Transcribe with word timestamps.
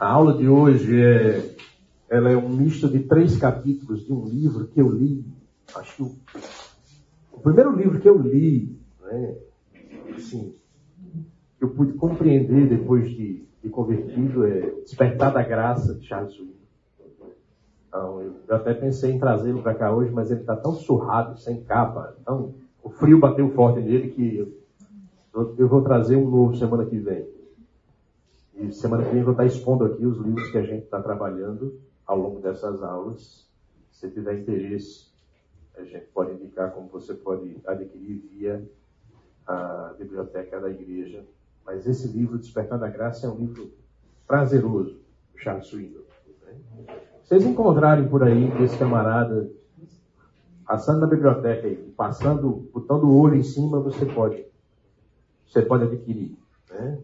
A 0.00 0.08
aula 0.12 0.32
de 0.32 0.48
hoje 0.48 0.98
é, 0.98 1.56
ela 2.08 2.30
é 2.30 2.34
um 2.34 2.48
misto 2.48 2.88
de 2.88 3.00
três 3.00 3.36
capítulos 3.36 4.06
de 4.06 4.10
um 4.10 4.24
livro 4.24 4.66
que 4.68 4.80
eu 4.80 4.88
li, 4.88 5.22
acho 5.74 5.94
que 5.94 6.02
o, 7.34 7.38
primeiro 7.42 7.76
livro 7.76 8.00
que 8.00 8.08
eu 8.08 8.16
li, 8.16 8.80
né, 9.02 9.36
assim, 10.16 10.54
que 11.58 11.64
eu 11.64 11.68
pude 11.68 11.92
compreender 11.98 12.66
depois 12.66 13.10
de, 13.10 13.44
de 13.62 13.68
convertido 13.68 14.46
é 14.46 14.70
Despertar 14.80 15.34
da 15.34 15.42
Graça, 15.42 15.94
de 15.94 16.06
Charles 16.06 16.32
Swinton. 16.32 16.54
Então, 17.86 18.22
eu, 18.22 18.36
eu 18.48 18.56
até 18.56 18.72
pensei 18.72 19.12
em 19.12 19.18
trazê-lo 19.18 19.62
para 19.62 19.74
cá 19.74 19.94
hoje, 19.94 20.10
mas 20.12 20.30
ele 20.30 20.40
está 20.40 20.56
tão 20.56 20.72
surrado, 20.72 21.38
sem 21.38 21.62
capa, 21.64 22.16
tão, 22.24 22.54
o 22.82 22.88
frio 22.88 23.20
bateu 23.20 23.50
forte 23.50 23.80
nele 23.80 24.12
que 24.12 24.50
eu, 25.34 25.54
eu 25.58 25.68
vou 25.68 25.82
trazer 25.82 26.16
um 26.16 26.30
novo 26.30 26.56
semana 26.56 26.86
que 26.86 26.96
vem. 26.96 27.38
E 28.60 28.72
semana 28.72 29.04
que 29.04 29.10
vem 29.10 29.22
vou 29.22 29.32
estar 29.32 29.46
expondo 29.46 29.84
aqui 29.84 30.04
os 30.04 30.18
livros 30.18 30.50
que 30.50 30.58
a 30.58 30.62
gente 30.62 30.84
está 30.84 31.02
trabalhando 31.02 31.80
ao 32.06 32.18
longo 32.18 32.40
dessas 32.40 32.82
aulas. 32.82 33.48
Se 33.90 34.10
tiver 34.10 34.38
interesse, 34.38 35.10
a 35.76 35.82
gente 35.82 36.06
pode 36.06 36.32
indicar 36.32 36.72
como 36.72 36.88
você 36.88 37.14
pode 37.14 37.60
adquirir 37.66 38.18
via 38.30 38.70
a 39.46 39.94
biblioteca 39.98 40.60
da 40.60 40.70
igreja 40.70 41.24
mas 41.70 41.86
esse 41.86 42.08
livro, 42.08 42.36
Despertar 42.36 42.78
da 42.78 42.88
Graça, 42.88 43.26
é 43.26 43.30
um 43.30 43.36
livro 43.36 43.72
prazeroso, 44.26 45.00
Charles 45.36 45.66
Swindoll. 45.66 46.04
Né? 46.44 46.96
Vocês 47.22 47.44
encontrarem 47.44 48.08
por 48.08 48.24
aí 48.24 48.50
esse 48.62 48.76
camarada 48.76 49.48
passando 50.66 51.00
na 51.00 51.06
biblioteca 51.06 51.68
e 51.68 51.76
passando, 51.92 52.68
botando 52.72 53.04
o 53.04 53.20
olho 53.20 53.36
em 53.36 53.42
cima, 53.42 53.78
você 53.78 54.04
pode, 54.04 54.44
você 55.46 55.62
pode 55.62 55.84
adquirir. 55.84 56.36
Né? 56.70 56.98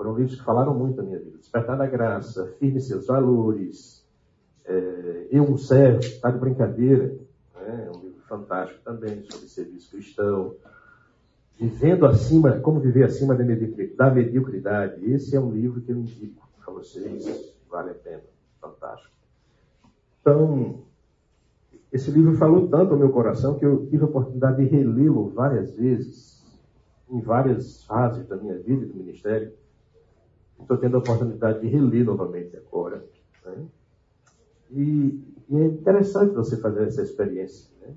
Foram 0.00 0.16
livros 0.16 0.38
que 0.38 0.42
falaram 0.46 0.72
muito 0.72 0.96
na 0.96 1.02
minha 1.02 1.18
vida. 1.18 1.36
Despertar 1.36 1.76
da 1.76 1.84
Graça, 1.84 2.46
Firme 2.58 2.80
Seus 2.80 3.06
Valores, 3.06 4.02
é, 4.64 5.28
Eu 5.30 5.42
um 5.42 5.58
Servo, 5.58 5.98
Está 5.98 6.30
de 6.30 6.38
Brincadeira, 6.38 7.14
né? 7.54 7.84
é 7.86 7.90
um 7.94 8.00
livro 8.00 8.22
fantástico 8.26 8.80
também 8.82 9.22
sobre 9.24 9.46
serviço 9.46 9.90
cristão. 9.90 10.54
Vivendo 11.58 12.06
acima, 12.06 12.58
como 12.60 12.80
viver 12.80 13.04
acima 13.04 13.34
da 13.34 13.44
mediocridade. 13.44 15.04
Esse 15.04 15.36
é 15.36 15.40
um 15.40 15.52
livro 15.52 15.82
que 15.82 15.92
eu 15.92 15.98
indico 15.98 16.48
para 16.64 16.72
vocês, 16.72 17.54
vale 17.70 17.90
a 17.90 17.94
pena, 17.94 18.22
fantástico. 18.58 19.12
Então, 20.22 20.80
esse 21.92 22.10
livro 22.10 22.34
falou 22.36 22.68
tanto 22.68 22.94
ao 22.94 22.98
meu 22.98 23.10
coração 23.10 23.58
que 23.58 23.66
eu 23.66 23.84
tive 23.84 24.04
a 24.04 24.06
oportunidade 24.06 24.64
de 24.64 24.74
relê-lo 24.74 25.28
várias 25.28 25.74
vezes, 25.74 26.42
em 27.10 27.20
várias 27.20 27.84
fases 27.84 28.26
da 28.26 28.38
minha 28.38 28.56
vida 28.56 28.86
e 28.86 28.88
do 28.88 28.96
ministério. 28.96 29.60
Estou 30.60 30.76
tendo 30.78 30.96
a 30.96 31.00
oportunidade 31.00 31.60
de 31.60 31.66
reler 31.68 32.04
novamente 32.04 32.56
agora. 32.56 33.04
Né? 33.44 33.66
E, 34.70 35.24
e, 35.48 35.56
é 35.56 35.66
interessante 35.66 36.34
você 36.34 36.56
fazer 36.56 36.84
essa 36.84 37.02
experiência. 37.02 37.68
Né? 37.80 37.94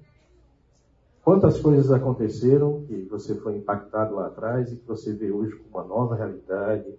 Quantas 1.24 1.60
coisas 1.60 1.92
aconteceram 1.92 2.84
que 2.86 3.04
você 3.04 3.36
foi 3.36 3.58
impactado 3.58 4.16
lá 4.16 4.28
atrás 4.28 4.72
e 4.72 4.78
que 4.78 4.88
você 4.88 5.14
vê 5.14 5.32
hoje 5.32 5.56
com 5.56 5.78
uma 5.78 5.88
nova 5.88 6.16
realidade. 6.16 6.94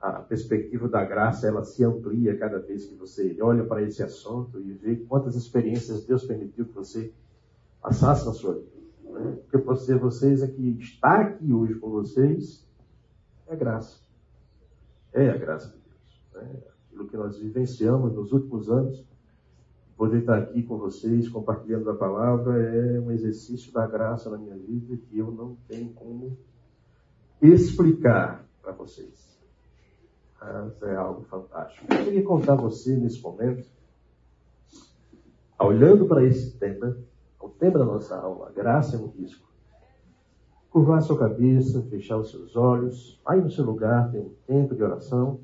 A 0.00 0.20
perspectiva 0.20 0.86
da 0.88 1.02
graça 1.04 1.48
ela 1.48 1.64
se 1.64 1.82
amplia 1.82 2.36
cada 2.36 2.58
vez 2.58 2.84
que 2.84 2.94
você 2.94 3.36
olha 3.40 3.64
para 3.64 3.82
esse 3.82 4.02
assunto 4.02 4.60
e 4.60 4.72
vê 4.72 4.96
quantas 4.96 5.34
experiências 5.34 6.04
Deus 6.04 6.24
permitiu 6.24 6.66
que 6.66 6.74
você 6.74 7.12
passasse 7.80 8.26
na 8.26 8.32
sua 8.32 8.54
vida. 8.54 8.76
Né? 9.04 9.38
Porque 9.42 9.56
você, 9.56 9.94
vocês 9.96 10.42
aqui, 10.42 10.76
estar 10.78 11.20
aqui 11.20 11.52
hoje 11.52 11.74
com 11.76 11.90
vocês 11.90 12.64
é 13.48 13.56
graça. 13.56 14.05
É 15.16 15.30
a 15.30 15.36
graça 15.36 15.68
de 15.68 15.78
Deus. 15.78 16.22
Né? 16.34 16.62
Aquilo 16.86 17.08
que 17.08 17.16
nós 17.16 17.38
vivenciamos 17.38 18.12
nos 18.12 18.32
últimos 18.32 18.70
anos 18.70 19.04
Poder 19.96 20.18
estar 20.18 20.36
aqui 20.36 20.62
com 20.62 20.76
vocês, 20.76 21.26
compartilhando 21.26 21.88
a 21.88 21.94
palavra, 21.94 22.62
é 22.62 23.00
um 23.00 23.10
exercício 23.10 23.72
da 23.72 23.86
graça 23.86 24.28
na 24.28 24.36
minha 24.36 24.54
vida 24.54 24.94
que 24.94 25.18
eu 25.18 25.30
não 25.30 25.56
tenho 25.66 25.90
como 25.94 26.36
explicar 27.40 28.46
para 28.60 28.72
vocês. 28.72 29.40
Mas 30.38 30.82
é 30.82 30.96
algo 30.96 31.22
fantástico. 31.22 31.86
Eu 31.90 32.04
queria 32.04 32.22
contar 32.22 32.52
a 32.52 32.56
você 32.56 32.94
nesse 32.94 33.22
momento, 33.22 33.66
olhando 35.58 36.06
para 36.06 36.22
esse 36.24 36.58
tema, 36.58 36.94
o 37.40 37.48
tema 37.48 37.78
da 37.78 37.86
nossa 37.86 38.16
aula, 38.16 38.52
graça 38.52 38.96
é 38.96 38.98
um 38.98 39.08
risco. 39.08 39.45
Curvar 40.76 41.00
sua 41.00 41.18
cabeça, 41.18 41.80
fechar 41.84 42.18
os 42.18 42.30
seus 42.30 42.54
olhos, 42.54 43.18
aí 43.24 43.40
no 43.40 43.50
seu 43.50 43.64
lugar, 43.64 44.10
tem 44.10 44.20
um 44.20 44.34
tempo 44.46 44.74
de 44.74 44.82
oração. 44.82 45.40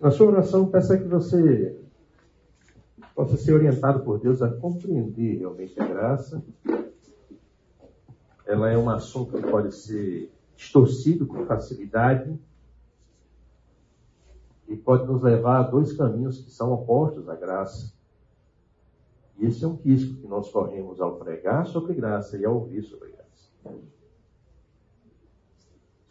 Na 0.00 0.10
sua 0.10 0.28
oração, 0.28 0.70
peça 0.70 0.96
que 0.96 1.06
você 1.06 1.78
possa 3.14 3.36
ser 3.36 3.52
orientado 3.52 4.00
por 4.00 4.18
Deus 4.18 4.40
a 4.40 4.50
compreender 4.50 5.40
realmente 5.40 5.78
a 5.78 5.86
graça. 5.86 6.42
Ela 8.46 8.70
é 8.70 8.78
um 8.78 8.88
assunto 8.88 9.36
que 9.36 9.50
pode 9.50 9.74
ser 9.74 10.32
distorcido 10.56 11.26
com 11.26 11.44
facilidade 11.44 12.34
e 14.68 14.74
pode 14.74 15.06
nos 15.06 15.20
levar 15.20 15.58
a 15.58 15.68
dois 15.68 15.92
caminhos 15.92 16.40
que 16.40 16.50
são 16.50 16.72
opostos 16.72 17.28
à 17.28 17.36
graça. 17.36 17.92
E 19.38 19.44
esse 19.44 19.62
é 19.62 19.68
um 19.68 19.76
risco 19.76 20.14
que 20.14 20.26
nós 20.26 20.48
corremos 20.50 20.98
ao 20.98 21.16
pregar 21.16 21.66
sobre 21.66 21.92
graça 21.92 22.38
e 22.38 22.44
ao 22.46 22.54
ouvir 22.54 22.82
sobre 22.84 23.10
graça. 23.10 23.19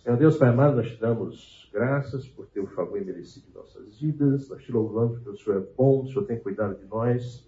Senhor 0.03 0.17
Deus 0.17 0.37
Pai 0.37 0.49
amado, 0.49 0.77
nós 0.77 0.89
te 0.89 0.99
damos 0.99 1.69
graças 1.71 2.27
por 2.27 2.47
teu 2.47 2.65
favor 2.67 2.99
imerecido 2.99 3.47
em 3.49 3.53
nossas 3.53 3.99
vidas. 3.99 4.49
Nós 4.49 4.63
te 4.63 4.71
louvamos 4.71 5.17
porque 5.19 5.29
o 5.29 5.37
Senhor 5.37 5.61
é 5.61 5.75
bom, 5.77 6.03
o 6.03 6.07
Senhor 6.07 6.25
tem 6.25 6.39
cuidado 6.39 6.75
de 6.79 6.85
nós. 6.85 7.47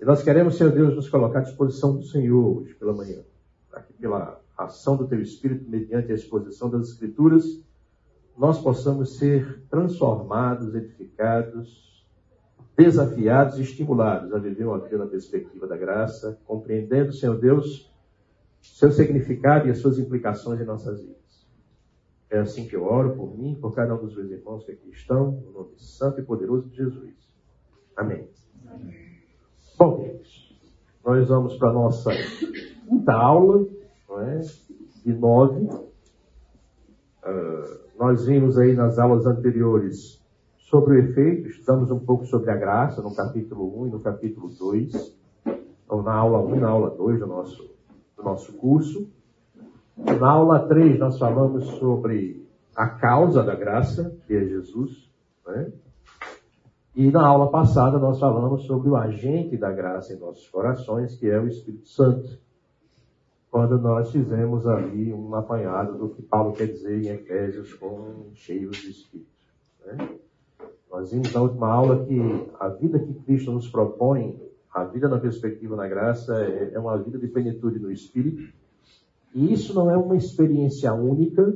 E 0.00 0.04
nós 0.04 0.22
queremos, 0.22 0.56
Senhor 0.56 0.72
Deus, 0.72 0.94
nos 0.94 1.08
colocar 1.08 1.38
à 1.38 1.42
disposição 1.42 1.96
do 1.96 2.02
Senhor 2.02 2.58
hoje 2.58 2.74
pela 2.74 2.92
manhã, 2.92 3.22
que 3.86 3.92
pela 3.94 4.40
ação 4.56 4.96
do 4.96 5.06
teu 5.06 5.20
Espírito, 5.20 5.68
mediante 5.68 6.12
a 6.12 6.14
exposição 6.14 6.68
das 6.68 6.88
Escrituras, 6.88 7.62
nós 8.36 8.58
possamos 8.60 9.16
ser 9.16 9.62
transformados, 9.70 10.74
edificados, 10.74 12.04
desafiados 12.76 13.58
e 13.58 13.62
estimulados 13.62 14.32
a 14.34 14.38
viver 14.38 14.66
uma 14.66 14.78
vida 14.78 14.98
na 14.98 15.06
perspectiva 15.06 15.66
da 15.66 15.76
graça, 15.76 16.38
compreendendo, 16.44 17.12
Senhor 17.12 17.38
Deus, 17.38 17.90
seu 18.74 18.90
significado 18.90 19.68
e 19.68 19.70
as 19.70 19.78
suas 19.78 19.98
implicações 19.98 20.60
em 20.60 20.64
nossas 20.64 21.00
vidas. 21.00 21.46
É 22.28 22.38
assim 22.38 22.66
que 22.66 22.74
eu 22.74 22.84
oro 22.84 23.14
por 23.14 23.36
mim, 23.38 23.56
por 23.60 23.74
cada 23.74 23.94
um 23.94 23.98
dos 23.98 24.14
meus 24.14 24.30
irmãos 24.30 24.64
que 24.64 24.72
aqui 24.72 24.90
estão, 24.90 25.30
no 25.30 25.52
nome 25.52 25.78
santo 25.78 26.20
e 26.20 26.24
poderoso 26.24 26.68
de 26.68 26.76
Jesus. 26.76 27.14
Amém. 27.96 28.28
Amém. 28.68 28.94
Bom, 29.78 29.98
queridos, 29.98 30.58
nós 31.04 31.28
vamos 31.28 31.56
para 31.56 31.70
a 31.70 31.72
nossa 31.72 32.10
quinta 32.88 33.12
aula, 33.12 33.66
não 34.08 34.20
é? 34.20 34.40
de 35.04 35.12
nove. 35.14 35.68
Uh, 37.24 37.86
nós 37.96 38.26
vimos 38.26 38.58
aí 38.58 38.74
nas 38.74 38.98
aulas 38.98 39.24
anteriores 39.24 40.20
sobre 40.58 40.96
o 40.96 40.98
efeito, 40.98 41.48
estudamos 41.48 41.90
um 41.92 42.00
pouco 42.00 42.26
sobre 42.26 42.50
a 42.50 42.56
graça 42.56 43.00
no 43.00 43.14
capítulo 43.14 43.82
1 43.82 43.86
e 43.86 43.90
no 43.90 44.00
capítulo 44.00 44.48
2. 44.48 45.16
Então, 45.84 46.02
na 46.02 46.12
aula 46.12 46.40
1 46.40 46.56
e 46.56 46.60
na 46.60 46.68
aula 46.68 46.90
2 46.90 47.20
do 47.20 47.26
nosso, 47.26 47.75
do 48.16 48.22
nosso 48.22 48.52
curso. 48.54 49.08
Na 49.96 50.30
aula 50.30 50.66
3, 50.66 50.98
nós 50.98 51.18
falamos 51.18 51.64
sobre 51.78 52.46
a 52.74 52.88
causa 52.88 53.42
da 53.42 53.54
graça, 53.54 54.16
que 54.26 54.34
é 54.34 54.44
Jesus. 54.44 55.10
Né? 55.46 55.72
E 56.94 57.10
na 57.10 57.26
aula 57.26 57.50
passada, 57.50 57.98
nós 57.98 58.18
falamos 58.18 58.64
sobre 58.64 58.88
o 58.88 58.96
agente 58.96 59.56
da 59.56 59.70
graça 59.70 60.12
em 60.12 60.18
nossos 60.18 60.48
corações, 60.48 61.14
que 61.16 61.28
é 61.28 61.38
o 61.38 61.46
Espírito 61.46 61.88
Santo. 61.88 62.38
Quando 63.50 63.78
nós 63.78 64.10
fizemos 64.10 64.66
ali 64.66 65.12
um 65.12 65.34
apanhado 65.34 65.96
do 65.96 66.10
que 66.10 66.22
Paulo 66.22 66.52
quer 66.52 66.66
dizer 66.66 67.02
em 67.02 67.08
Efésios 67.08 67.72
com 67.74 68.30
cheios 68.34 68.76
de 68.76 68.90
Espírito. 68.90 69.30
Né? 69.84 69.96
Nós 70.90 71.10
vimos 71.10 71.32
na 71.32 71.40
última 71.42 71.68
aula 71.68 72.04
que 72.04 72.18
a 72.58 72.68
vida 72.68 72.98
que 72.98 73.14
Cristo 73.24 73.52
nos 73.52 73.68
propõe, 73.68 74.40
a 74.76 74.84
vida 74.84 75.08
na 75.08 75.18
perspectiva 75.18 75.74
da 75.74 75.88
graça, 75.88 76.36
é, 76.38 76.72
é 76.74 76.78
uma 76.78 76.98
vida 76.98 77.18
de 77.18 77.26
plenitude 77.28 77.78
no 77.78 77.90
Espírito 77.90 78.52
e 79.34 79.50
isso 79.50 79.74
não 79.74 79.90
é 79.90 79.96
uma 79.96 80.16
experiência 80.16 80.92
única, 80.92 81.54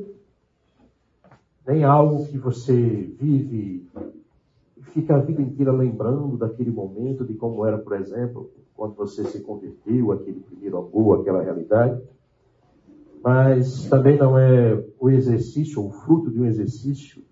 nem 1.67 1.85
algo 1.85 2.27
que 2.27 2.39
você 2.39 2.75
vive 2.75 3.87
e 4.75 4.83
fica 4.85 5.17
a 5.17 5.19
vida 5.19 5.43
inteira 5.43 5.71
lembrando 5.71 6.39
daquele 6.39 6.71
momento, 6.71 7.23
de 7.25 7.35
como 7.35 7.67
era, 7.67 7.77
por 7.77 7.95
exemplo, 7.95 8.51
quando 8.75 8.95
você 8.95 9.23
se 9.25 9.41
converteu, 9.41 10.13
aquele 10.13 10.41
primeiro 10.41 10.79
amor, 10.79 11.21
aquela 11.21 11.43
realidade. 11.43 12.03
Mas 13.23 13.87
também 13.91 14.17
não 14.17 14.39
é 14.39 14.83
o 14.99 15.11
exercício, 15.11 15.85
o 15.85 15.91
fruto 15.91 16.31
de 16.31 16.41
um 16.41 16.47
exercício 16.47 17.23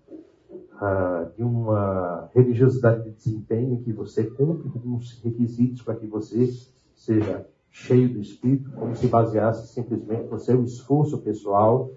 ah, 0.79 1.27
de 1.35 1.43
uma 1.43 2.08
religiosidade 2.33 3.03
de 3.03 3.11
desempenho 3.11 3.81
que 3.81 3.91
você 3.91 4.23
cumpre 4.23 4.69
alguns 4.73 5.21
requisitos 5.23 5.81
para 5.81 5.95
que 5.95 6.07
você 6.07 6.49
seja 6.95 7.45
cheio 7.71 8.09
do 8.13 8.19
Espírito, 8.19 8.71
como 8.71 8.95
se 8.95 9.07
baseasse 9.07 9.73
simplesmente 9.73 10.29
no 10.29 10.39
seu 10.39 10.63
esforço 10.63 11.19
pessoal, 11.19 11.91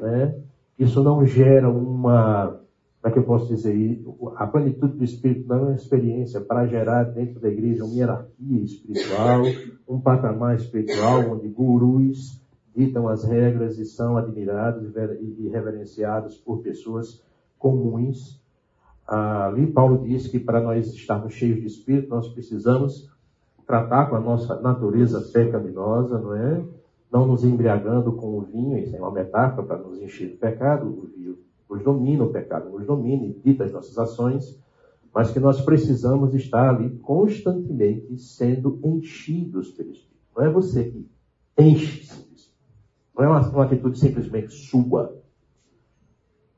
né? 0.00 0.34
Isso 0.78 1.02
não 1.02 1.24
gera 1.26 1.68
uma, 1.68 2.58
como 3.00 3.10
é 3.10 3.10
que 3.10 3.18
eu 3.18 3.24
posso 3.24 3.46
dizer? 3.54 4.02
A 4.36 4.46
plenitude 4.46 4.96
do 4.96 5.04
Espírito 5.04 5.46
não 5.46 5.56
é 5.56 5.62
uma 5.62 5.74
experiência 5.74 6.40
para 6.40 6.66
gerar 6.66 7.04
dentro 7.04 7.38
da 7.38 7.48
igreja 7.48 7.84
uma 7.84 7.94
hierarquia 7.94 8.62
espiritual, 8.62 9.42
um 9.88 10.00
patamar 10.00 10.56
espiritual 10.56 11.32
onde 11.32 11.48
gurus 11.48 12.40
ditam 12.74 13.08
as 13.08 13.24
regras 13.24 13.78
e 13.78 13.84
são 13.84 14.16
admirados 14.16 14.94
e 15.20 15.48
reverenciados 15.48 16.36
por 16.38 16.62
pessoas 16.62 17.22
comuns. 17.58 18.39
Ali 19.10 19.66
Paulo 19.66 20.04
diz 20.06 20.28
que 20.28 20.38
para 20.38 20.60
nós 20.60 20.86
estarmos 20.94 21.32
cheios 21.32 21.60
de 21.60 21.66
Espírito, 21.66 22.10
nós 22.10 22.28
precisamos 22.28 23.10
tratar 23.66 24.08
com 24.08 24.14
a 24.14 24.20
nossa 24.20 24.60
natureza 24.60 25.20
pecaminosa, 25.32 26.16
não 26.16 26.32
é? 26.36 26.64
Não 27.10 27.26
nos 27.26 27.42
embriagando 27.42 28.12
com 28.12 28.38
o 28.38 28.42
vinho, 28.42 28.78
isso 28.78 28.94
é 28.94 29.00
uma 29.00 29.10
metáfora 29.10 29.66
para 29.66 29.78
nos 29.78 30.00
encher 30.00 30.28
de 30.30 30.36
pecado, 30.36 30.86
o 30.86 31.08
vinho 31.08 31.38
nos 31.68 31.82
domina, 31.82 32.22
o 32.22 32.30
pecado 32.30 32.70
nos 32.70 32.86
domina 32.86 33.24
e 33.24 33.32
dita 33.32 33.64
as 33.64 33.72
nossas 33.72 33.98
ações, 33.98 34.56
mas 35.12 35.32
que 35.32 35.40
nós 35.40 35.60
precisamos 35.60 36.32
estar 36.32 36.68
ali 36.70 36.90
constantemente 36.98 38.16
sendo 38.16 38.78
enchidos 38.84 39.72
pelo 39.72 39.90
Espírito. 39.90 40.20
Não 40.36 40.44
é 40.44 40.50
você 40.50 40.84
que 40.84 41.10
enche-se 41.58 42.52
Não 43.16 43.24
é 43.24 43.28
uma, 43.28 43.40
uma 43.40 43.64
atitude 43.64 43.98
simplesmente 43.98 44.52
sua. 44.52 45.19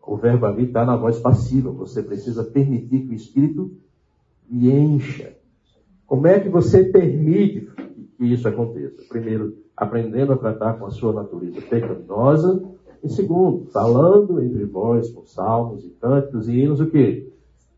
O 0.05 0.17
verbo 0.17 0.47
ali 0.47 0.65
está 0.65 0.85
na 0.85 0.97
voz 0.97 1.19
passiva. 1.21 1.71
Você 1.71 2.03
precisa 2.03 2.43
permitir 2.43 3.07
que 3.07 3.11
o 3.11 3.15
Espírito 3.15 3.71
lhe 4.51 4.71
encha. 4.71 5.37
Como 6.07 6.27
é 6.27 6.41
que 6.41 6.49
você 6.49 6.85
permite 6.85 7.71
que 8.19 8.25
isso 8.25 8.47
aconteça? 8.47 9.03
Primeiro, 9.09 9.57
aprendendo 9.77 10.33
a 10.33 10.37
tratar 10.37 10.75
com 10.75 10.87
a 10.87 10.91
sua 10.91 11.13
natureza 11.13 11.61
pecaminosa 11.63 12.63
e 13.03 13.09
segundo, 13.09 13.67
falando 13.67 14.41
entre 14.43 14.65
vós 14.65 15.11
com 15.11 15.25
salmos 15.25 15.85
e 15.85 15.91
cânticos 15.91 16.49
e 16.49 16.61
hinos 16.61 16.81
o 16.81 16.87
quê? 16.87 17.33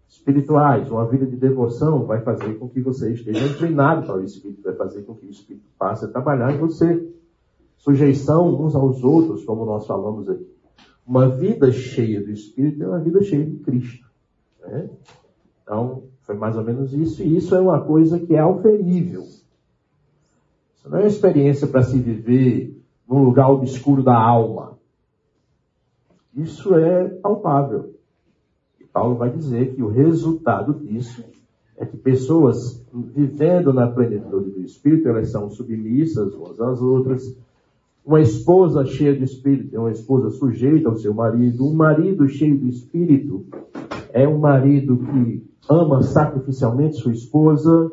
Espirituais. 0.09 0.91
Uma 0.91 1.07
vida 1.07 1.27
de 1.27 1.37
devoção 1.37 2.05
vai 2.05 2.21
fazer 2.23 2.55
com 2.55 2.69
que 2.69 2.81
você 2.81 3.13
esteja 3.13 3.47
inclinado 3.47 4.07
para 4.07 4.17
o 4.17 4.23
Espírito, 4.23 4.63
vai 4.63 4.75
fazer 4.75 5.03
com 5.03 5.15
que 5.15 5.27
o 5.27 5.31
Espírito 5.31 5.67
passe 5.79 6.05
a 6.05 6.09
trabalhar 6.09 6.53
em 6.53 6.59
você. 6.59 7.09
Sujeição 7.77 8.63
uns 8.63 8.75
aos 8.75 9.03
outros, 9.05 9.45
como 9.45 9.65
nós 9.65 9.87
falamos 9.87 10.29
aqui. 10.29 10.54
Uma 11.07 11.29
vida 11.29 11.71
cheia 11.71 12.23
do 12.23 12.31
Espírito 12.31 12.83
é 12.83 12.87
uma 12.87 12.99
vida 12.99 13.23
cheia 13.23 13.45
de 13.45 13.57
Cristo. 13.57 14.07
Né? 14.61 14.89
Então, 15.63 16.05
foi 16.23 16.35
mais 16.35 16.57
ou 16.57 16.65
menos 16.65 16.93
isso, 16.93 17.23
e 17.23 17.37
isso 17.37 17.55
é 17.55 17.61
uma 17.61 17.81
coisa 17.83 18.19
que 18.19 18.35
é 18.35 18.39
auferível. 18.39 19.23
Isso 19.23 20.89
não 20.89 20.99
é 20.99 21.03
uma 21.03 21.09
experiência 21.09 21.67
para 21.67 21.83
se 21.83 21.99
viver 21.99 22.83
num 23.09 23.23
lugar 23.23 23.51
obscuro 23.51 24.03
da 24.03 24.17
alma. 24.17 24.79
Isso 26.35 26.75
é 26.75 27.09
palpável. 27.09 27.95
E 28.81 28.85
Paulo 28.85 29.17
vai 29.17 29.31
dizer 29.31 29.75
que 29.75 29.83
o 29.83 29.89
resultado 29.89 30.75
disso 30.75 31.25
é 31.77 31.85
que 31.85 31.97
pessoas 31.97 32.85
vivendo 32.93 33.73
na 33.73 33.87
plenitude 33.87 34.51
do 34.51 34.61
Espírito, 34.61 35.09
elas 35.09 35.31
são 35.31 35.51
submissas 35.51 36.33
umas 36.35 36.61
às 36.61 36.81
outras. 36.81 37.37
Uma 38.05 38.21
esposa 38.21 38.85
cheia 38.85 39.17
de 39.17 39.25
Espírito 39.25 39.75
é 39.75 39.79
uma 39.79 39.91
esposa 39.91 40.29
sujeita 40.29 40.91
ao 40.91 40.97
seu 40.97 41.15
marido. 41.15 41.67
Um 41.67 41.75
marido 41.75 42.29
cheio 42.29 42.59
de 42.59 42.69
Espírito 42.69 43.47
é 44.13 44.29
um 44.29 44.39
marido 44.39 44.99
que 44.99 45.43
ama 45.71 46.03
sacrificialmente 46.03 46.97
sua 46.97 47.13
esposa. 47.13 47.91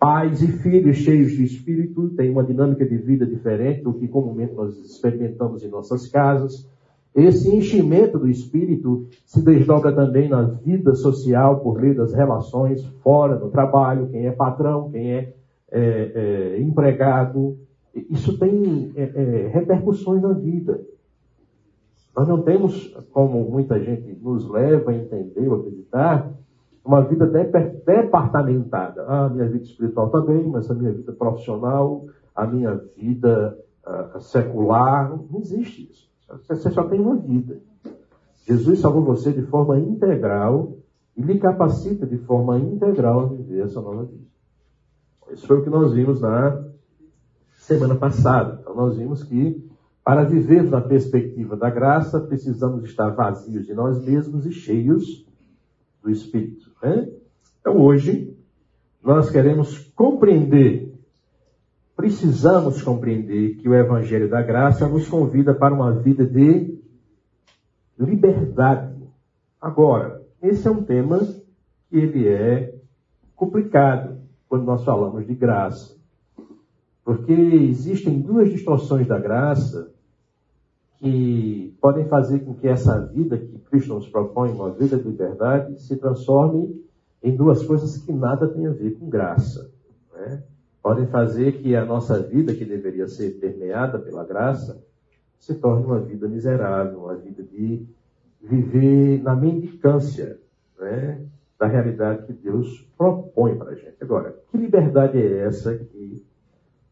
Pais 0.00 0.42
e 0.42 0.48
filhos 0.48 0.96
cheios 0.96 1.30
de 1.30 1.44
Espírito 1.44 2.08
têm 2.16 2.32
uma 2.32 2.42
dinâmica 2.42 2.84
de 2.84 2.96
vida 2.96 3.24
diferente 3.24 3.82
do 3.82 3.94
que 3.94 4.08
comumente 4.08 4.52
nós 4.52 4.76
experimentamos 4.78 5.62
em 5.62 5.68
nossas 5.68 6.08
casas. 6.08 6.68
Esse 7.14 7.48
enchimento 7.54 8.18
do 8.18 8.28
espírito 8.28 9.06
se 9.24 9.42
desdobra 9.42 9.90
também 9.90 10.28
na 10.28 10.42
vida 10.42 10.94
social 10.94 11.60
por 11.60 11.80
meio 11.80 11.96
das 11.96 12.12
relações 12.12 12.84
fora 13.02 13.36
do 13.36 13.48
trabalho, 13.48 14.08
quem 14.08 14.26
é 14.26 14.32
patrão, 14.32 14.90
quem 14.90 15.12
é, 15.12 15.32
é, 15.70 16.56
é 16.56 16.60
empregado. 16.60 17.56
Isso 18.10 18.38
tem 18.38 18.92
é, 18.94 19.02
é, 19.02 19.48
repercussões 19.48 20.22
na 20.22 20.32
vida. 20.32 20.80
Nós 22.14 22.28
não 22.28 22.42
temos, 22.42 22.94
como 23.12 23.50
muita 23.50 23.78
gente 23.78 24.18
nos 24.22 24.48
leva 24.48 24.90
a 24.90 24.94
entender 24.94 25.48
ou 25.48 25.60
acreditar, 25.60 26.32
uma 26.84 27.02
vida 27.02 27.26
departamentada. 27.26 29.04
Ah, 29.08 29.28
minha 29.28 29.48
vida 29.48 29.64
espiritual 29.64 30.06
está 30.06 30.20
bem, 30.20 30.46
mas 30.48 30.70
a 30.70 30.74
minha 30.74 30.92
vida 30.92 31.12
profissional, 31.12 32.06
a 32.34 32.46
minha 32.46 32.80
vida 32.96 33.58
uh, 33.84 34.20
secular, 34.20 35.10
não 35.10 35.40
existe 35.40 35.90
isso. 35.90 36.08
Você 36.48 36.70
só 36.70 36.84
tem 36.84 37.00
uma 37.00 37.16
vida. 37.16 37.58
Jesus 38.46 38.78
salvou 38.78 39.02
você 39.02 39.32
de 39.32 39.42
forma 39.42 39.78
integral 39.78 40.76
e 41.16 41.22
lhe 41.22 41.38
capacita 41.38 42.06
de 42.06 42.18
forma 42.18 42.58
integral 42.58 43.20
a 43.20 43.26
viver 43.26 43.64
essa 43.64 43.80
nova 43.80 44.04
vida. 44.04 44.24
Isso 45.32 45.46
foi 45.46 45.58
o 45.58 45.64
que 45.64 45.70
nós 45.70 45.92
vimos 45.92 46.20
na 46.20 46.65
semana 47.66 47.96
passada. 47.96 48.58
Então, 48.60 48.74
nós 48.74 48.96
vimos 48.96 49.22
que 49.24 49.64
para 50.04 50.22
viver 50.24 50.62
na 50.62 50.80
perspectiva 50.80 51.56
da 51.56 51.68
graça, 51.68 52.20
precisamos 52.20 52.84
estar 52.84 53.10
vazios 53.10 53.66
de 53.66 53.74
nós 53.74 54.00
mesmos 54.04 54.46
e 54.46 54.52
cheios 54.52 55.26
do 56.00 56.10
Espírito. 56.10 56.70
Né? 56.80 57.08
Então, 57.60 57.80
hoje, 57.80 58.36
nós 59.02 59.28
queremos 59.28 59.78
compreender 59.96 60.86
precisamos 61.96 62.82
compreender 62.82 63.56
que 63.56 63.68
o 63.68 63.74
Evangelho 63.74 64.28
da 64.28 64.42
Graça 64.42 64.86
nos 64.86 65.08
convida 65.08 65.54
para 65.54 65.74
uma 65.74 65.92
vida 65.92 66.26
de 66.26 66.78
liberdade. 67.98 69.02
Agora, 69.58 70.22
esse 70.42 70.68
é 70.68 70.70
um 70.70 70.84
tema 70.84 71.18
que 71.88 71.96
ele 71.96 72.28
é 72.28 72.74
complicado 73.34 74.20
quando 74.46 74.66
nós 74.66 74.84
falamos 74.84 75.26
de 75.26 75.34
graça. 75.34 75.95
Porque 77.06 77.32
existem 77.32 78.20
duas 78.20 78.50
distorções 78.50 79.06
da 79.06 79.18
graça 79.18 79.90
que 80.98 81.74
podem 81.80 82.06
fazer 82.06 82.40
com 82.40 82.52
que 82.54 82.68
essa 82.68 83.00
vida 83.00 83.38
que 83.38 83.58
Cristo 83.70 83.94
nos 83.94 84.08
propõe, 84.08 84.50
uma 84.50 84.70
vida 84.72 84.98
de 84.98 85.08
liberdade, 85.08 85.80
se 85.80 85.96
transforme 85.96 86.84
em 87.22 87.34
duas 87.34 87.64
coisas 87.64 87.96
que 87.96 88.12
nada 88.12 88.46
têm 88.46 88.66
a 88.66 88.72
ver 88.72 88.98
com 88.98 89.08
graça. 89.08 89.70
Né? 90.12 90.42
podem 90.86 91.08
fazer 91.08 91.60
que 91.60 91.74
a 91.74 91.84
nossa 91.84 92.22
vida, 92.22 92.54
que 92.54 92.64
deveria 92.64 93.08
ser 93.08 93.40
permeada 93.40 93.98
pela 93.98 94.24
graça, 94.24 94.80
se 95.36 95.52
torne 95.56 95.84
uma 95.84 95.98
vida 95.98 96.28
miserável, 96.28 97.00
uma 97.00 97.16
vida 97.16 97.42
de 97.42 97.84
viver 98.40 99.20
na 99.20 99.34
mendicância 99.34 100.38
né, 100.78 101.26
da 101.58 101.66
realidade 101.66 102.24
que 102.24 102.32
Deus 102.32 102.88
propõe 102.96 103.56
para 103.56 103.72
a 103.72 103.74
gente. 103.74 103.96
Agora, 104.00 104.32
que 104.48 104.56
liberdade 104.56 105.18
é 105.18 105.38
essa 105.38 105.76
que, 105.76 106.24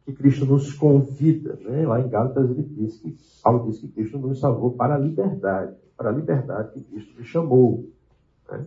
que 0.05 0.13
Cristo 0.13 0.45
nos 0.45 0.73
convida? 0.73 1.59
Né? 1.63 1.87
Lá 1.87 2.01
em 2.01 2.09
Gálatas 2.09 2.51
ele 2.51 2.63
diz 2.63 2.99
que 2.99 3.17
Paulo 3.43 3.71
diz 3.71 3.79
que 3.79 3.89
Cristo 3.89 4.19
nos 4.19 4.41
salvou 4.41 4.73
para 4.73 4.95
a 4.95 4.99
liberdade, 4.99 5.77
para 5.97 6.11
a 6.11 6.13
liberdade 6.13 6.73
que 6.73 6.83
Cristo 6.83 7.19
nos 7.19 7.27
chamou. 7.27 7.89
Né? 8.51 8.67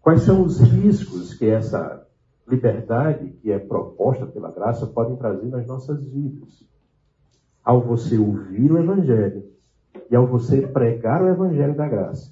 Quais 0.00 0.22
são 0.22 0.42
os 0.42 0.60
riscos 0.60 1.34
que 1.34 1.46
essa 1.46 2.06
liberdade 2.46 3.30
que 3.42 3.50
é 3.50 3.58
proposta 3.58 4.26
pela 4.26 4.50
graça 4.50 4.86
podem 4.86 5.16
trazer 5.16 5.46
nas 5.46 5.66
nossas 5.66 6.02
vidas. 6.04 6.64
Ao 7.64 7.80
você 7.80 8.16
ouvir 8.16 8.70
o 8.70 8.78
Evangelho 8.78 9.50
e 10.08 10.14
ao 10.14 10.26
você 10.26 10.66
pregar 10.66 11.22
o 11.22 11.28
Evangelho 11.28 11.74
da 11.74 11.88
graça, 11.88 12.30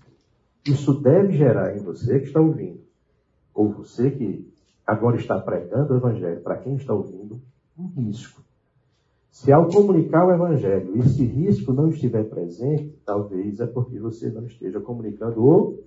isso 0.67 1.01
deve 1.01 1.33
gerar 1.33 1.77
em 1.77 1.83
você 1.83 2.21
que 2.21 2.27
está 2.27 2.41
ouvindo, 2.41 2.81
ou 3.53 3.73
você 3.73 4.11
que 4.11 4.51
agora 4.87 5.17
está 5.17 5.39
pregando 5.41 5.93
o 5.93 5.97
Evangelho 5.97 6.41
para 6.41 6.59
quem 6.59 6.77
está 6.77 6.95
ouvindo, 6.95 7.43
um 7.79 7.87
risco. 7.89 8.43
Se 9.31 9.53
ao 9.53 9.69
comunicar 9.69 10.27
o 10.27 10.33
Evangelho 10.33 10.97
esse 10.99 11.25
risco 11.25 11.73
não 11.73 11.89
estiver 11.89 12.25
presente, 12.29 12.97
talvez 13.05 13.59
é 13.59 13.67
porque 13.67 13.99
você 13.99 14.31
não 14.31 14.47
esteja 14.47 14.81
comunicando 14.81 15.45
o 15.45 15.83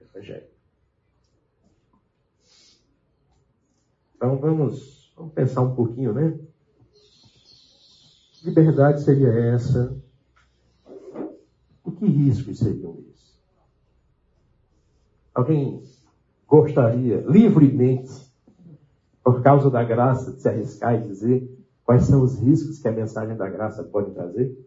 Evangelho. 0.00 0.46
Então 4.14 4.36
vamos, 4.38 5.12
vamos 5.16 5.32
pensar 5.32 5.62
um 5.62 5.74
pouquinho, 5.74 6.12
né? 6.12 6.38
Que 8.32 8.46
liberdade 8.46 9.02
seria 9.02 9.28
essa? 9.28 9.96
E 11.86 11.90
que 11.90 12.06
riscos 12.06 12.58
seriam 12.58 12.98
esses? 12.98 13.38
Alguém 15.34 15.82
gostaria 16.46 17.20
livremente, 17.20 18.27
por 19.30 19.42
causa 19.42 19.70
da 19.70 19.84
graça, 19.84 20.32
de 20.32 20.40
se 20.40 20.48
arriscar 20.48 20.94
e 20.94 21.06
dizer 21.06 21.46
quais 21.84 22.04
são 22.04 22.22
os 22.22 22.40
riscos 22.40 22.78
que 22.78 22.88
a 22.88 22.92
mensagem 22.92 23.36
da 23.36 23.46
graça 23.46 23.84
pode 23.84 24.12
trazer? 24.12 24.58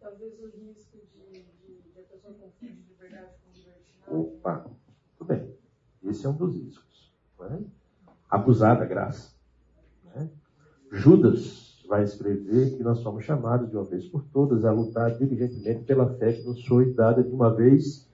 Talvez 0.00 0.32
o 0.40 0.46
risco 0.46 0.98
de, 1.14 1.30
de, 1.30 1.92
de 1.92 2.00
a 2.00 2.02
pessoa 2.12 2.34
confundir 2.34 2.76
liberdade 2.88 3.34
com 3.44 3.56
libertinagem. 3.56 4.20
Opa, 4.20 4.66
tudo 5.16 5.28
bem. 5.28 5.54
Esse 6.02 6.26
é 6.26 6.28
um 6.28 6.32
dos 6.32 6.56
riscos. 6.56 7.14
É? 7.40 7.58
abusar 8.28 8.76
da 8.76 8.84
graça. 8.84 9.32
Né? 10.04 10.28
Judas, 10.90 11.84
vai 11.88 12.02
escrever 12.02 12.76
que 12.76 12.82
nós 12.82 12.98
somos 12.98 13.24
chamados 13.24 13.70
de 13.70 13.76
uma 13.76 13.84
vez 13.84 14.06
por 14.06 14.24
todas 14.32 14.64
a 14.64 14.72
lutar 14.72 15.16
diligentemente 15.16 15.84
pela 15.84 16.14
fé 16.14 16.32
que 16.32 16.42
nos 16.42 16.66
foi 16.66 16.92
dada 16.92 17.22
de 17.22 17.32
uma 17.32 17.54
vez 17.54 18.10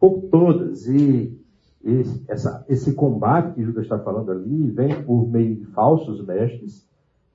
por 0.00 0.22
todas. 0.22 0.88
E 0.88 1.39
esse, 1.82 2.24
essa, 2.28 2.64
esse 2.68 2.94
combate 2.94 3.54
que 3.54 3.64
Judas 3.64 3.84
está 3.84 3.98
falando 3.98 4.30
ali 4.30 4.70
vem 4.70 5.02
por 5.02 5.26
meio 5.28 5.56
de 5.56 5.64
falsos 5.66 6.24
mestres, 6.24 6.86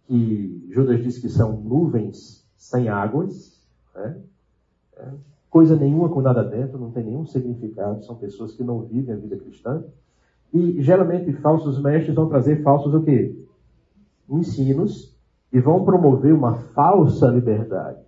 que 0.07 0.67
Judas 0.69 1.01
diz 1.01 1.17
que 1.17 1.29
são 1.29 1.59
nuvens 1.59 2.47
sem 2.55 2.87
águas, 2.87 3.59
né? 3.95 4.17
é, 4.97 5.07
coisa 5.49 5.75
nenhuma 5.75 6.09
com 6.09 6.21
nada 6.21 6.43
dentro, 6.43 6.77
não 6.77 6.91
tem 6.91 7.03
nenhum 7.03 7.25
significado, 7.25 8.03
são 8.03 8.15
pessoas 8.15 8.53
que 8.53 8.63
não 8.63 8.81
vivem 8.81 9.15
a 9.15 9.17
vida 9.17 9.37
cristã. 9.37 9.83
E 10.53 10.81
geralmente 10.81 11.33
falsos 11.33 11.81
mestres 11.81 12.15
vão 12.15 12.29
trazer 12.29 12.61
falsos 12.61 12.93
o 12.93 13.01
quê? 13.01 13.35
Ensinos 14.29 15.15
e 15.51 15.59
vão 15.59 15.83
promover 15.83 16.33
uma 16.33 16.55
falsa 16.55 17.27
liberdade. 17.27 17.99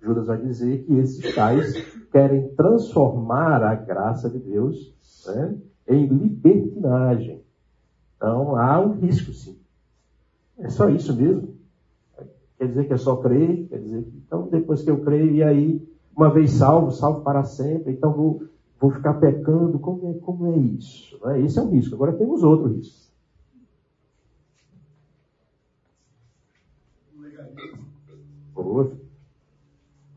Judas 0.00 0.26
vai 0.26 0.38
dizer 0.38 0.84
que 0.84 0.94
esses 0.94 1.34
tais 1.34 1.74
querem 2.10 2.48
transformar 2.50 3.62
a 3.62 3.74
graça 3.74 4.30
de 4.30 4.38
Deus 4.38 4.94
né, 5.26 5.56
em 5.88 6.06
libertinagem. 6.06 7.42
Então 8.16 8.56
há 8.56 8.80
um 8.80 8.92
risco, 8.92 9.32
sim. 9.32 9.58
É 10.58 10.68
só 10.68 10.88
isso 10.88 11.14
mesmo. 11.14 11.56
Quer 12.58 12.68
dizer 12.68 12.86
que 12.86 12.92
é 12.92 12.96
só 12.96 13.16
crer, 13.16 13.68
quer 13.68 13.78
dizer 13.78 14.02
que, 14.02 14.16
então 14.26 14.48
depois 14.48 14.82
que 14.82 14.90
eu 14.90 15.00
creio, 15.04 15.30
e 15.32 15.42
aí, 15.42 15.88
uma 16.16 16.28
vez 16.28 16.50
salvo, 16.52 16.90
salvo 16.90 17.22
para 17.22 17.44
sempre, 17.44 17.92
então 17.92 18.12
vou, 18.12 18.42
vou 18.80 18.90
ficar 18.90 19.14
pecando, 19.14 19.78
como 19.78 20.10
é, 20.10 20.14
como 20.18 20.46
é 20.52 20.56
isso? 20.56 21.16
Né? 21.24 21.42
Esse 21.42 21.58
é 21.58 21.62
um 21.62 21.70
risco. 21.70 21.94
Agora 21.94 22.12
temos 22.12 22.42
outro 22.42 22.68
risco. 22.68 23.08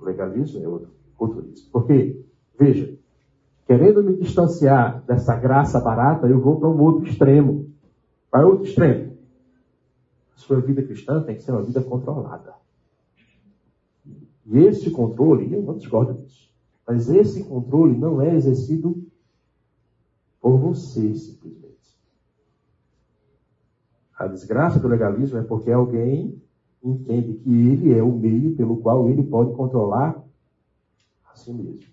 Legalismo 0.02 0.64
é 0.64 0.68
outro, 0.68 1.42
risco. 1.42 1.70
Porque, 1.72 2.26
veja, 2.58 2.98
querendo 3.66 4.04
me 4.04 4.18
distanciar 4.18 5.04
dessa 5.06 5.36
graça 5.36 5.80
barata, 5.80 6.28
eu 6.28 6.40
vou 6.40 6.60
para 6.60 6.70
um 6.70 6.82
outro 6.82 7.08
extremo. 7.08 7.70
Para 8.30 8.48
outro 8.48 8.66
extremo. 8.66 9.18
Sua 10.36 10.60
vida 10.60 10.82
cristã 10.82 11.22
tem 11.22 11.36
que 11.36 11.44
ser 11.44 11.52
uma 11.52 11.62
vida 11.62 11.82
controlada. 11.84 12.54
E 14.46 14.58
esse 14.58 14.90
controle, 14.90 15.54
eu 15.54 15.62
não 15.62 15.78
discordo 15.78 16.14
disso. 16.14 16.52
Mas 16.88 17.10
esse 17.10 17.44
controle 17.44 17.98
não 17.98 18.22
é 18.22 18.36
exercido 18.36 19.06
por 20.42 20.58
você, 20.58 21.14
simplesmente. 21.14 21.72
A 24.18 24.28
desgraça 24.28 24.80
do 24.80 24.88
legalismo 24.88 25.38
é 25.38 25.44
porque 25.44 25.72
alguém 25.72 26.42
entende 26.84 27.34
que 27.36 27.50
ele 27.50 27.94
é 27.94 28.02
o 28.02 28.12
meio 28.12 28.56
pelo 28.56 28.78
qual 28.78 29.10
ele 29.10 29.24
pode 29.24 29.54
controlar 29.54 30.24
a 31.32 31.36
si 31.36 31.54
mesmo. 31.54 31.92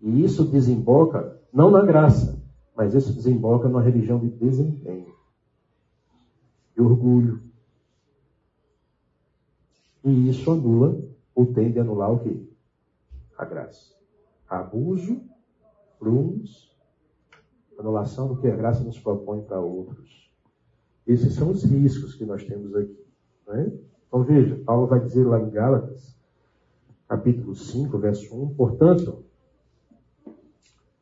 E 0.00 0.24
isso 0.24 0.44
desemboca 0.44 1.40
não 1.52 1.70
na 1.70 1.84
graça, 1.84 2.42
mas 2.76 2.94
isso 2.94 3.12
desemboca 3.12 3.68
numa 3.68 3.82
religião 3.82 4.18
de 4.18 4.28
desempenho, 4.28 5.14
de 6.74 6.82
orgulho. 6.82 7.42
E 10.04 10.28
isso 10.28 10.50
anula, 10.50 11.00
ou 11.34 11.46
tende 11.46 11.78
a 11.78 11.82
anular 11.82 12.12
o 12.12 12.18
quê? 12.18 12.36
A 13.38 13.44
graça 13.44 13.94
abuso, 14.48 15.20
rumos, 16.00 16.74
anulação 17.78 18.28
do 18.28 18.40
que 18.40 18.46
a 18.46 18.56
graça 18.56 18.84
nos 18.84 18.98
propõe 18.98 19.42
para 19.42 19.60
outros. 19.60 20.32
Esses 21.06 21.34
são 21.34 21.50
os 21.50 21.64
riscos 21.64 22.14
que 22.14 22.24
nós 22.24 22.44
temos 22.44 22.74
aqui. 22.74 23.04
Né? 23.46 23.72
Então 24.14 24.22
veja, 24.22 24.54
Paulo 24.64 24.86
vai 24.86 25.00
dizer 25.00 25.24
lá 25.24 25.40
em 25.40 25.50
Gálatas, 25.50 26.16
capítulo 27.08 27.56
5, 27.56 27.98
verso 27.98 28.32
1, 28.44 28.54
portanto, 28.54 29.24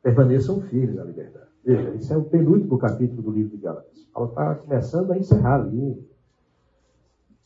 permaneçam 0.01 0.59
firmes 0.61 0.95
na 0.95 1.03
liberdade. 1.03 1.45
Veja, 1.63 1.93
esse 1.93 2.11
é 2.11 2.17
o 2.17 2.23
penúltimo 2.23 2.75
capítulo 2.79 3.21
do 3.21 3.29
livro 3.29 3.55
de 3.55 3.57
Gálatas. 3.57 4.03
Paulo 4.11 4.29
está 4.29 4.55
começando 4.55 5.11
a 5.11 5.17
encerrar 5.19 5.61
ali 5.61 6.03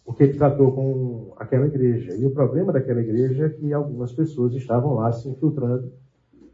o 0.06 0.14
que 0.14 0.24
ele 0.24 0.38
tratou 0.38 0.72
com 0.72 1.34
aquela 1.36 1.66
igreja. 1.66 2.16
E 2.16 2.26
o 2.26 2.34
problema 2.34 2.72
daquela 2.72 3.02
igreja 3.02 3.48
é 3.48 3.50
que 3.50 3.74
algumas 3.74 4.14
pessoas 4.14 4.54
estavam 4.54 4.94
lá 4.94 5.12
se 5.12 5.28
infiltrando, 5.28 5.92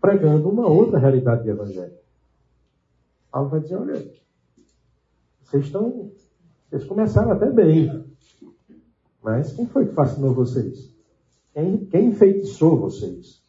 pregando 0.01 0.49
uma 0.49 0.67
outra 0.67 0.97
realidade 0.97 1.43
de 1.43 1.49
evangelho. 1.51 1.93
Paulo 3.31 3.49
vai 3.49 3.59
dizer, 3.59 3.75
olha, 3.75 4.11
vocês 5.43 5.65
estão. 5.65 6.11
Vocês 6.67 6.83
começaram 6.85 7.31
até 7.31 7.51
bem. 7.51 8.11
Mas 9.23 9.53
quem 9.53 9.65
foi 9.65 9.87
que 9.87 9.93
fascinou 9.93 10.33
vocês? 10.33 10.93
Quem, 11.53 11.85
quem 11.85 12.07
enfeitiçou 12.07 12.77
vocês? 12.77 13.41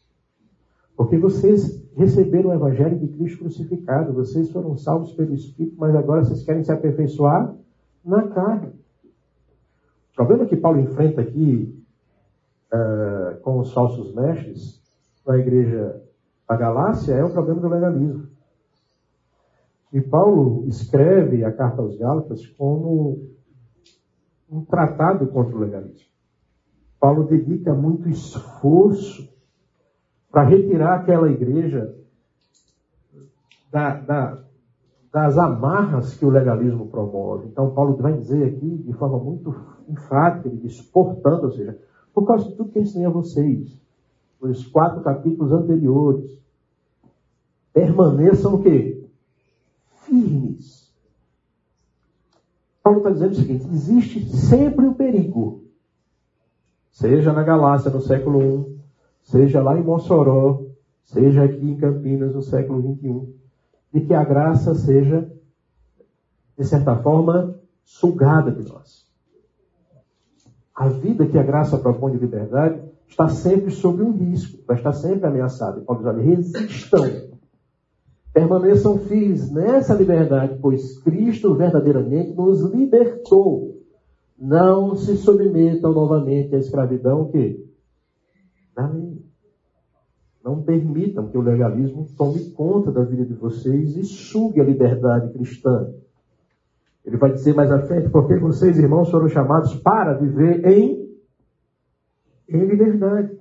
Porque 0.95 1.17
vocês 1.17 1.83
receberam 1.95 2.51
o 2.51 2.53
evangelho 2.53 2.97
de 2.97 3.07
Cristo 3.09 3.39
crucificado, 3.39 4.13
vocês 4.13 4.49
foram 4.51 4.77
salvos 4.77 5.11
pelo 5.11 5.33
Espírito, 5.33 5.75
mas 5.77 5.93
agora 5.95 6.23
vocês 6.23 6.43
querem 6.43 6.63
se 6.63 6.71
aperfeiçoar 6.71 7.53
na 8.03 8.27
carne. 8.29 8.73
O 10.11 10.15
problema 10.15 10.45
que 10.45 10.55
Paulo 10.55 10.79
enfrenta 10.79 11.21
aqui 11.21 11.83
uh, 12.73 13.39
com 13.41 13.59
os 13.59 13.73
falsos 13.73 14.13
mestres 14.15 14.81
na 15.27 15.37
igreja 15.37 16.01
da 16.47 16.55
Galácia 16.55 17.13
é 17.13 17.23
o 17.23 17.31
problema 17.31 17.59
do 17.59 17.67
legalismo. 17.67 18.27
E 19.91 19.99
Paulo 19.99 20.65
escreve 20.67 21.43
a 21.43 21.51
carta 21.51 21.81
aos 21.81 21.97
Gálatas 21.97 22.45
como 22.45 23.29
um 24.55 24.63
tratado 24.63 25.27
contra 25.27 25.55
o 25.55 25.59
legalismo. 25.59 26.07
Paulo 26.99 27.25
dedica 27.25 27.73
muito 27.73 28.07
esforço 28.07 29.29
para 30.31 30.43
retirar 30.43 30.95
aquela 30.95 31.29
igreja 31.29 31.95
da, 33.71 33.95
da, 33.99 34.43
das 35.11 35.37
amarras 35.37 36.15
que 36.15 36.25
o 36.25 36.29
legalismo 36.29 36.87
promove. 36.87 37.47
Então, 37.47 37.73
Paulo 37.73 37.95
vai 37.97 38.13
dizer 38.13 38.55
aqui 38.55 38.77
de 38.77 38.93
forma 38.93 39.19
muito 39.19 39.55
enfática, 39.89 40.47
ele 40.47 40.57
diz, 40.57 40.81
portanto, 40.81 41.43
ou 41.43 41.51
seja, 41.51 41.77
por 42.13 42.25
causa 42.25 42.49
de 42.49 42.55
tudo 42.55 42.71
que 42.71 42.79
eu 42.79 42.83
ensinei 42.83 43.05
a 43.05 43.09
vocês, 43.09 43.77
nos 44.41 44.65
quatro 44.67 45.01
capítulos 45.03 45.51
anteriores, 45.51 46.39
permaneçam 47.73 48.55
o 48.55 48.63
quê? 48.63 49.05
Firmes. 50.05 50.85
Paulo 52.85 52.99
está 52.99 53.09
dizendo 53.09 53.31
o 53.31 53.35
seguinte: 53.35 53.67
existe 53.67 54.29
sempre 54.29 54.85
o 54.85 54.93
perigo, 54.93 55.63
seja 56.91 57.33
na 57.33 57.41
Galácia 57.41 57.89
no 57.89 57.99
século 57.99 58.43
I, 58.43 58.79
seja 59.23 59.59
lá 59.59 59.75
em 59.75 59.81
Mossoró, 59.81 60.67
seja 61.03 61.45
aqui 61.45 61.67
em 61.67 61.77
Campinas 61.77 62.35
no 62.35 62.43
século 62.43 62.95
XXI, 62.95 63.33
de 63.91 64.01
que 64.01 64.13
a 64.13 64.23
graça 64.23 64.75
seja, 64.75 65.27
de 66.55 66.63
certa 66.63 66.95
forma, 66.97 67.59
sugada 67.83 68.51
de 68.51 68.69
nós. 68.69 69.09
A 70.75 70.87
vida 70.87 71.25
que 71.25 71.39
a 71.39 71.43
graça 71.43 71.79
propõe 71.79 72.11
de 72.11 72.19
liberdade 72.19 72.83
está 73.07 73.27
sempre 73.29 73.71
sob 73.71 74.03
um 74.03 74.11
risco, 74.11 74.63
vai 74.67 74.77
estar 74.77 74.93
sempre 74.93 75.25
ameaçada. 75.25 75.81
Paulo 75.81 76.21
diz, 76.21 76.53
resistam. 76.53 77.34
Permaneçam 78.35 78.97
firmes 78.97 79.49
nessa 79.49 79.93
liberdade, 79.93 80.59
pois 80.61 80.99
Cristo 80.99 81.55
verdadeiramente 81.55 82.33
nos 82.33 82.59
libertou. 82.63 83.81
Não 84.37 84.93
se 84.93 85.15
submetam 85.15 85.93
novamente 85.93 86.53
à 86.53 86.57
escravidão 86.57 87.31
que 87.31 87.65
da 88.75 88.89
lei. 88.89 89.23
Não 90.43 90.61
permitam 90.61 91.29
que 91.29 91.37
o 91.37 91.41
legalismo 91.41 92.05
tome 92.17 92.51
conta 92.51 92.91
da 92.91 93.05
vida 93.05 93.23
de 93.23 93.33
vocês 93.33 93.95
e 93.95 94.03
sugue 94.03 94.59
a 94.59 94.65
liberdade 94.65 95.31
cristã. 95.31 95.93
Ele 97.05 97.15
vai 97.15 97.31
dizer 97.31 97.55
mais 97.55 97.71
à 97.71 97.79
frente, 97.83 98.09
porque 98.09 98.35
vocês, 98.35 98.77
irmãos, 98.77 99.09
foram 99.09 99.29
chamados 99.29 99.73
para 99.75 100.11
viver 100.11 100.67
em, 100.67 101.09
em 102.49 102.65
liberdade. 102.65 103.39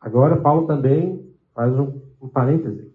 Agora, 0.00 0.40
Paulo 0.40 0.66
também 0.66 1.24
faz 1.54 1.72
um, 1.78 2.00
um 2.20 2.28
parêntese. 2.28 2.87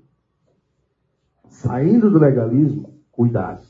Saindo 1.48 2.10
do 2.10 2.20
legalismo, 2.20 2.94
cuidado. 3.12 3.66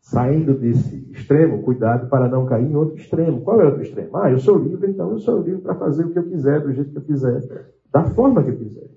Saindo 0.00 0.54
desse 0.54 1.10
extremo, 1.10 1.62
cuidado 1.62 2.08
para 2.08 2.28
não 2.28 2.46
cair 2.46 2.70
em 2.70 2.76
outro 2.76 2.96
extremo. 2.96 3.42
Qual 3.42 3.60
é 3.60 3.64
o 3.64 3.68
outro 3.68 3.82
extremo? 3.82 4.16
Ah, 4.16 4.30
eu 4.30 4.38
sou 4.38 4.58
livre, 4.58 4.90
então 4.90 5.10
eu 5.10 5.18
sou 5.18 5.40
livre 5.40 5.62
para 5.62 5.74
fazer 5.74 6.04
o 6.04 6.12
que 6.12 6.18
eu 6.18 6.28
quiser, 6.28 6.60
do 6.60 6.72
jeito 6.72 6.90
que 6.90 6.98
eu 6.98 7.02
quiser, 7.02 7.72
da 7.90 8.04
forma 8.04 8.42
que 8.42 8.50
eu 8.50 8.56
quiser. 8.56 8.90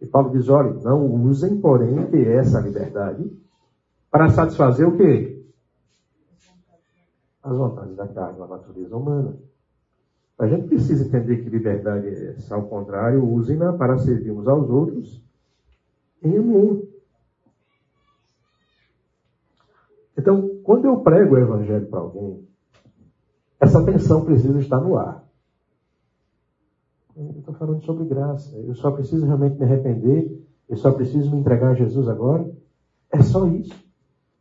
E 0.00 0.06
Paulo 0.06 0.30
diz: 0.30 0.48
olha, 0.48 0.72
não 0.82 1.04
usem, 1.24 1.60
porém, 1.60 2.08
essa 2.28 2.60
liberdade 2.60 3.30
para 4.10 4.28
satisfazer 4.28 4.86
o 4.86 4.96
quê? 4.96 5.44
As 7.42 7.56
vontades 7.56 7.96
da 7.96 8.06
carne, 8.08 8.38
da 8.38 8.46
natureza 8.46 8.96
humana. 8.96 9.36
A 10.38 10.46
gente 10.46 10.68
precisa 10.68 11.06
entender 11.06 11.42
que 11.42 11.48
liberdade 11.48 12.08
é 12.08 12.30
essa. 12.30 12.54
Ao 12.54 12.62
contrário, 12.62 13.24
usem-na 13.24 13.72
para 13.72 13.98
servirmos 13.98 14.46
aos 14.46 14.68
outros 14.68 15.25
em 16.22 16.36
amor. 16.36 16.86
Então, 20.18 20.60
quando 20.62 20.86
eu 20.86 21.00
prego 21.00 21.34
o 21.34 21.38
evangelho 21.38 21.86
para 21.86 22.00
alguém, 22.00 22.46
essa 23.60 23.84
tensão 23.84 24.24
precisa 24.24 24.58
estar 24.58 24.80
no 24.80 24.96
ar. 24.96 25.26
Eu 27.16 27.38
estou 27.38 27.54
falando 27.54 27.82
sobre 27.82 28.04
graça. 28.04 28.56
Eu 28.58 28.74
só 28.74 28.90
preciso 28.90 29.24
realmente 29.26 29.58
me 29.58 29.64
arrepender. 29.64 30.44
Eu 30.68 30.76
só 30.76 30.92
preciso 30.92 31.30
me 31.30 31.38
entregar 31.38 31.70
a 31.70 31.74
Jesus 31.74 32.08
agora. 32.08 32.50
É 33.10 33.22
só 33.22 33.46
isso. 33.46 33.74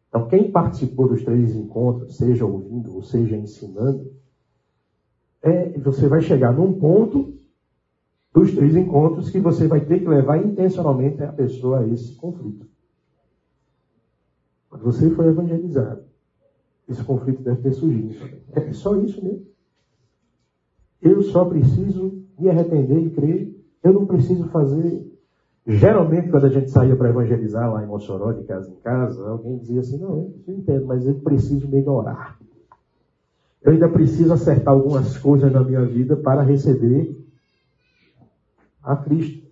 Então, 0.09 0.27
quem 0.27 0.51
participou 0.51 1.07
dos 1.07 1.23
três 1.23 1.55
encontros, 1.55 2.17
seja 2.17 2.45
ouvindo 2.45 2.95
ou 2.95 3.01
seja 3.01 3.35
ensinando, 3.35 4.11
é, 5.41 5.77
você 5.79 6.07
vai 6.07 6.21
chegar 6.21 6.53
num 6.53 6.79
ponto 6.79 7.34
dos 8.35 8.53
três 8.53 8.75
encontros 8.75 9.29
que 9.29 9.39
você 9.39 9.65
vai 9.65 9.79
ter 9.79 9.99
que 9.99 10.09
levar 10.09 10.45
intencionalmente 10.45 11.23
a 11.23 11.31
pessoa 11.31 11.79
a 11.79 11.87
esse 11.87 12.13
conflito. 12.15 12.67
Mas 14.69 14.81
você 14.81 15.09
foi 15.11 15.27
evangelizado. 15.27 16.03
Esse 16.87 17.01
conflito 17.01 17.41
deve 17.41 17.61
ter 17.61 17.71
surgido. 17.71 18.13
É 18.51 18.73
só 18.73 18.97
isso 18.97 19.23
mesmo. 19.23 19.45
Eu 21.01 21.21
só 21.21 21.45
preciso 21.45 22.25
me 22.37 22.49
arrepender 22.49 23.05
e 23.05 23.09
crer. 23.11 23.55
Eu 23.81 23.93
não 23.93 24.05
preciso 24.05 24.49
fazer. 24.49 25.09
Geralmente, 25.65 26.29
quando 26.29 26.45
a 26.45 26.49
gente 26.49 26.69
saía 26.69 26.95
para 26.95 27.09
evangelizar 27.09 27.71
lá 27.71 27.83
em 27.83 27.87
Mossoró, 27.87 28.33
de 28.33 28.43
casa 28.43 28.69
em 28.69 28.75
casa, 28.81 29.25
alguém 29.25 29.57
dizia 29.59 29.79
assim: 29.79 29.97
Não, 29.97 30.33
eu 30.45 30.53
entendo, 30.55 30.85
mas 30.85 31.07
eu 31.07 31.15
preciso 31.15 31.69
melhorar. 31.69 32.37
Eu 33.63 33.71
ainda 33.71 33.87
preciso 33.87 34.33
acertar 34.33 34.73
algumas 34.73 35.17
coisas 35.17 35.51
na 35.51 35.63
minha 35.63 35.85
vida 35.85 36.17
para 36.17 36.43
receber 36.43 37.24
a 38.85 38.95
Cristo. 38.95 39.45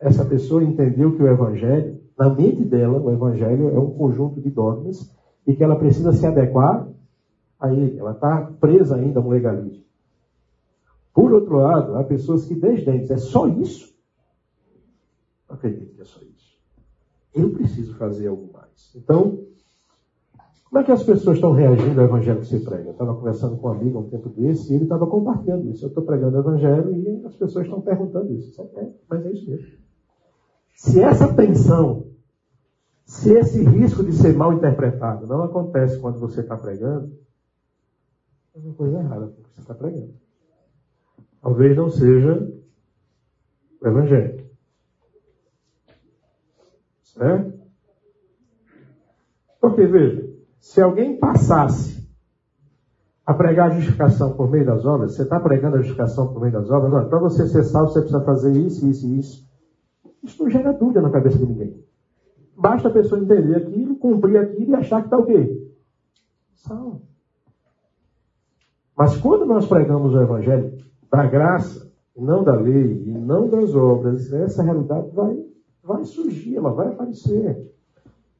Essa 0.00 0.24
pessoa 0.24 0.62
entendeu 0.62 1.16
que 1.16 1.22
o 1.22 1.28
Evangelho, 1.28 2.00
na 2.18 2.30
mente 2.30 2.64
dela, 2.64 2.98
o 2.98 3.10
Evangelho 3.10 3.68
é 3.68 3.78
um 3.78 3.90
conjunto 3.90 4.40
de 4.40 4.50
dogmas 4.50 5.14
e 5.46 5.54
que 5.54 5.64
ela 5.64 5.76
precisa 5.76 6.12
se 6.12 6.26
adequar 6.26 6.88
a 7.58 7.72
ele. 7.72 7.98
Ela 7.98 8.12
está 8.12 8.42
presa 8.60 8.96
ainda 8.96 9.20
no 9.20 9.28
legalismo. 9.28 9.84
Por 11.12 11.32
outro 11.32 11.56
lado, 11.56 11.96
há 11.96 12.04
pessoas 12.04 12.46
que 12.46 12.54
desdém, 12.54 13.04
é 13.10 13.16
só 13.16 13.48
isso? 13.48 13.92
Não 15.48 15.56
acredito 15.56 15.94
que 15.94 16.00
é 16.00 16.04
só 16.04 16.20
isso. 16.22 16.56
Eu 17.34 17.50
preciso 17.50 17.94
fazer 17.94 18.28
algo 18.28 18.50
mais. 18.52 18.94
Então, 18.94 19.44
como 20.70 20.82
é 20.82 20.84
que 20.84 20.92
as 20.92 21.02
pessoas 21.02 21.36
estão 21.36 21.50
reagindo 21.50 22.00
ao 22.00 22.06
evangelho 22.06 22.38
que 22.38 22.46
você 22.46 22.60
prega? 22.60 22.84
Eu 22.84 22.92
estava 22.92 23.12
conversando 23.16 23.56
com 23.56 23.66
um 23.66 23.72
amigo 23.72 23.98
há 23.98 24.00
um 24.02 24.08
tempo 24.08 24.28
desse 24.28 24.72
e 24.72 24.76
ele 24.76 24.84
estava 24.84 25.04
compartilhando 25.04 25.68
isso. 25.68 25.84
Eu 25.84 25.88
estou 25.88 26.04
pregando 26.04 26.36
o 26.36 26.40
evangelho 26.40 26.94
e 26.94 27.26
as 27.26 27.34
pessoas 27.34 27.64
estão 27.64 27.80
perguntando 27.80 28.32
isso. 28.32 28.62
É, 28.76 28.92
mas 29.08 29.26
é 29.26 29.32
isso 29.32 29.50
mesmo. 29.50 29.66
Se 30.76 31.02
essa 31.02 31.34
tensão, 31.34 32.06
se 33.04 33.32
esse 33.32 33.64
risco 33.64 34.04
de 34.04 34.12
ser 34.12 34.36
mal 34.36 34.52
interpretado 34.52 35.26
não 35.26 35.42
acontece 35.42 35.98
quando 35.98 36.20
você 36.20 36.40
está 36.40 36.56
pregando, 36.56 37.18
é 38.54 38.58
uma 38.60 38.74
coisa 38.74 39.00
errada 39.00 39.26
com 39.26 39.42
que 39.42 39.50
você 39.52 39.60
está 39.62 39.74
pregando. 39.74 40.14
Talvez 41.42 41.76
não 41.76 41.90
seja 41.90 42.48
o 43.82 43.88
evangelho. 43.88 44.46
Certo? 47.02 47.60
Porque, 49.60 49.84
veja, 49.84 50.30
se 50.60 50.80
alguém 50.80 51.18
passasse 51.18 52.06
a 53.24 53.32
pregar 53.32 53.70
a 53.70 53.74
justificação 53.74 54.36
por 54.36 54.50
meio 54.50 54.66
das 54.66 54.84
obras, 54.84 55.14
você 55.14 55.22
está 55.22 55.40
pregando 55.40 55.76
a 55.76 55.78
justificação 55.78 56.32
por 56.32 56.40
meio 56.40 56.52
das 56.52 56.70
obras, 56.70 57.08
para 57.08 57.18
você 57.18 57.46
ser 57.48 57.64
salvo, 57.64 57.90
você 57.90 58.00
precisa 58.00 58.24
fazer 58.24 58.52
isso, 58.52 58.86
isso 58.86 59.06
e 59.06 59.18
isso. 59.18 59.50
Isso 60.22 60.42
não 60.42 60.50
gera 60.50 60.72
dúvida 60.72 61.00
na 61.00 61.10
cabeça 61.10 61.38
de 61.38 61.46
ninguém. 61.46 61.82
Basta 62.56 62.88
a 62.88 62.92
pessoa 62.92 63.20
entender 63.20 63.56
aquilo, 63.56 63.96
cumprir 63.96 64.36
aquilo 64.36 64.72
e 64.72 64.74
achar 64.74 65.00
que 65.00 65.06
está 65.06 65.16
o 65.16 65.24
quê? 65.24 65.72
Salvo. 66.56 67.02
Mas 68.96 69.16
quando 69.16 69.46
nós 69.46 69.66
pregamos 69.66 70.14
o 70.14 70.20
Evangelho 70.20 70.76
da 71.10 71.26
graça, 71.26 71.90
não 72.14 72.44
da 72.44 72.54
lei, 72.54 73.02
e 73.06 73.10
não 73.12 73.48
das 73.48 73.74
obras, 73.74 74.30
essa 74.30 74.62
realidade 74.62 75.08
vai, 75.14 75.42
vai 75.82 76.04
surgir, 76.04 76.56
ela 76.56 76.70
vai 76.72 76.88
aparecer. 76.88 77.72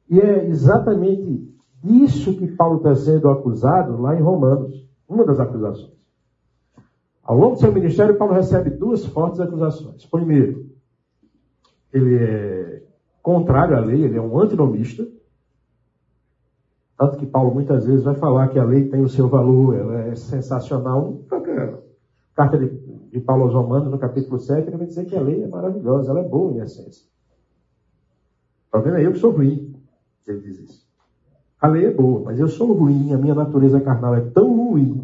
E 0.07 0.19
é 0.19 0.45
exatamente 0.45 1.51
isso 1.83 2.37
que 2.37 2.47
Paulo 2.47 2.77
está 2.77 2.95
sendo 2.95 3.29
acusado 3.29 3.99
lá 3.99 4.15
em 4.15 4.21
Romanos. 4.21 4.87
Uma 5.07 5.25
das 5.25 5.39
acusações. 5.39 5.91
Ao 7.23 7.37
longo 7.37 7.55
do 7.55 7.59
seu 7.59 7.71
ministério, 7.71 8.17
Paulo 8.17 8.33
recebe 8.33 8.69
duas 8.69 9.05
fortes 9.05 9.39
acusações. 9.39 10.05
Primeiro, 10.05 10.69
ele 11.93 12.15
é 12.15 12.83
contrário 13.21 13.75
à 13.75 13.79
lei, 13.79 14.03
ele 14.03 14.17
é 14.17 14.21
um 14.21 14.39
antinomista. 14.39 15.07
Tanto 16.97 17.17
que 17.17 17.25
Paulo 17.25 17.53
muitas 17.53 17.85
vezes 17.85 18.03
vai 18.03 18.15
falar 18.15 18.47
que 18.49 18.59
a 18.59 18.63
lei 18.63 18.87
tem 18.87 19.01
o 19.01 19.09
seu 19.09 19.27
valor, 19.27 19.75
ela 19.75 20.01
é 20.01 20.15
sensacional. 20.15 21.19
Carta 22.35 22.57
de, 22.57 22.69
de 23.09 23.19
Paulo 23.19 23.43
aos 23.43 23.53
Romanos, 23.53 23.91
no 23.91 23.97
capítulo 23.97 24.39
7, 24.39 24.67
ele 24.67 24.77
vai 24.77 24.87
dizer 24.87 25.05
que 25.05 25.15
a 25.15 25.21
lei 25.21 25.43
é 25.43 25.47
maravilhosa, 25.47 26.11
ela 26.11 26.21
é 26.21 26.27
boa 26.27 26.53
em 26.53 26.59
essência. 26.59 27.05
Está 28.65 28.79
vendo? 28.79 28.97
É 28.97 29.05
eu 29.05 29.11
que 29.11 29.19
sou 29.19 29.31
ruim. 29.31 29.75
Ele 30.27 30.39
diz 30.39 30.59
isso. 30.59 30.90
A 31.61 31.67
lei 31.67 31.85
é 31.85 31.91
boa, 31.91 32.23
mas 32.25 32.39
eu 32.39 32.47
sou 32.47 32.73
ruim, 32.73 33.13
a 33.13 33.17
minha 33.17 33.35
natureza 33.35 33.79
carnal 33.79 34.15
é 34.15 34.21
tão 34.21 34.57
ruim 34.57 35.03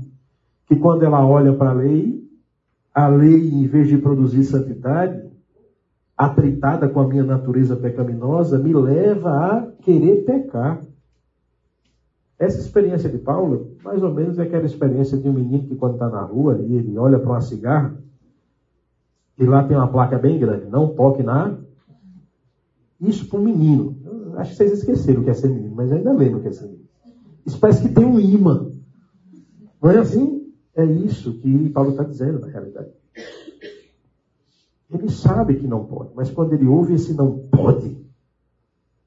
que 0.65 0.75
quando 0.75 1.03
ela 1.03 1.25
olha 1.25 1.53
para 1.53 1.69
a 1.69 1.73
lei, 1.73 2.27
a 2.93 3.07
lei, 3.07 3.47
em 3.47 3.67
vez 3.67 3.87
de 3.87 3.97
produzir 3.99 4.43
santidade, 4.43 5.29
atritada 6.17 6.89
com 6.89 6.99
a 6.99 7.07
minha 7.07 7.23
natureza 7.23 7.75
pecaminosa, 7.75 8.57
me 8.57 8.73
leva 8.73 9.29
a 9.29 9.71
querer 9.83 10.25
pecar. 10.25 10.81
Essa 12.39 12.59
experiência 12.59 13.07
de 13.07 13.19
Paulo, 13.19 13.77
mais 13.83 14.01
ou 14.01 14.11
menos, 14.11 14.39
é 14.39 14.43
aquela 14.43 14.65
experiência 14.65 15.15
de 15.15 15.29
um 15.29 15.33
menino 15.33 15.67
que, 15.67 15.75
quando 15.75 15.93
está 15.93 16.09
na 16.09 16.21
rua 16.21 16.59
e 16.59 16.75
ele 16.75 16.97
olha 16.97 17.19
para 17.19 17.29
uma 17.29 17.41
cigarra, 17.41 17.95
e 19.37 19.45
lá 19.45 19.63
tem 19.63 19.77
uma 19.77 19.87
placa 19.87 20.17
bem 20.17 20.39
grande: 20.39 20.65
não 20.65 20.95
toque 20.95 21.21
na. 21.21 21.55
Isso 22.99 23.29
para 23.29 23.39
um 23.39 23.43
menino. 23.43 23.95
Acho 24.37 24.51
que 24.51 24.57
vocês 24.57 24.71
esqueceram 24.71 25.21
o 25.21 25.23
que 25.23 25.29
é 25.29 25.33
ser 25.33 25.49
menino, 25.49 25.66
mas 25.77 25.91
ainda 25.91 26.11
lembram 26.11 26.39
o 26.39 26.41
que 26.41 26.47
é 26.47 26.61
menino. 26.61 26.87
Isso 27.45 27.59
parece 27.59 27.83
que 27.83 27.93
tem 27.93 28.03
um 28.03 28.19
imã. 28.19 28.71
Não 29.79 29.91
é 29.91 29.99
assim? 29.99 30.51
É 30.75 30.83
isso 30.83 31.37
que 31.39 31.69
Paulo 31.69 31.91
está 31.91 32.03
dizendo 32.03 32.39
na 32.39 32.47
realidade. 32.47 32.89
Ele 34.89 35.07
sabe 35.09 35.55
que 35.59 35.67
não 35.67 35.85
pode, 35.85 36.15
mas 36.15 36.31
quando 36.31 36.53
ele 36.53 36.65
ouve 36.65 36.95
esse 36.95 37.13
não 37.13 37.47
pode, 37.49 37.95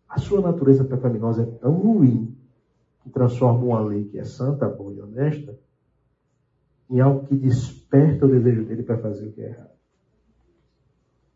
a 0.09 0.21
sua 0.21 0.41
natureza 0.41 0.85
pecaminosa 0.85 1.43
é 1.43 1.47
tão 1.47 1.73
ruim 1.73 2.37
que 3.03 3.11
transforma 3.11 3.65
uma 3.65 3.81
lei 3.81 4.05
que 4.05 4.19
é 4.19 4.25
santa, 4.25 4.69
boa 4.69 4.93
e 4.93 5.01
honesta 5.01 5.59
em 6.89 7.01
algo 7.01 7.27
que 7.27 7.35
desperta 7.35 8.27
o 8.27 8.29
desejo 8.29 8.65
dele 8.65 8.85
para 8.85 8.99
fazer 8.99 9.27
o 9.27 9.33
que 9.33 9.41
é 9.41 9.49
errado. 9.51 9.71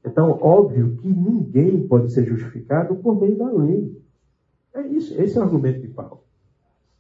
Então, 0.05 0.31
óbvio 0.41 0.97
que 0.97 1.09
ninguém 1.09 1.89
pode 1.89 2.13
ser 2.13 2.25
justificado 2.25 2.95
por 2.97 3.21
meio 3.21 3.37
da 3.37 3.51
lei. 3.51 4.04
É 4.75 4.83
isso, 4.83 5.15
esse 5.21 5.39
é 5.39 5.41
o 5.41 5.45
argumento 5.45 5.81
de 5.81 5.89
Paulo. 5.89 6.25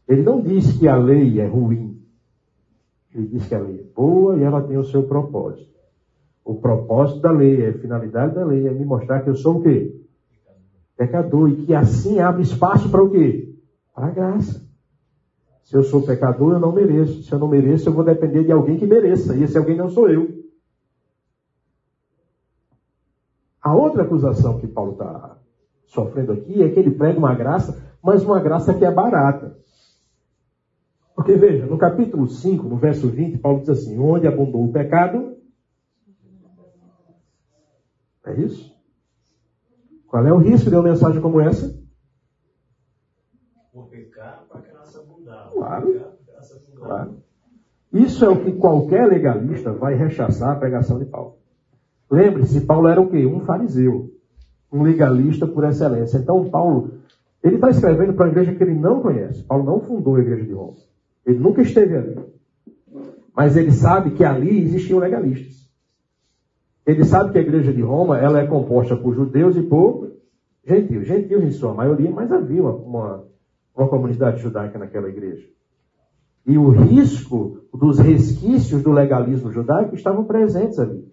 Ele 0.06 0.22
não 0.22 0.40
diz 0.40 0.78
que 0.78 0.86
a 0.86 0.96
lei 0.96 1.40
é 1.40 1.46
ruim. 1.46 2.00
Ele 3.12 3.26
diz 3.26 3.46
que 3.46 3.54
a 3.54 3.58
lei 3.58 3.80
é 3.80 3.94
boa 3.94 4.36
e 4.36 4.42
ela 4.42 4.62
tem 4.62 4.76
o 4.76 4.84
seu 4.84 5.02
propósito. 5.02 5.74
O 6.44 6.54
propósito 6.54 7.20
da 7.20 7.32
lei, 7.32 7.66
a 7.66 7.72
finalidade 7.72 8.34
da 8.34 8.44
lei 8.44 8.68
é 8.68 8.70
me 8.70 8.84
mostrar 8.84 9.22
que 9.22 9.30
eu 9.30 9.34
sou 9.34 9.58
o 9.58 9.62
quê? 9.62 10.00
Pecador. 10.96 11.48
E 11.48 11.64
que 11.64 11.74
assim 11.74 12.20
abre 12.20 12.42
espaço 12.42 12.90
para 12.90 13.02
o 13.02 13.10
quê? 13.10 13.56
Para 13.94 14.06
a 14.06 14.10
graça. 14.10 14.64
Se 15.62 15.74
eu 15.74 15.82
sou 15.82 16.02
pecador, 16.02 16.52
eu 16.52 16.60
não 16.60 16.72
mereço. 16.72 17.22
Se 17.22 17.32
eu 17.32 17.38
não 17.38 17.48
mereço, 17.48 17.88
eu 17.88 17.92
vou 17.92 18.04
depender 18.04 18.44
de 18.44 18.52
alguém 18.52 18.76
que 18.76 18.86
mereça. 18.86 19.34
E 19.34 19.42
esse 19.42 19.56
alguém 19.56 19.76
não 19.76 19.88
sou 19.88 20.08
eu. 20.08 20.44
A 23.62 23.74
outra 23.74 24.02
acusação 24.02 24.60
que 24.60 24.66
Paulo 24.66 24.92
está 24.92 25.38
sofrendo 25.94 26.32
aqui 26.32 26.62
é 26.62 26.68
que 26.68 26.78
ele 26.78 26.90
prega 26.90 27.18
uma 27.18 27.34
graça, 27.34 27.80
mas 28.02 28.24
uma 28.24 28.40
graça 28.40 28.74
que 28.74 28.84
é 28.84 28.90
barata. 28.90 29.56
Porque 31.14 31.36
veja, 31.36 31.64
no 31.64 31.78
capítulo 31.78 32.28
5, 32.28 32.68
no 32.68 32.76
verso 32.76 33.08
20, 33.08 33.38
Paulo 33.38 33.60
diz 33.60 33.68
assim: 33.70 33.98
Onde 33.98 34.26
abundou 34.26 34.64
o 34.64 34.72
pecado. 34.72 35.36
É 38.26 38.34
isso? 38.40 38.74
Qual 40.08 40.26
é 40.26 40.32
o 40.32 40.38
risco 40.38 40.68
de 40.68 40.76
uma 40.76 40.82
mensagem 40.82 41.20
como 41.20 41.40
essa? 41.40 41.78
O 43.72 43.82
pecado 43.84 44.46
para 44.48 44.58
a 44.58 44.62
graça 44.62 45.00
abundar. 45.00 45.50
Claro. 45.52 46.16
claro. 46.76 47.16
Isso 47.92 48.24
é 48.24 48.28
o 48.28 48.42
que 48.42 48.52
qualquer 48.52 49.06
legalista 49.06 49.72
vai 49.72 49.94
rechaçar 49.94 50.50
a 50.50 50.58
pregação 50.58 50.98
de 50.98 51.04
Paulo. 51.04 51.38
Lembre-se, 52.10 52.66
Paulo 52.66 52.88
era 52.88 53.00
o 53.00 53.08
quê? 53.08 53.24
Um 53.24 53.40
fariseu, 53.40 54.13
um 54.74 54.82
legalista 54.82 55.46
por 55.46 55.64
excelência. 55.64 56.18
Então, 56.18 56.50
Paulo, 56.50 56.94
ele 57.42 57.54
está 57.54 57.70
escrevendo 57.70 58.12
para 58.14 58.26
uma 58.26 58.32
igreja 58.32 58.52
que 58.52 58.62
ele 58.62 58.74
não 58.74 59.00
conhece. 59.00 59.44
Paulo 59.44 59.64
não 59.64 59.80
fundou 59.80 60.16
a 60.16 60.20
igreja 60.20 60.44
de 60.44 60.52
Roma. 60.52 60.74
Ele 61.24 61.38
nunca 61.38 61.62
esteve 61.62 61.96
ali. 61.96 62.18
Mas 63.36 63.56
ele 63.56 63.70
sabe 63.70 64.10
que 64.10 64.24
ali 64.24 64.62
existiam 64.62 64.98
legalistas. 64.98 65.70
Ele 66.84 67.04
sabe 67.04 67.30
que 67.30 67.38
a 67.38 67.40
igreja 67.40 67.72
de 67.72 67.82
Roma 67.82 68.18
ela 68.18 68.40
é 68.40 68.46
composta 68.46 68.96
por 68.96 69.14
judeus 69.14 69.56
e 69.56 69.62
por 69.62 70.10
gentios. 70.64 71.06
Gentios 71.06 71.44
em 71.44 71.52
sua 71.52 71.72
maioria, 71.72 72.10
mas 72.10 72.32
havia 72.32 72.62
uma, 72.62 72.72
uma, 72.72 73.24
uma 73.76 73.88
comunidade 73.88 74.42
judaica 74.42 74.78
naquela 74.78 75.08
igreja. 75.08 75.46
e 76.46 76.58
o 76.58 76.68
risco 76.68 77.60
dos 77.72 77.98
resquícios 77.98 78.82
do 78.82 78.92
legalismo 78.92 79.50
judaico 79.50 79.94
estavam 79.94 80.24
presentes 80.24 80.78
ali. 80.78 81.08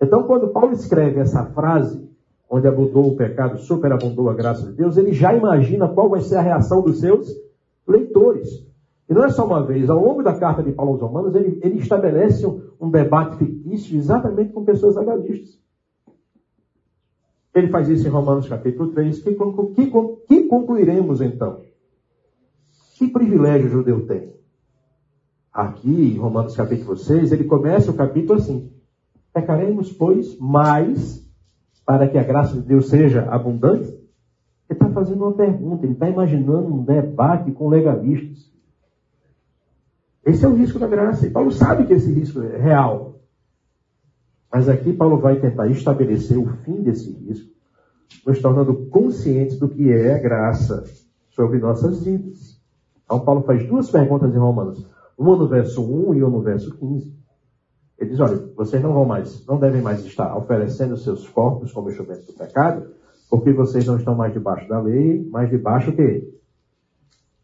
Então, 0.00 0.24
quando 0.24 0.48
Paulo 0.48 0.72
escreve 0.72 1.20
essa 1.20 1.44
frase, 1.46 2.07
onde 2.50 2.66
abundou 2.66 3.08
o 3.08 3.16
pecado, 3.16 3.58
superabundou 3.58 4.30
a 4.30 4.34
graça 4.34 4.66
de 4.66 4.72
Deus, 4.72 4.96
ele 4.96 5.12
já 5.12 5.34
imagina 5.34 5.88
qual 5.88 6.08
vai 6.08 6.20
ser 6.20 6.36
a 6.36 6.42
reação 6.42 6.82
dos 6.82 7.00
seus 7.00 7.28
leitores. 7.86 8.66
E 9.08 9.14
não 9.14 9.24
é 9.24 9.28
só 9.28 9.46
uma 9.46 9.62
vez, 9.62 9.88
ao 9.88 10.02
longo 10.02 10.22
da 10.22 10.38
carta 10.38 10.62
de 10.62 10.72
Paulo 10.72 10.92
aos 10.92 11.00
Romanos, 11.00 11.34
ele, 11.34 11.58
ele 11.62 11.78
estabelece 11.78 12.46
um, 12.46 12.62
um, 12.80 12.90
debate 12.90 13.36
fictício 13.36 13.96
exatamente 13.96 14.52
com 14.52 14.64
pessoas 14.64 14.96
legalistas. 14.96 15.58
Ele 17.54 17.68
faz 17.68 17.88
isso 17.88 18.06
em 18.06 18.10
Romanos 18.10 18.48
capítulo 18.48 18.92
3, 18.92 19.18
que, 19.20 19.34
que, 19.34 19.90
que 20.28 20.44
concluiremos 20.44 21.20
então? 21.20 21.62
Que 22.96 23.08
privilégio 23.08 23.66
o 23.66 23.70
judeu 23.70 24.06
tem? 24.06 24.36
Aqui, 25.52 26.14
em 26.14 26.18
Romanos 26.18 26.54
capítulo 26.54 26.96
6, 26.96 27.32
ele 27.32 27.44
começa 27.44 27.90
o 27.90 27.94
capítulo 27.94 28.38
assim: 28.38 28.70
Pecaremos, 29.32 29.92
pois, 29.92 30.38
mais 30.38 31.27
para 31.88 32.06
que 32.06 32.18
a 32.18 32.22
graça 32.22 32.52
de 32.52 32.60
Deus 32.60 32.90
seja 32.90 33.22
abundante? 33.30 33.88
Ele 33.88 33.98
está 34.68 34.90
fazendo 34.90 35.24
uma 35.24 35.32
pergunta, 35.32 35.86
ele 35.86 35.94
está 35.94 36.06
imaginando 36.06 36.66
um 36.66 36.84
debate 36.84 37.50
com 37.52 37.66
legalistas. 37.66 38.52
Esse 40.22 40.44
é 40.44 40.48
o 40.48 40.54
risco 40.54 40.78
da 40.78 40.86
graça. 40.86 41.26
E 41.26 41.30
Paulo 41.30 41.50
sabe 41.50 41.86
que 41.86 41.94
esse 41.94 42.12
risco 42.12 42.42
é 42.42 42.58
real. 42.58 43.22
Mas 44.52 44.68
aqui 44.68 44.92
Paulo 44.92 45.16
vai 45.16 45.40
tentar 45.40 45.66
estabelecer 45.68 46.36
o 46.36 46.48
fim 46.58 46.82
desse 46.82 47.10
risco, 47.10 47.50
nos 48.26 48.38
tornando 48.38 48.74
conscientes 48.90 49.58
do 49.58 49.66
que 49.66 49.90
é 49.90 50.12
a 50.12 50.18
graça 50.18 50.84
sobre 51.30 51.58
nossas 51.58 52.04
vidas. 52.04 52.60
Então 53.02 53.20
Paulo 53.20 53.44
faz 53.44 53.66
duas 53.66 53.90
perguntas 53.90 54.34
em 54.34 54.38
Romanos. 54.38 54.86
Uma 55.16 55.36
no 55.36 55.48
verso 55.48 55.82
1 55.82 56.16
e 56.16 56.22
uma 56.22 56.36
no 56.36 56.42
verso 56.42 56.76
15. 56.76 57.17
Ele 57.98 58.10
diz, 58.10 58.20
olha, 58.20 58.36
vocês 58.56 58.82
não 58.82 58.92
vão 58.92 59.04
mais, 59.04 59.44
não 59.46 59.58
devem 59.58 59.82
mais 59.82 60.04
estar 60.04 60.36
oferecendo 60.36 60.96
seus 60.96 61.28
corpos 61.28 61.72
como 61.72 61.90
instrumento 61.90 62.26
do 62.26 62.32
pecado, 62.32 62.92
porque 63.28 63.52
vocês 63.52 63.86
não 63.86 63.96
estão 63.96 64.14
mais 64.14 64.32
debaixo 64.32 64.68
da 64.68 64.80
lei, 64.80 65.28
mas 65.30 65.50
debaixo 65.50 65.90
o 65.90 65.96
quê? 65.96 66.32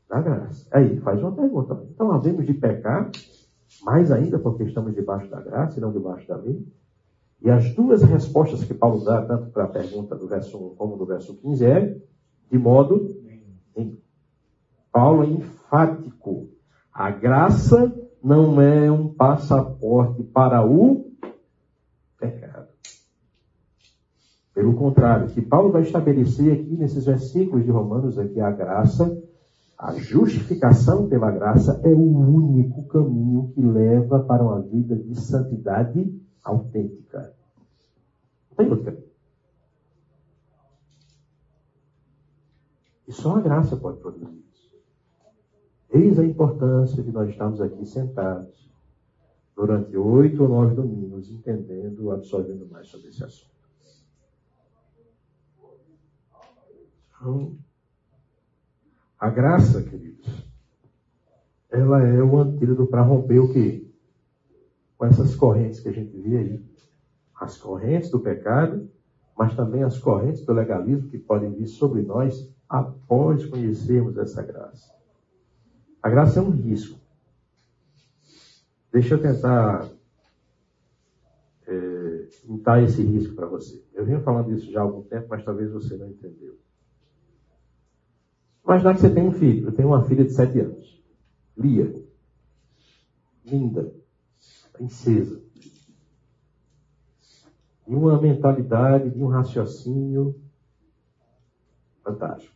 Da 0.09 0.21
graça. 0.21 0.67
Aí, 0.71 1.01
faz 1.01 1.21
uma 1.21 1.33
pergunta. 1.33 1.83
Então, 1.93 2.12
havemos 2.12 2.47
de 2.47 2.55
pecar 2.55 3.11
mais 3.83 4.12
ainda 4.12 4.38
porque 4.38 4.62
estamos 4.62 4.95
debaixo 4.95 5.29
da 5.29 5.40
graça 5.40 5.79
e 5.79 5.83
não 5.83 5.93
debaixo 5.93 6.29
da 6.29 6.37
lei? 6.37 6.64
E 7.43 7.51
as 7.51 7.75
duas 7.75 8.03
respostas 8.03 8.64
que 8.64 8.73
Paulo 8.73 9.05
dá, 9.05 9.23
tanto 9.23 9.51
para 9.51 9.64
a 9.64 9.69
pergunta 9.69 10.14
do 10.14 10.29
verso 10.29 10.57
1 10.57 10.77
como 10.77 10.97
do 10.97 11.05
verso 11.05 11.35
15, 11.37 11.67
é 11.67 11.97
de 12.51 12.59
modo 12.59 13.07
em 13.77 13.99
Paulo 14.95 15.25
é 15.25 15.27
enfático. 15.27 16.49
A 16.93 17.11
graça 17.11 17.93
não 18.25 18.59
é 18.59 18.91
um 18.91 19.13
passaporte 19.13 20.23
para 20.23 20.67
o 20.67 21.13
pecado. 22.19 22.69
Pelo 24.55 24.75
contrário, 24.77 25.27
o 25.27 25.31
que 25.31 25.43
Paulo 25.43 25.71
vai 25.71 25.83
estabelecer 25.83 26.53
aqui 26.53 26.75
nesses 26.75 27.05
versículos 27.05 27.65
de 27.67 27.71
Romanos 27.71 28.17
é 28.17 28.27
que 28.27 28.41
a 28.41 28.51
graça, 28.51 29.23
a 29.77 29.93
justificação 29.97 31.07
pela 31.07 31.31
graça 31.31 31.79
é 31.85 31.89
o 31.89 31.99
único 31.99 32.89
caminho 32.89 33.53
que 33.55 33.61
leva 33.61 34.21
para 34.21 34.43
uma 34.43 34.63
vida 34.63 34.97
de 34.97 35.21
santidade 35.21 36.19
autêntica. 36.43 37.35
Não 38.51 38.57
tem 38.57 38.71
outro 38.71 38.85
caminho. 38.87 39.05
E 43.07 43.13
só 43.13 43.37
a 43.37 43.41
graça 43.43 43.77
pode 43.77 43.99
produzir. 43.99 44.43
Eis 45.94 46.18
a 46.18 46.24
importância 46.24 47.00
de 47.00 47.12
nós 47.12 47.30
estarmos 47.30 47.61
aqui 47.61 47.87
sentados 47.87 48.68
durante 49.54 49.96
oito 49.96 50.42
ou 50.42 50.48
nove 50.48 50.74
domingos, 50.74 51.30
entendendo, 51.30 52.11
absorvendo 52.11 52.66
mais 52.66 52.88
sobre 52.88 53.11
esse 53.11 53.22
assunto. 53.22 53.54
Então, 57.09 57.57
a 59.20 59.30
graça, 59.30 59.85
queridos, 59.85 60.44
ela 61.70 62.02
é 62.02 62.20
o 62.20 62.38
antídoto 62.38 62.88
para 62.88 63.02
romper 63.02 63.38
o 63.38 63.52
quê? 63.52 63.88
Com 64.98 65.07
essas 65.07 65.37
correntes 65.37 65.78
que 65.78 65.88
a 65.88 65.92
gente 65.92 66.18
vê 66.18 66.38
aí. 66.38 66.64
As 67.37 67.57
correntes 67.57 68.11
do 68.11 68.18
pecado, 68.18 68.90
mas 69.38 69.54
também 69.54 69.85
as 69.85 69.96
correntes 69.96 70.44
do 70.44 70.52
legalismo 70.52 71.09
que 71.09 71.18
podem 71.18 71.52
vir 71.52 71.68
sobre 71.68 72.02
nós 72.02 72.52
após 72.68 73.46
conhecermos 73.46 74.18
essa 74.18 74.42
graça. 74.42 75.04
A 76.05 76.11
graça 76.11 76.38
é 76.38 76.43
um 76.43 76.51
risco. 76.51 77.01
Deixa 78.93 79.14
eu 79.14 79.23
tentar 79.23 79.90
é, 81.67 82.29
dar 82.62 82.83
esse 82.83 83.03
risco 83.03 83.35
para 83.35 83.47
você. 83.47 83.83
Eu 83.95 84.05
venho 84.05 84.21
falando 84.21 84.53
isso 84.53 84.71
já 84.71 84.81
há 84.81 84.83
algum 84.83 85.03
tempo, 85.05 85.29
mas 85.31 85.43
talvez 85.43 85.73
você 85.73 85.97
não 85.97 86.11
entendeu. 86.11 86.59
Imagina 88.62 88.93
que 88.93 89.01
você 89.01 89.14
tem 89.14 89.27
um 89.27 89.33
filho. 89.33 89.69
Eu 89.69 89.73
tenho 89.73 89.88
uma 89.88 90.05
filha 90.05 90.25
de 90.25 90.35
sete 90.35 90.61
anos. 90.61 91.03
Lia. 91.57 91.90
Linda. 93.43 93.90
Princesa. 94.75 95.43
De 97.88 97.95
uma 97.95 98.21
mentalidade, 98.21 99.09
de 99.09 99.23
um 99.23 99.29
raciocínio 99.29 100.38
fantástico. 102.03 102.54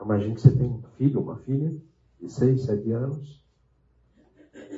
Imagine 0.00 0.34
que 0.34 0.40
você 0.40 0.50
tem 0.52 0.66
um 0.66 0.82
filho, 0.96 1.20
uma 1.20 1.36
filha, 1.36 1.76
de 2.20 2.28
6, 2.30 2.62
7 2.62 2.90
anos, 2.92 3.44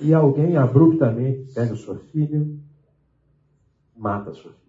e 0.00 0.14
alguém 0.14 0.56
abruptamente 0.56 1.52
pega 1.52 1.74
sua 1.74 1.96
filha, 1.96 2.46
mata 3.94 4.32
sua 4.32 4.52
filha. 4.52 4.60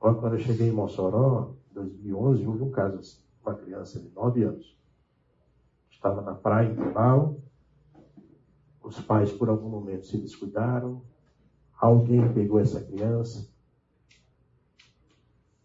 Olha, 0.00 0.14
quando 0.16 0.34
eu 0.34 0.40
cheguei 0.40 0.68
em 0.68 0.72
Mossoró, 0.72 1.54
em 1.70 1.74
2011, 1.74 2.46
houve 2.46 2.62
um 2.62 2.70
caso 2.70 2.98
assim, 2.98 3.22
uma 3.44 3.54
criança 3.54 4.00
de 4.00 4.08
9 4.10 4.42
anos. 4.42 4.76
Estava 5.90 6.20
na 6.20 6.34
praia 6.34 6.72
em 6.72 6.74
Tribal, 6.74 7.40
os 8.82 9.00
pais 9.00 9.30
por 9.30 9.48
algum 9.48 9.68
momento 9.68 10.06
se 10.06 10.18
descuidaram, 10.18 11.02
alguém 11.78 12.32
pegou 12.32 12.58
essa 12.58 12.82
criança, 12.82 13.48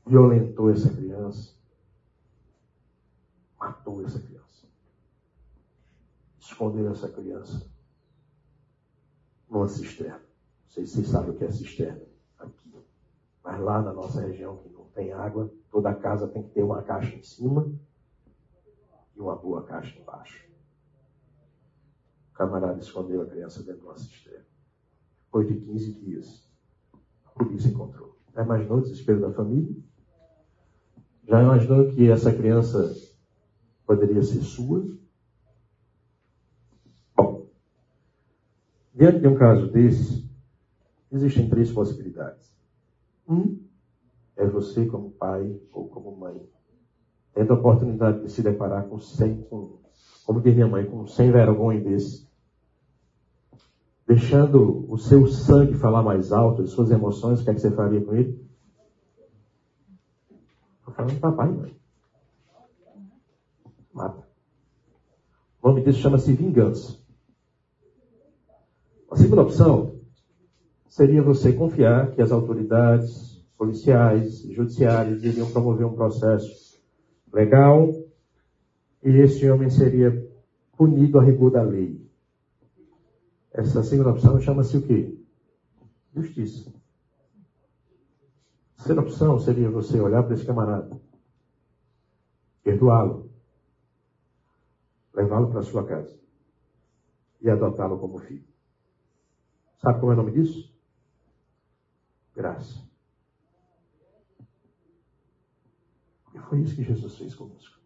violentou 0.06 0.70
essa 0.70 0.94
criança, 0.94 1.57
matou 3.68 4.02
essa 4.06 4.20
criança. 4.20 4.66
Escondeu 6.40 6.90
essa 6.90 7.10
criança 7.10 7.70
numa 9.50 9.68
cisterna. 9.68 10.20
Não 10.20 10.70
sei 10.70 10.86
se 10.86 10.94
vocês 10.94 11.08
sabem 11.10 11.32
o 11.32 11.38
que 11.38 11.44
é 11.44 11.52
cisterna 11.52 12.02
aqui. 12.40 12.74
Mas 13.44 13.60
lá 13.60 13.82
na 13.82 13.92
nossa 13.92 14.22
região 14.22 14.58
que 14.58 14.70
não 14.70 14.86
tem 14.86 15.12
água, 15.12 15.52
toda 15.70 15.94
casa 15.94 16.28
tem 16.28 16.44
que 16.44 16.50
ter 16.50 16.64
uma 16.64 16.82
caixa 16.82 17.14
em 17.14 17.24
cima 17.24 17.70
e 19.16 19.20
uma 19.20 19.36
boa 19.36 19.64
caixa 19.64 20.00
embaixo. 20.00 20.48
O 22.32 22.34
camarada 22.34 22.80
escondeu 22.80 23.22
a 23.22 23.26
criança 23.26 23.64
dentro 23.64 23.82
de 23.82 23.88
uma 23.88 23.98
cisterna. 23.98 24.46
Depois 25.26 25.48
de 25.48 25.60
15 25.60 25.94
dias, 25.94 26.50
a 27.26 27.30
polícia 27.32 27.68
encontrou. 27.68 28.18
Já 28.34 28.44
imaginou 28.44 28.78
o 28.78 28.82
desespero 28.82 29.20
da 29.20 29.34
família? 29.34 29.76
Já 31.24 31.44
imaginou 31.44 31.90
que 31.90 32.10
essa 32.10 32.32
criança 32.34 33.07
poderia 33.88 34.22
ser 34.22 34.42
sua. 34.42 34.86
Bom, 37.16 37.48
diante 38.94 39.20
de 39.22 39.28
um 39.28 39.36
caso 39.36 39.72
desse, 39.72 40.30
existem 41.10 41.50
três 41.50 41.72
possibilidades. 41.72 42.54
Um 43.28 43.66
é 44.36 44.46
você 44.46 44.86
como 44.86 45.12
pai 45.12 45.60
ou 45.72 45.88
como 45.88 46.16
mãe, 46.16 46.40
tendo 47.34 47.54
a 47.54 47.56
oportunidade 47.56 48.22
de 48.22 48.30
se 48.30 48.44
deparar 48.44 48.88
com 48.88 49.00
sem, 49.00 49.42
com, 49.44 49.80
como 50.26 50.42
diz 50.42 50.54
minha 50.54 50.68
mãe, 50.68 50.86
com 50.86 51.08
sem 51.08 51.32
vergonha 51.32 51.82
desse. 51.82 52.28
Deixando 54.06 54.86
o 54.90 54.98
seu 54.98 55.28
sangue 55.28 55.74
falar 55.74 56.02
mais 56.04 56.32
alto, 56.32 56.62
as 56.62 56.70
suas 56.70 56.92
emoções, 56.92 57.42
o 57.42 57.44
que, 57.44 57.50
é 57.50 57.54
que 57.54 57.60
você 57.60 57.72
faria 57.72 58.04
com 58.04 58.16
ele? 58.16 58.48
Estou 60.80 60.94
falando 60.94 61.20
papai 61.20 61.50
e 61.50 61.54
mãe. 61.54 61.77
Mata. 63.98 64.24
O 65.60 65.70
nome 65.70 65.84
disso 65.84 66.00
chama-se 66.00 66.32
vingança. 66.32 67.00
A 69.10 69.16
segunda 69.16 69.42
opção 69.42 70.00
seria 70.88 71.24
você 71.24 71.52
confiar 71.52 72.12
que 72.12 72.22
as 72.22 72.32
autoridades 72.32 73.44
policiais 73.58 74.46
e 74.46 74.54
judiciárias 74.54 75.24
iriam 75.24 75.50
promover 75.50 75.88
um 75.88 75.96
processo 75.96 76.80
legal 77.34 77.92
e 79.04 79.10
esse 79.10 79.50
homem 79.50 79.72
seria 79.72 80.32
punido 80.78 81.18
a 81.20 81.24
rigor 81.24 81.50
da 81.50 81.64
lei. 81.64 82.00
Essa 83.52 83.82
segunda 83.82 84.12
opção 84.12 84.40
chama-se 84.40 84.78
o 84.78 84.82
quê? 84.84 85.18
Justiça. 86.16 86.72
A 88.74 88.78
terceira 88.78 89.02
opção 89.02 89.40
seria 89.40 89.72
você 89.72 90.00
olhar 90.00 90.22
para 90.22 90.36
esse 90.36 90.46
camarada, 90.46 91.02
perdoá-lo, 92.64 93.27
levá-lo 95.18 95.52
para 95.52 95.64
sua 95.64 95.84
casa 95.84 96.16
e 97.42 97.50
adotá-lo 97.50 98.00
como 98.00 98.20
filho. 98.20 98.48
Sabe 99.78 100.00
como 100.00 100.12
é 100.12 100.16
o 100.16 100.18
nome 100.18 100.32
disso? 100.32 100.72
Graça. 102.36 102.88
E 106.36 106.40
foi 106.40 106.62
isso 106.62 106.76
que 106.76 106.84
Jesus 106.84 107.18
fez 107.18 107.34
conosco. 107.34 107.78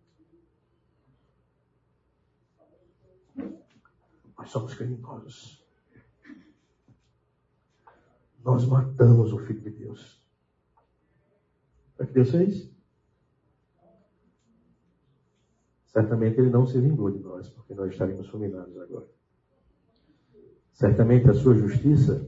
Nós 4.38 4.50
somos 4.50 4.74
criminosos. 4.74 5.66
Nós 8.44 8.66
matamos 8.66 9.32
o 9.32 9.40
Filho 9.40 9.62
de 9.62 9.70
Deus. 9.70 10.20
O 11.98 12.06
que 12.06 12.12
Deus 12.12 12.32
fez? 12.32 12.81
Certamente 15.92 16.40
ele 16.40 16.50
não 16.50 16.66
se 16.66 16.80
vingou 16.80 17.12
de 17.12 17.20
nós, 17.20 17.50
porque 17.50 17.74
nós 17.74 17.92
estaríamos 17.92 18.28
fulminados 18.30 18.78
agora. 18.78 19.08
Certamente 20.72 21.30
a 21.30 21.34
sua 21.34 21.54
justiça 21.54 22.28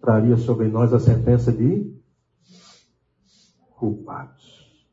traria 0.00 0.36
sobre 0.36 0.68
nós 0.68 0.92
a 0.92 0.98
sentença 0.98 1.52
de 1.52 1.96
culpados. 3.70 4.84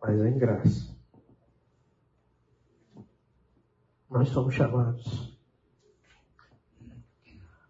Mas 0.00 0.20
é 0.20 0.28
em 0.28 0.38
graça. 0.38 0.96
Nós 4.08 4.28
somos 4.28 4.54
chamados 4.54 5.36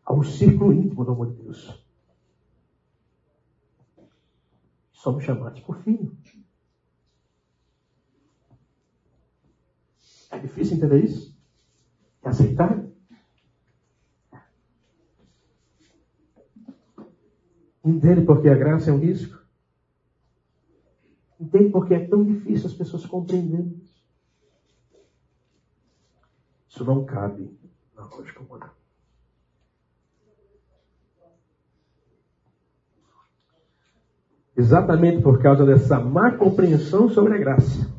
ao 0.04 0.22
círculo 0.22 0.72
íntimo 0.72 1.04
do 1.04 1.12
amor 1.12 1.30
de 1.30 1.42
Deus. 1.42 1.82
Somos 4.92 5.24
chamados 5.24 5.60
por 5.60 5.78
filho. 5.82 6.16
É 10.30 10.31
difícil 10.42 10.76
entender 10.76 11.04
isso? 11.04 11.36
E 12.24 12.28
aceitar? 12.28 12.84
Entende 17.84 18.24
porque 18.24 18.48
a 18.48 18.54
graça 18.54 18.90
é 18.90 18.92
um 18.92 18.98
risco? 18.98 19.42
Entende 21.40 21.70
porque 21.70 21.94
é 21.94 22.06
tão 22.06 22.24
difícil 22.24 22.66
as 22.66 22.74
pessoas 22.74 23.04
compreenderem 23.04 23.80
isso? 23.82 24.02
Isso 26.68 26.84
não 26.84 27.04
cabe 27.04 27.58
na 27.96 28.04
lógica 28.06 28.40
humana. 28.40 28.72
Exatamente 34.56 35.20
por 35.22 35.42
causa 35.42 35.66
dessa 35.66 35.98
má 35.98 36.36
compreensão 36.36 37.08
sobre 37.08 37.34
a 37.34 37.38
graça. 37.38 37.91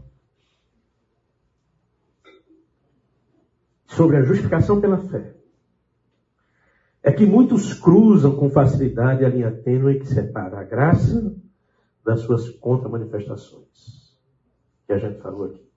Sobre 3.95 4.17
a 4.17 4.23
justificação 4.23 4.81
pela 4.81 4.97
fé. 4.97 5.35
É 7.01 7.11
que 7.11 7.25
muitos 7.25 7.73
cruzam 7.73 8.35
com 8.35 8.49
facilidade 8.49 9.25
a 9.25 9.29
linha 9.29 9.51
tênue 9.51 9.99
que 9.99 10.07
separa 10.07 10.59
a 10.59 10.63
graça 10.63 11.35
das 12.03 12.21
suas 12.21 12.49
contra-manifestações. 12.49 14.17
Que 14.87 14.93
a 14.93 14.97
gente 14.97 15.21
falou 15.21 15.45
aqui. 15.45 15.69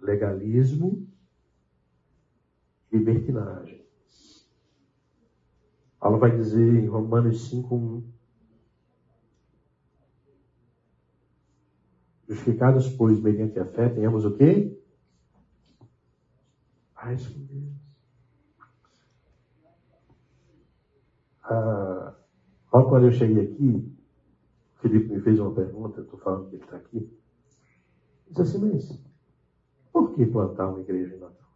Legalismo, 0.00 1.08
libertinagem. 2.92 3.84
Paulo 5.98 6.18
vai 6.18 6.36
dizer 6.36 6.76
em 6.76 6.86
Romanos 6.86 7.50
5:1 7.50 8.04
Justificados, 12.28 12.88
pois, 12.90 13.20
mediante 13.20 13.58
a 13.58 13.64
fé, 13.64 13.88
tenhamos 13.88 14.24
o 14.24 14.36
quê? 14.36 14.75
Paz 17.06 17.28
com 17.28 17.38
Deus. 17.44 17.72
Ah, 21.44 22.16
logo 22.72 22.88
quando 22.88 23.04
eu 23.04 23.12
cheguei 23.12 23.44
aqui, 23.44 23.96
o 24.74 24.78
Felipe 24.80 25.12
me 25.12 25.20
fez 25.20 25.38
uma 25.38 25.54
pergunta, 25.54 26.00
estou 26.00 26.18
falando 26.18 26.48
que 26.48 26.56
ele 26.56 26.64
está 26.64 26.76
aqui. 26.76 26.96
Ele 26.96 27.14
disse 28.26 28.40
assim, 28.40 28.58
mas 28.58 29.04
por 29.92 30.16
que 30.16 30.26
plantar 30.26 30.66
uma 30.66 30.80
igreja 30.80 31.14
em 31.14 31.20
Natal? 31.20 31.48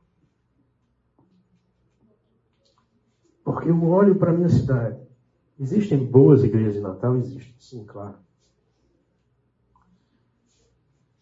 Porque 3.42 3.70
eu 3.70 3.84
olho 3.88 4.16
para 4.20 4.30
a 4.30 4.34
minha 4.34 4.48
cidade. 4.48 5.04
Existem 5.58 6.08
boas 6.08 6.44
igrejas 6.44 6.76
em 6.76 6.80
Natal? 6.80 7.16
Existem, 7.16 7.56
sim, 7.58 7.84
claro. 7.84 8.18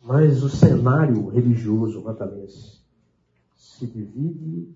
Mas 0.02 0.42
o 0.42 0.50
cenário 0.50 1.28
religioso 1.28 2.04
natalense 2.04 2.77
se 3.78 3.86
divide 3.86 4.74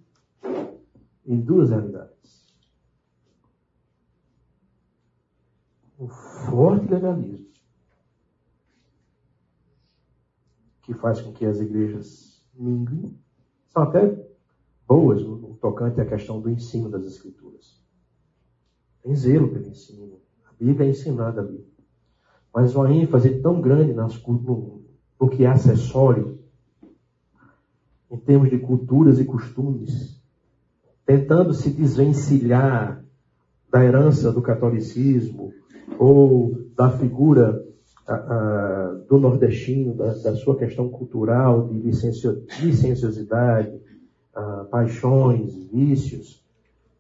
em 1.27 1.41
duas 1.41 1.71
realidades. 1.71 2.47
Um 5.99 6.09
forte 6.09 6.87
legalismo, 6.89 7.49
que 10.83 10.95
faz 10.95 11.21
com 11.21 11.33
que 11.33 11.45
as 11.45 11.61
igrejas 11.61 12.45
minguem, 12.55 13.19
são 13.69 13.83
até 13.83 14.25
boas 14.87 15.23
no 15.23 15.57
tocante 15.57 16.01
à 16.01 16.07
questão 16.07 16.41
do 16.41 16.51
ensino 16.51 16.89
das 16.89 17.05
Escrituras. 17.05 17.83
Tem 19.03 19.15
zelo 19.17 19.49
pelo 19.49 19.67
ensino. 19.67 20.21
A 20.45 20.53
Bíblia 20.53 20.87
é 20.87 20.91
ensinada 20.91 21.41
ali. 21.41 21.67
Mas 22.55 22.75
uma 22.75 22.93
ênfase 22.93 23.41
tão 23.41 23.61
grande 23.61 23.93
nas, 23.93 24.21
no, 24.27 24.85
o 25.19 25.29
que 25.29 25.45
é 25.45 25.49
acessório, 25.49 26.32
em 28.13 28.19
termos 28.19 28.51
de 28.51 28.59
culturas 28.59 29.19
e 29.19 29.25
costumes, 29.25 30.21
tentando 31.07 31.55
se 31.55 31.71
desvencilhar 31.71 33.03
da 33.71 33.85
herança 33.85 34.31
do 34.31 34.43
catolicismo 34.43 35.53
ou 35.99 36.69
da 36.77 36.91
figura 36.91 37.65
do 39.09 39.19
nordestino, 39.19 39.95
da, 39.95 40.13
da, 40.15 40.35
sua 40.37 40.57
questão 40.57 40.89
cultural, 40.89 41.69
de 41.69 41.79
licencio, 41.79 42.45
licenciosidade, 42.61 43.81
paixões, 44.71 45.55
vícios, 45.73 46.45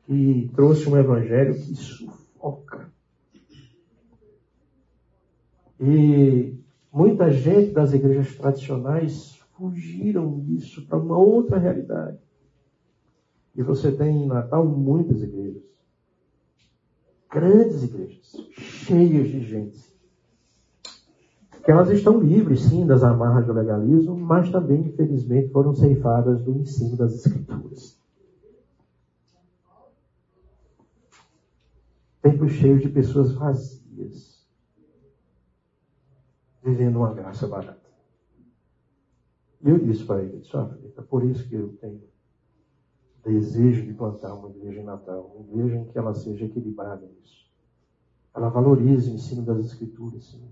que 0.07 0.51
trouxe 0.55 0.88
um 0.88 0.96
evangelho 0.96 1.55
que 1.55 1.75
sufoca. 1.75 2.90
E 5.81 6.57
Muita 6.92 7.31
gente 7.31 7.72
das 7.72 7.94
igrejas 7.94 8.37
tradicionais 8.37 9.41
fugiram 9.62 10.40
disso 10.40 10.85
para 10.88 10.98
uma 10.98 11.16
outra 11.16 11.57
realidade. 11.57 12.18
E 13.55 13.62
você 13.62 13.92
tem 13.92 14.25
em 14.25 14.27
Natal 14.27 14.66
muitas 14.66 15.22
igrejas. 15.22 15.62
Grandes 17.31 17.85
igrejas, 17.85 18.33
cheias 18.51 19.29
de 19.29 19.40
gente. 19.40 19.92
Que 21.64 21.70
elas 21.70 21.90
estão 21.90 22.18
livres, 22.18 22.62
sim, 22.62 22.85
das 22.85 23.05
amarras 23.05 23.46
do 23.46 23.53
legalismo, 23.53 24.16
mas 24.16 24.51
também, 24.51 24.81
infelizmente, 24.81 25.53
foram 25.53 25.72
ceifadas 25.72 26.42
do 26.42 26.51
ensino 26.59 26.96
das 26.96 27.14
Escrituras. 27.14 27.96
Templos 32.20 32.53
cheios 32.53 32.83
de 32.83 32.88
pessoas 32.88 33.33
vazias 33.33 34.44
vivendo 36.64 36.96
uma 36.96 37.14
graça 37.14 37.46
barata. 37.46 37.91
Eu 39.62 39.79
disse 39.79 40.05
para 40.05 40.22
ele, 40.22 40.42
olha, 40.55 40.79
é 40.96 41.03
por 41.03 41.25
isso 41.25 41.48
que 41.48 41.55
eu 41.55 41.77
tenho 41.81 42.03
desejo 43.25 43.87
de 43.87 43.94
plantar 43.94 44.35
uma 44.35 44.51
igreja 44.51 44.81
em 44.81 44.85
Natal, 44.85 45.33
uma 45.37 45.44
igreja 45.46 45.77
em 45.77 45.85
que 45.87 45.96
ela 45.96 46.12
seja 46.14 46.44
equilibrada 46.44 47.07
nisso. 47.07 47.46
Ela 48.35 48.48
valorize 48.48 49.11
o 49.11 49.14
ensino 49.14 49.42
das 49.42 49.64
escrituras, 49.64 50.25
sim. 50.25 50.48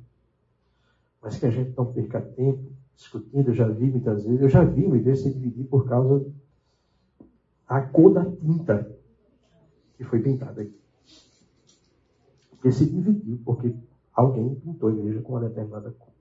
Mas 1.21 1.39
que 1.39 1.47
a 1.47 1.51
gente 1.51 1.77
não 1.77 1.93
perca 1.93 2.21
tempo 2.21 2.73
discutindo, 2.95 3.49
eu 3.49 3.55
já 3.55 3.67
vi 3.69 3.91
muitas 3.91 4.25
vezes, 4.25 4.41
eu 4.41 4.49
já 4.49 4.63
vi 4.63 4.87
uma 4.87 4.97
igreja 4.97 5.23
se 5.23 5.35
dividir 5.35 5.67
por 5.67 5.89
causa 5.89 6.25
da 7.69 7.83
cor 7.87 8.13
da 8.13 8.25
tinta 8.25 8.97
que 9.97 10.05
foi 10.05 10.21
pintada 10.21 10.63
aqui. 10.63 10.81
Porque 12.51 12.71
se 12.71 12.89
dividiu, 12.89 13.41
porque 13.45 13.75
Alguém 14.21 14.55
pintou 14.57 14.91
a 14.91 14.93
igreja 14.93 15.23
com 15.23 15.33
uma 15.33 15.41
determinada 15.41 15.91
cor. 15.93 16.13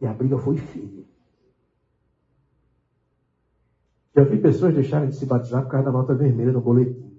E 0.00 0.06
a 0.06 0.14
briga 0.14 0.38
foi 0.38 0.56
feia. 0.56 1.04
Já 4.20 4.24
vi 4.24 4.38
pessoas 4.38 4.74
deixarem 4.74 5.08
de 5.08 5.16
se 5.16 5.24
batizar 5.24 5.62
por 5.62 5.70
causa 5.70 5.86
da 5.86 5.92
nota 5.92 6.14
vermelha 6.14 6.52
no 6.52 6.60
boletim. 6.60 7.18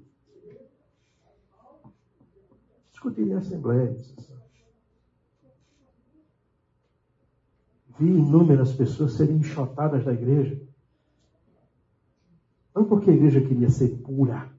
Discutir 2.91 3.23
em 3.23 3.33
assembleia. 3.33 3.97
Vi 7.97 8.05
inúmeras 8.05 8.73
pessoas 8.73 9.13
serem 9.13 9.37
enxotadas 9.37 10.05
da 10.05 10.13
igreja. 10.13 10.61
Não 12.75 12.85
porque 12.85 13.09
a 13.09 13.13
igreja 13.13 13.41
queria 13.41 13.69
ser 13.71 13.97
pura, 14.03 14.53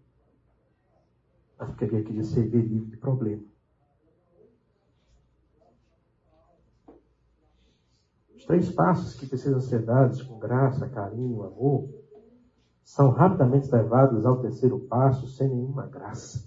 mas 1.57 1.69
porque 1.69 1.85
a 1.85 1.87
igreja 1.87 2.07
queria 2.07 2.25
ser 2.25 2.49
livre 2.49 2.91
de 2.91 2.97
problema. 2.97 3.45
Os 8.35 8.45
três 8.45 8.69
passos 8.73 9.15
que 9.15 9.29
precisam 9.29 9.61
ser 9.61 9.85
dados 9.85 10.21
com 10.23 10.41
graça, 10.41 10.89
carinho, 10.89 11.45
amor, 11.45 12.02
são 12.85 13.11
rapidamente 13.11 13.71
levados 13.71 14.27
ao 14.27 14.41
terceiro 14.41 14.79
passo 14.81 15.29
sem 15.29 15.49
nenhuma 15.49 15.87
graça. 15.87 16.45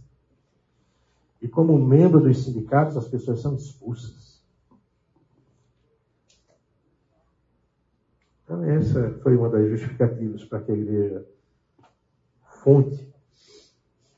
E 1.42 1.48
como 1.48 1.78
membro 1.78 2.20
dos 2.20 2.44
sindicatos, 2.44 2.98
as 2.98 3.08
pessoas 3.08 3.42
são 3.42 3.56
expulsas. 3.56 4.44
Então, 8.44 8.64
essa 8.64 9.12
foi 9.24 9.36
uma 9.36 9.50
das 9.50 9.70
justificativas 9.70 10.44
para 10.46 10.62
que 10.62 10.72
a 10.72 10.76
igreja 10.76 11.26
fonte 12.64 13.14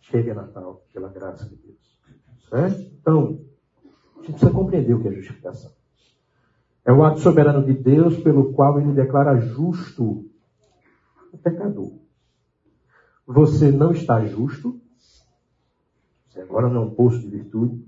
chegue 0.02 0.32
a 0.32 0.36
Natal, 0.36 0.86
pela 0.94 1.10
graça 1.10 1.46
de 1.46 1.56
Deus. 1.56 1.98
Certo? 2.50 2.80
Então, 3.02 3.42
a 4.16 4.20
gente 4.20 4.32
precisa 4.32 4.52
compreender 4.52 4.94
o 4.94 5.02
que 5.02 5.08
é 5.08 5.14
justificação. 5.14 5.72
É 6.86 6.94
o 6.94 7.04
ato 7.04 7.20
soberano 7.20 7.66
de 7.66 7.74
Deus 7.74 8.18
pelo 8.20 8.54
qual 8.54 8.80
ele 8.80 8.94
declara 8.94 9.38
justo 9.38 10.30
o 11.34 11.38
pecador. 11.38 12.07
Você 13.28 13.74
não 13.74 13.92
está 13.92 14.26
justo, 14.26 14.80
você 16.30 16.40
agora 16.40 16.70
não 16.70 16.84
é 16.84 16.86
um 16.86 16.96
posto 16.96 17.20
de 17.20 17.28
virtude, 17.28 17.86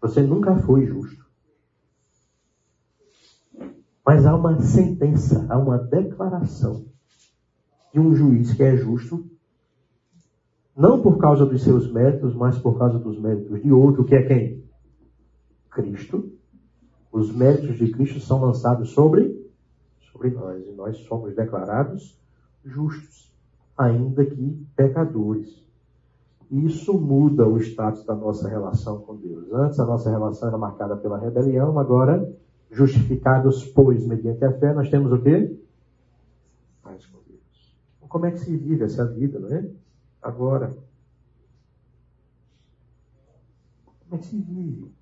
você 0.00 0.22
nunca 0.22 0.56
foi 0.56 0.86
justo. 0.86 1.26
Mas 4.04 4.24
há 4.24 4.34
uma 4.34 4.58
sentença, 4.62 5.46
há 5.50 5.58
uma 5.58 5.76
declaração 5.76 6.86
de 7.92 8.00
um 8.00 8.14
juiz 8.14 8.54
que 8.54 8.62
é 8.62 8.74
justo, 8.74 9.30
não 10.74 11.02
por 11.02 11.18
causa 11.18 11.44
dos 11.44 11.62
seus 11.62 11.92
méritos, 11.92 12.34
mas 12.34 12.58
por 12.58 12.78
causa 12.78 12.98
dos 12.98 13.20
méritos 13.20 13.60
de 13.60 13.70
outro, 13.70 14.06
que 14.06 14.14
é 14.14 14.22
quem? 14.22 14.64
Cristo. 15.70 16.32
Os 17.12 17.30
méritos 17.30 17.76
de 17.76 17.92
Cristo 17.92 18.20
são 18.20 18.40
lançados 18.40 18.88
sobre, 18.90 19.52
sobre 20.10 20.30
nós, 20.30 20.66
e 20.66 20.72
nós 20.72 20.96
somos 21.00 21.36
declarados 21.36 22.18
justos 22.64 23.33
ainda 23.76 24.24
que 24.24 24.66
pecadores. 24.76 25.64
Isso 26.50 26.98
muda 26.98 27.46
o 27.46 27.58
status 27.58 28.04
da 28.04 28.14
nossa 28.14 28.48
relação 28.48 29.00
com 29.00 29.16
Deus. 29.16 29.52
Antes 29.52 29.80
a 29.80 29.86
nossa 29.86 30.10
relação 30.10 30.48
era 30.48 30.58
marcada 30.58 30.96
pela 30.96 31.18
rebelião, 31.18 31.78
agora, 31.78 32.32
justificados, 32.70 33.64
pois, 33.64 34.06
mediante 34.06 34.44
a 34.44 34.52
fé, 34.52 34.72
nós 34.72 34.88
temos 34.88 35.12
o 35.12 35.20
quê? 35.20 35.58
Paz 36.82 37.06
com 37.06 37.18
Deus. 37.26 37.76
Como 38.08 38.26
é 38.26 38.30
que 38.30 38.38
se 38.38 38.56
vive 38.56 38.84
essa 38.84 39.04
vida, 39.06 39.38
não 39.38 39.48
é? 39.48 39.68
Agora. 40.22 40.70
Como 44.00 44.14
é 44.14 44.18
que 44.18 44.26
se 44.26 44.38
vive 44.38 44.92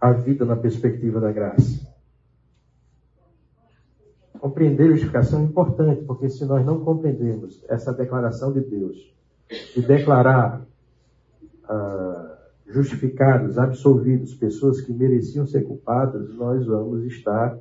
a 0.00 0.12
vida 0.12 0.44
na 0.44 0.56
perspectiva 0.56 1.20
da 1.20 1.30
graça? 1.30 1.93
Compreender 4.64 4.92
justificação 4.92 5.40
é 5.40 5.44
importante, 5.44 6.04
porque 6.04 6.30
se 6.30 6.42
nós 6.46 6.64
não 6.64 6.82
compreendermos 6.82 7.62
essa 7.68 7.92
declaração 7.92 8.50
de 8.50 8.60
Deus, 8.60 9.14
de 9.74 9.82
declarar 9.82 10.66
ah, 11.68 12.38
justificados, 12.66 13.58
absolvidos, 13.58 14.34
pessoas 14.34 14.80
que 14.80 14.90
mereciam 14.90 15.46
ser 15.46 15.64
culpadas, 15.64 16.34
nós 16.34 16.64
vamos 16.64 17.04
estar 17.04 17.58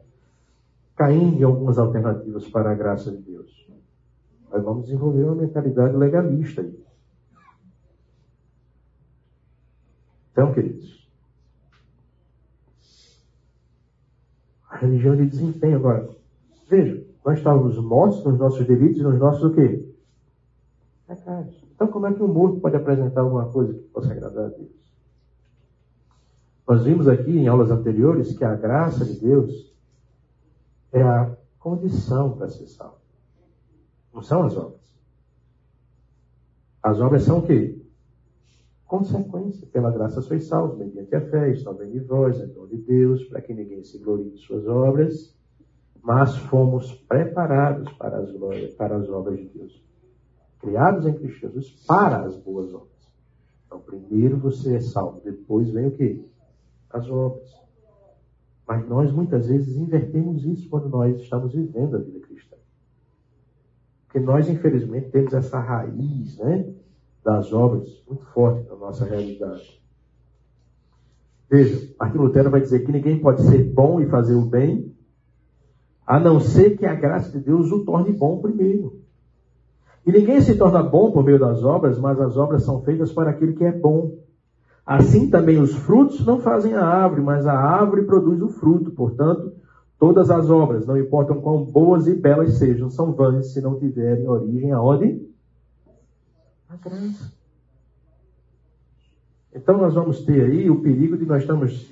caindo 0.96 1.42
em 1.42 1.44
algumas 1.44 1.78
alternativas 1.78 2.48
para 2.48 2.72
a 2.72 2.74
graça 2.74 3.12
de 3.12 3.18
Deus. 3.18 3.68
Nós 4.50 4.64
vamos 4.64 4.86
desenvolver 4.86 5.26
uma 5.26 5.36
mentalidade 5.36 5.98
legalista 5.98 6.62
aí. 6.62 6.80
Então, 10.32 10.54
queridos, 10.54 11.06
a 14.70 14.78
religião 14.78 15.18
de 15.18 15.26
desempenho 15.26 15.76
agora. 15.76 16.23
Veja, 16.68 17.06
nós 17.26 17.38
estávamos 17.38 17.78
mortos 17.78 18.24
nos 18.24 18.38
nossos 18.38 18.66
delitos 18.66 19.00
e 19.00 19.04
nos 19.04 19.20
nossos 19.20 19.44
o 19.44 19.54
quê? 19.54 19.90
Pecados. 21.08 21.64
Então 21.74 21.88
como 21.88 22.08
é 22.08 22.14
que 22.14 22.24
o 22.24 22.28
morto 22.28 22.60
pode 22.60 22.76
apresentar 22.76 23.22
alguma 23.22 23.50
coisa 23.50 23.74
que 23.74 23.80
possa 23.90 24.12
agradar 24.12 24.46
a 24.46 24.50
Deus? 24.50 24.84
Nós 26.68 26.84
vimos 26.84 27.08
aqui 27.08 27.32
em 27.32 27.48
aulas 27.48 27.72
anteriores 27.72 28.38
que 28.38 28.44
a 28.44 28.56
graça 28.56 29.06
de 29.06 29.20
Deus 29.20 29.74
é 30.92 31.02
a 31.02 31.36
condição 31.60 32.38
para 32.38 32.50
ser 32.50 32.68
salvo. 32.68 32.98
Não 34.14 34.22
são 34.22 34.44
as 34.44 34.56
obras. 34.56 34.82
As 36.82 37.00
obras 37.00 37.24
são 37.24 37.40
o 37.40 37.42
quê? 37.42 37.82
Consequência. 38.86 39.68
Pela 39.68 39.92
graça 39.92 40.22
sois 40.22 40.46
salvos, 40.46 40.78
mediante 40.78 41.16
a 41.16 41.22
fé, 41.22 41.52
estão 41.52 41.74
vem 41.74 41.90
de 41.90 42.00
vós, 42.00 42.40
é 42.40 42.46
dom 42.46 42.68
de 42.68 42.78
Deus, 42.78 43.24
para 43.26 43.42
que 43.42 43.54
ninguém 43.54 43.84
se 43.84 43.98
glorie 43.98 44.30
de 44.30 44.38
suas 44.38 44.68
obras, 44.68 45.36
mas 46.04 46.36
fomos 46.36 46.92
preparados 47.08 47.92
para 47.94 48.18
as, 48.18 48.30
para 48.76 48.98
as 48.98 49.10
obras 49.10 49.40
de 49.40 49.48
Deus. 49.48 49.82
Criados 50.60 51.06
em 51.06 51.14
Cristo 51.14 51.40
Jesus 51.40 51.70
para 51.88 52.24
as 52.24 52.36
boas 52.36 52.74
obras. 52.74 52.92
Então, 53.66 53.80
primeiro 53.80 54.38
você 54.38 54.76
é 54.76 54.82
salvo, 54.82 55.22
depois 55.24 55.70
vem 55.70 55.88
o 55.88 55.92
quê? 55.92 56.22
As 56.90 57.10
obras. 57.10 57.50
Mas 58.68 58.88
nós 58.88 59.12
muitas 59.14 59.48
vezes 59.48 59.78
invertemos 59.78 60.46
isso 60.46 60.70
quando 60.70 60.90
nós 60.90 61.20
estamos 61.22 61.54
vivendo 61.54 61.96
a 61.96 62.00
vida 62.00 62.20
cristã. 62.20 62.58
Porque 64.06 64.20
nós, 64.20 64.50
infelizmente, 64.50 65.10
temos 65.10 65.34
essa 65.34 65.60
raiz 65.60 66.38
né, 66.38 66.74
das 67.24 67.52
obras 67.54 68.04
muito 68.08 68.26
forte 68.28 68.68
na 68.70 68.76
nossa 68.76 69.06
realidade. 69.06 69.82
Veja, 71.50 71.94
Martin 72.00 72.18
Lutero 72.18 72.50
vai 72.50 72.62
dizer 72.62 72.86
que 72.86 72.92
ninguém 72.92 73.20
pode 73.20 73.42
ser 73.44 73.64
bom 73.64 74.02
e 74.02 74.08
fazer 74.08 74.36
o 74.36 74.46
bem 74.46 74.93
a 76.06 76.20
não 76.20 76.40
ser 76.40 76.78
que 76.78 76.86
a 76.86 76.94
graça 76.94 77.32
de 77.32 77.40
Deus 77.40 77.72
o 77.72 77.84
torne 77.86 78.12
bom 78.12 78.40
primeiro. 78.40 79.02
E 80.06 80.12
ninguém 80.12 80.42
se 80.42 80.58
torna 80.58 80.84
bom 80.84 81.12
por 81.12 81.24
meio 81.24 81.40
das 81.40 81.64
obras, 81.64 81.98
mas 81.98 82.20
as 82.20 82.36
obras 82.36 82.64
são 82.64 82.82
feitas 82.82 83.12
para 83.12 83.32
aquele 83.32 83.54
que 83.54 83.64
é 83.64 83.72
bom. 83.72 84.18
Assim 84.86 85.30
também 85.30 85.62
os 85.62 85.74
frutos 85.74 86.26
não 86.26 86.42
fazem 86.42 86.74
a 86.74 86.86
árvore, 86.86 87.22
mas 87.22 87.48
a 87.48 87.54
árvore 87.54 88.04
produz 88.04 88.42
o 88.42 88.50
fruto. 88.50 88.92
Portanto, 88.92 89.54
todas 89.98 90.30
as 90.30 90.50
obras, 90.50 90.86
não 90.86 90.98
importam 90.98 91.40
quão 91.40 91.64
boas 91.64 92.06
e 92.08 92.16
belas 92.16 92.58
sejam, 92.58 92.90
são 92.90 93.14
vãs 93.14 93.54
se 93.54 93.62
não 93.62 93.80
tiverem 93.80 94.28
origem 94.28 94.74
aonde? 94.74 95.26
A 96.68 96.76
graça. 96.76 97.32
Então 99.56 99.78
nós 99.78 99.94
vamos 99.94 100.26
ter 100.26 100.44
aí 100.44 100.70
o 100.70 100.82
perigo 100.82 101.16
de 101.16 101.26
nós 101.26 101.44
estamos 101.44 101.90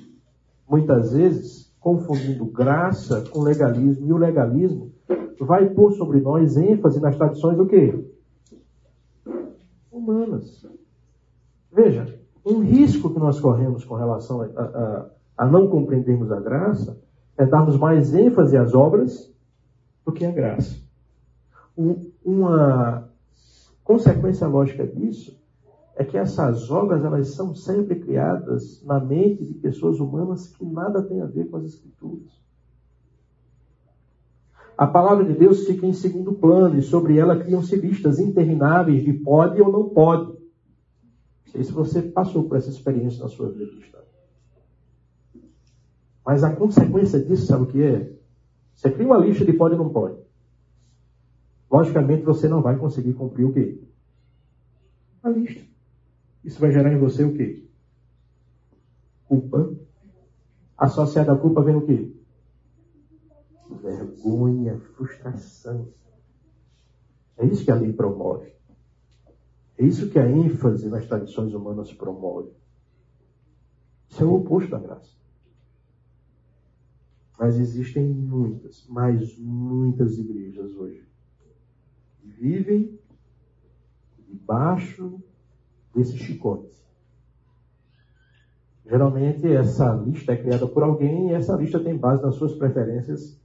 muitas 0.67 1.13
vezes 1.13 1.70
confundindo 1.82 2.46
graça 2.46 3.22
com 3.32 3.41
legalismo. 3.41 4.08
E 4.08 4.13
o 4.13 4.17
legalismo 4.17 4.94
vai 5.39 5.67
pôr 5.72 5.91
sobre 5.94 6.22
nós 6.22 6.56
ênfase 6.56 7.02
nas 7.02 7.17
tradições 7.17 7.58
do 7.58 7.65
quê? 7.65 8.08
Humanas. 9.91 10.65
Veja, 11.74 12.20
um 12.46 12.60
risco 12.60 13.10
que 13.10 13.20
nós 13.20 13.39
corremos 13.39 13.84
com 13.84 13.96
relação 13.96 14.41
a, 14.41 14.62
a, 14.62 15.10
a 15.39 15.46
não 15.48 15.67
compreendermos 15.67 16.32
a 16.32 16.39
graça 16.39 17.02
é 17.36 17.46
darmos 17.46 17.78
mais 17.78 18.13
ênfase 18.13 18.56
às 18.56 18.76
obras 18.76 19.34
do 20.06 20.12
que 20.12 20.24
à 20.24 20.32
graça. 20.32 20.80
uma 22.24 23.10
consequência 23.84 24.48
lógica 24.48 24.86
disso 24.86 25.40
é 25.95 26.04
que 26.04 26.17
essas 26.17 26.69
obras 26.71 27.04
elas 27.04 27.30
são 27.30 27.54
sempre 27.54 27.99
criadas 27.99 28.84
na 28.84 28.99
mente 28.99 29.45
de 29.45 29.54
pessoas 29.56 29.99
humanas 29.99 30.47
que 30.47 30.65
nada 30.65 31.04
tem 31.04 31.21
a 31.21 31.25
ver 31.25 31.49
com 31.49 31.58
as 31.58 31.65
escrituras. 31.65 32.41
A 34.77 34.88
palavra 34.88 35.25
de 35.25 35.34
Deus 35.34 35.65
fica 35.67 35.86
em 35.86 35.93
segundo 35.93 36.34
plano 36.34 36.77
e 36.77 36.82
sobre 36.82 37.17
ela 37.17 37.38
criam-se 37.38 37.75
listas 37.75 38.19
intermináveis 38.19 39.04
de 39.04 39.13
pode 39.13 39.62
ou 39.62 39.71
não 39.71 39.89
pode. 39.89 40.32
Não 40.32 41.51
sei 41.51 41.63
se 41.63 41.71
você 41.71 42.01
passou 42.01 42.45
por 42.45 42.58
essa 42.58 42.69
experiência 42.69 43.21
na 43.21 43.30
sua 43.30 43.51
vida 43.51 43.67
cristã. 43.67 43.99
Mas 46.25 46.43
a 46.43 46.56
consequência 46.56 47.19
disso, 47.19 47.45
sabe 47.45 47.63
o 47.63 47.67
que 47.67 47.84
é? 47.84 48.12
Você 48.74 48.89
cria 48.89 49.05
uma 49.05 49.18
lista 49.18 49.45
de 49.45 49.53
pode 49.53 49.76
ou 49.76 49.84
não 49.84 49.93
pode. 49.93 50.18
Logicamente 51.70 52.24
você 52.24 52.47
não 52.47 52.61
vai 52.61 52.78
conseguir 52.78 53.13
cumprir 53.13 53.45
o 53.45 53.53
quê? 53.53 53.80
A 55.22 55.30
lista. 55.30 55.70
Isso 56.44 56.60
vai 56.60 56.72
gerar 56.72 56.92
em 56.92 56.98
você 56.98 57.24
o 57.24 57.34
quê? 57.34 57.68
Culpa. 59.26 59.76
Associada 60.78 61.34
à 61.34 61.38
culpa 61.38 61.62
vem 61.62 61.76
o 61.76 61.86
quê? 61.86 62.16
Vergonha, 63.82 64.80
frustração. 64.96 65.94
É 67.38 67.46
isso 67.46 67.64
que 67.64 67.72
a 67.72 67.76
lei 67.76 67.94
promove. 67.94 68.52
É 69.78 69.86
isso 69.86 70.10
que 70.10 70.20
a 70.20 70.30
ênfase 70.30 70.89
nas 70.89 71.06
tradições 71.08 71.54
humanas 71.54 71.94
promove. 71.94 72.52
Isso 74.10 74.24
é 74.24 74.26
o 74.26 74.36
oposto 74.36 74.70
da 74.72 74.80
graça. 74.80 75.18
Mas 77.39 77.58
existem 77.58 78.08
muitas, 78.08 78.86
mas 78.88 79.38
muitas 79.38 80.18
igrejas 80.20 80.76
hoje 80.76 81.08
que 82.20 82.28
vivem 82.28 83.00
debaixo 84.28 85.20
desse 85.94 86.18
chicote. 86.18 86.72
Geralmente 88.86 89.48
essa 89.48 89.94
lista 89.94 90.34
é 90.34 90.38
criada 90.38 90.68
por 90.68 90.84
alguém 90.84 91.30
e 91.30 91.34
essa 91.34 91.56
lista 91.56 91.80
tem 91.80 91.98
base 91.98 92.22
nas 92.22 92.36
suas 92.36 92.54
preferências 92.56 93.39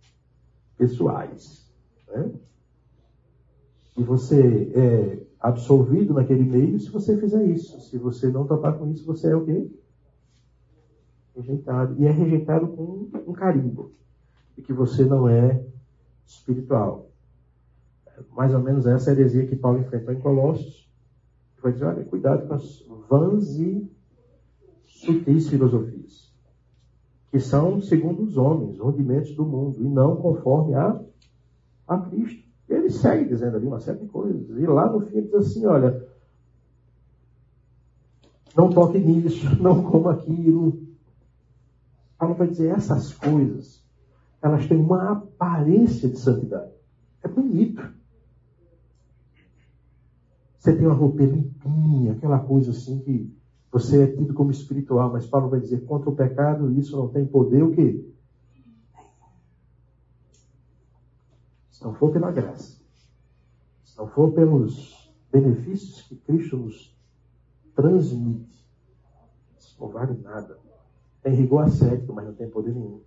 pessoais. 0.77 1.71
Né? 2.09 2.33
E 3.97 4.03
você 4.03 4.73
é 4.75 5.27
absolvido 5.39 6.15
naquele 6.15 6.43
meio 6.43 6.79
se 6.81 6.91
você 6.91 7.17
fizer 7.19 7.45
isso. 7.45 7.81
Se 7.81 7.97
você 7.97 8.29
não 8.29 8.47
topar 8.47 8.77
com 8.77 8.91
isso, 8.91 9.07
você 9.07 9.31
é 9.31 9.37
o 9.37 9.45
quê? 9.45 9.71
Rejeitado. 11.35 11.95
E 11.99 12.07
é 12.07 12.11
rejeitado 12.11 12.69
com 12.69 13.09
um 13.27 13.33
carimbo. 13.33 13.93
E 14.57 14.63
que 14.63 14.73
você 14.73 15.05
não 15.05 15.29
é 15.29 15.65
espiritual. 16.27 17.11
Mais 18.33 18.53
ou 18.53 18.61
menos 18.61 18.87
essa 18.87 19.11
heresia 19.11 19.47
que 19.47 19.57
Paulo 19.57 19.79
enfrentou 19.79 20.13
em 20.13 20.21
Colossos. 20.21 20.86
Dizer, 21.73 21.87
olha, 21.87 22.05
cuidado 22.05 22.47
com 22.47 22.55
as 22.55 22.85
vãs 23.09 23.59
e 23.59 23.91
sutis 24.87 25.49
filosofias. 25.49 26.33
Que 27.31 27.41
são, 27.41 27.81
segundo 27.81 28.23
os 28.23 28.37
homens, 28.37 28.79
rudimentos 28.79 29.35
do 29.35 29.45
mundo. 29.45 29.81
E 29.81 29.89
não 29.89 30.17
conforme 30.17 30.75
a, 30.75 31.01
a 31.87 31.99
Cristo. 31.99 32.47
Ele 32.69 32.91
segue 32.91 33.29
dizendo 33.29 33.57
ali 33.57 33.67
uma 33.67 33.81
série 33.81 34.01
de 34.01 34.07
coisas. 34.07 34.49
E 34.49 34.67
lá 34.67 34.91
no 34.91 35.01
fim 35.01 35.19
ele 35.19 35.27
diz 35.27 35.35
assim, 35.35 35.67
olha, 35.67 36.07
não 38.57 38.71
toque 38.71 38.99
nisso, 38.99 39.47
não 39.63 39.83
coma 39.83 40.13
aquilo. 40.13 40.87
Paulo 42.19 42.35
vai 42.35 42.49
dizer 42.49 42.75
essas 42.75 43.13
coisas, 43.13 43.85
elas 44.41 44.67
têm 44.67 44.79
uma 44.79 45.13
aparência 45.13 46.09
de 46.09 46.19
santidade. 46.19 46.73
É 47.23 47.29
bonito. 47.29 47.83
Você 50.67 50.75
tem 50.75 50.85
uma 50.85 50.97
roupa 50.97 51.23
limpinha, 51.23 52.11
aquela 52.11 52.41
coisa 52.41 52.73
assim 52.73 52.99
que 52.99 53.33
você 53.71 54.03
é 54.03 54.07
tido 54.09 54.35
como 54.35 54.51
espiritual, 54.51 55.13
mas 55.13 55.25
Paulo 55.25 55.49
vai 55.49 55.61
dizer 55.61 55.85
contra 55.85 56.11
o 56.11 56.17
pecado, 56.17 56.73
isso 56.73 56.97
não 56.97 57.07
tem 57.07 57.25
poder 57.25 57.63
o 57.63 57.71
quê? 57.71 58.05
Se 61.71 61.85
não 61.85 61.95
for 61.95 62.11
pela 62.11 62.33
graça, 62.33 62.81
se 63.85 63.97
não 63.97 64.09
for 64.09 64.33
pelos 64.33 65.09
benefícios 65.31 66.03
que 66.03 66.17
Cristo 66.17 66.57
nos 66.57 66.99
transmite, 67.73 68.67
isso 69.57 69.77
não 69.79 69.87
vale 69.87 70.21
nada. 70.21 70.59
Tem 71.23 71.33
rigor 71.33 71.61
ascético, 71.63 72.13
mas 72.13 72.27
não 72.27 72.35
tem 72.35 72.51
poder 72.51 72.75
nenhum. 72.75 73.03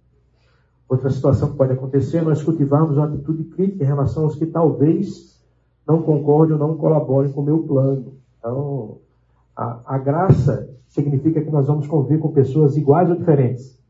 Outra 0.87 1.09
situação 1.09 1.51
que 1.51 1.57
pode 1.57 1.73
acontecer 1.73 2.19
é 2.19 2.21
nós 2.21 2.41
cultivarmos 2.41 2.95
uma 2.95 3.07
atitude 3.07 3.43
crítica 3.43 3.83
em 3.83 3.87
relação 3.87 4.23
aos 4.23 4.35
que 4.37 4.45
talvez 4.45 5.38
não 5.89 6.03
concordem 6.03 6.53
ou 6.53 6.59
não 6.59 6.77
colaborem 6.77 7.31
com 7.31 7.41
o 7.41 7.43
meu 7.43 7.63
plano. 7.63 8.13
Então, 8.37 8.99
a, 9.55 9.95
a 9.95 9.97
graça 9.97 10.69
significa 10.87 11.41
que 11.41 11.49
nós 11.49 11.65
vamos 11.65 11.87
conviver 11.87 12.19
com 12.19 12.31
pessoas 12.31 12.77
iguais 12.77 13.09
ou 13.09 13.15
diferentes? 13.15 13.81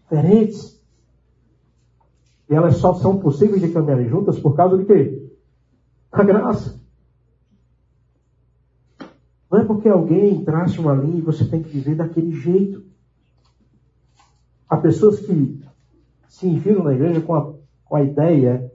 Diferentes. 0.00 0.82
E 2.48 2.54
elas 2.54 2.76
só 2.76 2.94
são 2.94 3.18
possíveis 3.18 3.60
de 3.60 3.68
caminharem 3.68 4.08
juntas 4.08 4.38
por 4.38 4.56
causa 4.56 4.78
de 4.78 4.86
quê? 4.86 5.30
A 6.10 6.22
graça. 6.22 6.80
Não 9.50 9.60
é 9.60 9.64
porque 9.66 9.90
alguém 9.90 10.42
traça 10.42 10.80
uma 10.80 10.94
linha 10.94 11.18
e 11.18 11.22
você 11.22 11.44
tem 11.44 11.62
que 11.62 11.68
viver 11.68 11.94
daquele 11.94 12.32
jeito. 12.32 12.82
Há 14.66 14.78
pessoas 14.78 15.20
que 15.20 15.62
se 16.26 16.48
enfiam 16.48 16.82
na 16.82 16.94
igreja 16.94 17.20
com 17.20 17.34
a, 17.34 17.52
com 17.84 17.96
a 17.96 18.02
ideia 18.02 18.71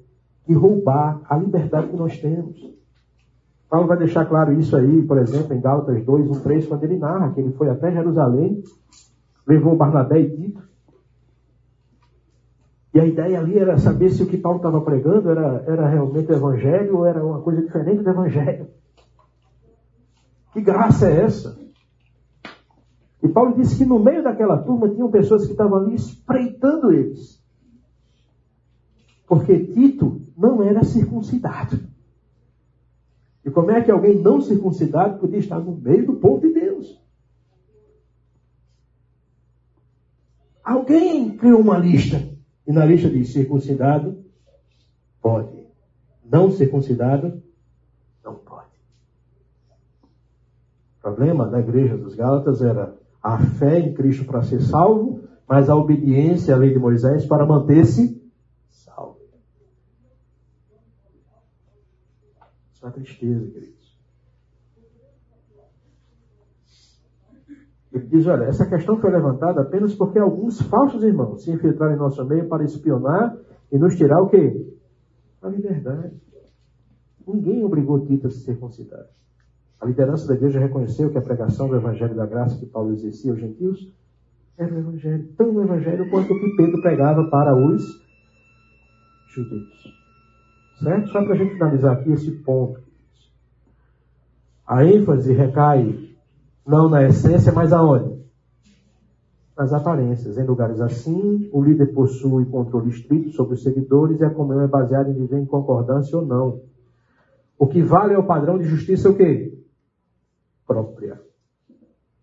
de 0.47 0.53
roubar 0.53 1.21
a 1.29 1.37
liberdade 1.37 1.89
que 1.89 1.95
nós 1.95 2.17
temos. 2.19 2.57
Paulo 3.69 3.87
vai 3.87 3.97
deixar 3.97 4.25
claro 4.25 4.53
isso 4.53 4.75
aí, 4.75 5.01
por 5.01 5.17
exemplo, 5.17 5.53
em 5.53 5.59
Gálatas 5.59 6.03
2, 6.05 6.29
1, 6.29 6.39
3, 6.39 6.67
quando 6.67 6.83
ele 6.83 6.97
narra 6.97 7.33
que 7.33 7.41
ele 7.41 7.51
foi 7.51 7.69
até 7.69 7.91
Jerusalém, 7.91 8.63
levou 9.45 9.75
Barnabé 9.75 10.21
e 10.21 10.29
Tito, 10.29 10.67
e 12.97 12.99
a 12.99 13.05
ideia 13.05 13.39
ali 13.39 13.59
era 13.59 13.77
saber 13.77 14.09
se 14.09 14.23
o 14.23 14.25
que 14.25 14.37
Paulo 14.37 14.57
estava 14.57 14.81
pregando 14.81 15.29
era, 15.29 15.63
era 15.67 15.87
realmente 15.87 16.31
o 16.31 16.35
evangelho 16.35 16.97
ou 16.97 17.05
era 17.05 17.23
uma 17.23 17.41
coisa 17.41 17.61
diferente 17.61 18.01
do 18.01 18.09
evangelho. 18.09 18.69
Que 20.51 20.61
graça 20.61 21.07
é 21.07 21.21
essa? 21.21 21.59
E 23.21 23.27
Paulo 23.27 23.53
disse 23.53 23.77
que 23.77 23.85
no 23.85 23.99
meio 23.99 24.23
daquela 24.23 24.57
turma 24.57 24.89
tinham 24.89 25.11
pessoas 25.11 25.45
que 25.45 25.51
estavam 25.51 25.77
ali 25.77 25.93
espreitando 25.93 26.91
eles. 26.91 27.36
Porque 29.27 29.59
Tito 29.59 30.21
não 30.35 30.63
era 30.63 30.83
circuncidado. 30.83 31.79
E 33.45 33.51
como 33.51 33.71
é 33.71 33.81
que 33.81 33.91
alguém 33.91 34.19
não 34.19 34.41
circuncidado 34.41 35.19
podia 35.19 35.39
estar 35.39 35.59
no 35.59 35.75
meio 35.75 36.07
do 36.07 36.15
povo 36.15 36.41
de 36.41 36.53
Deus? 36.53 36.99
Alguém 40.63 41.37
criou 41.37 41.61
uma 41.61 41.77
lista. 41.77 42.21
E 42.67 42.71
na 42.73 42.83
lista 42.83 43.09
diz 43.09 43.31
circuncidado, 43.31 44.17
pode. 45.21 45.65
Não 46.25 46.51
circuncidado, 46.51 47.41
não 48.21 48.35
pode. 48.35 48.67
O 50.97 51.01
problema 51.01 51.47
da 51.47 51.61
igreja 51.61 51.97
dos 51.97 52.15
Gálatas 52.15 52.61
era 52.61 52.97
a 53.23 53.37
fé 53.39 53.79
em 53.79 53.93
Cristo 53.93 54.25
para 54.25 54.43
ser 54.43 54.59
salvo, 54.61 55.21
mas 55.47 55.69
a 55.69 55.75
obediência 55.75 56.53
à 56.53 56.57
lei 56.57 56.73
de 56.73 56.79
Moisés 56.79 57.25
para 57.25 57.45
manter-se 57.45 58.21
salvo. 58.69 59.17
Isso 62.77 62.85
é 62.85 62.91
tristeza, 62.91 63.47
queridos. 63.47 63.97
Ele 67.91 68.05
diz: 68.05 68.27
olha, 68.27 68.43
essa 68.43 68.67
questão 68.67 69.01
foi 69.01 69.09
levantada 69.09 69.61
apenas 69.61 69.95
porque 69.95 70.19
alguns 70.19 70.61
falsos 70.61 71.01
irmãos 71.03 71.43
se 71.43 71.51
infiltraram 71.51 71.95
em 71.95 71.97
nosso 71.97 72.23
meio 72.23 72.47
para 72.47 72.63
espionar 72.63 73.35
e 73.71 73.79
nos 73.79 73.95
tirar 73.95 74.21
o 74.21 74.29
quê? 74.29 74.77
A 75.41 75.49
liberdade. 75.49 76.21
Ninguém 77.25 77.65
obrigou 77.65 78.05
Tito 78.05 78.27
a 78.27 78.29
se 78.29 78.41
circuncidar. 78.41 79.07
A 79.81 79.85
liderança 79.87 80.27
da 80.27 80.35
igreja 80.35 80.59
reconheceu 80.59 81.09
que 81.09 81.17
a 81.17 81.21
pregação 81.21 81.67
do 81.67 81.77
Evangelho 81.77 82.15
da 82.15 82.27
Graça 82.27 82.59
que 82.59 82.67
Paulo 82.67 82.93
exercia 82.93 83.31
aos 83.31 83.39
gentios 83.39 83.91
era 84.55 84.71
o 84.71 84.77
Evangelho, 84.77 85.27
tão 85.35 85.51
o 85.51 85.63
Evangelho 85.63 86.07
quanto 86.11 86.31
o 86.31 86.39
que 86.39 86.55
Pedro 86.55 86.79
pregava 86.81 87.27
para 87.27 87.55
os 87.55 88.05
judeus. 89.33 89.96
Certo? 90.81 91.09
Só 91.09 91.23
para 91.23 91.33
a 91.33 91.37
gente 91.37 91.53
finalizar 91.53 91.93
aqui 91.93 92.11
esse 92.11 92.31
ponto. 92.31 92.79
A 94.65 94.85
ênfase 94.85 95.33
recai 95.33 96.07
não 96.65 96.89
na 96.89 97.03
essência, 97.03 97.51
mas 97.51 97.71
aonde? 97.71 98.17
Nas 99.57 99.73
aparências. 99.73 100.37
Em 100.37 100.45
lugares 100.45 100.81
assim, 100.81 101.49
o 101.53 101.63
líder 101.63 101.93
possui 101.93 102.45
controle 102.45 102.89
estrito 102.89 103.31
sobre 103.31 103.55
os 103.55 103.63
seguidores 103.63 104.19
e 104.19 104.25
a 104.25 104.29
comunhão 104.29 104.63
é 104.63 104.67
baseada 104.67 105.09
em 105.09 105.13
viver 105.13 105.39
em 105.39 105.45
concordância 105.45 106.17
ou 106.17 106.25
não. 106.25 106.61
O 107.57 107.65
que 107.65 107.81
vale 107.81 108.13
é 108.13 108.19
o 108.19 108.27
padrão 108.27 108.59
de 108.59 108.65
justiça 108.65 109.09
o 109.09 109.15
quê? 109.15 109.57
Própria. 110.67 111.19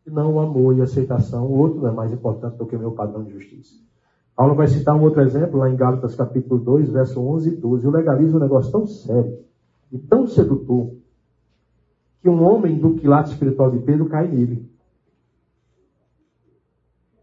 E 0.06 0.10
não 0.10 0.34
o 0.34 0.40
amor 0.40 0.76
e 0.76 0.82
aceitação. 0.82 1.46
O 1.46 1.58
outro 1.58 1.86
é 1.86 1.90
mais 1.90 2.12
importante 2.12 2.56
do 2.56 2.66
que 2.66 2.76
o 2.76 2.78
meu 2.78 2.92
padrão 2.92 3.24
de 3.24 3.32
justiça. 3.32 3.74
Paulo 4.36 4.54
vai 4.54 4.66
citar 4.66 4.96
um 4.96 5.02
outro 5.02 5.22
exemplo 5.22 5.58
lá 5.58 5.70
em 5.70 5.76
Gálatas 5.76 6.16
capítulo 6.16 6.60
2, 6.60 6.90
verso 6.90 7.20
11 7.20 7.50
e 7.50 7.56
12. 7.56 7.86
O 7.86 7.90
legalismo 7.90 8.36
é 8.36 8.40
um 8.40 8.42
negócio 8.42 8.72
tão 8.72 8.86
sério 8.86 9.38
e 9.92 9.98
tão 9.98 10.26
sedutor 10.26 10.92
que 12.20 12.28
um 12.28 12.42
homem 12.42 12.78
do 12.78 12.94
quilate 12.94 13.30
espiritual 13.30 13.70
de 13.70 13.78
Pedro 13.78 14.06
cai 14.06 14.26
nele. 14.26 14.68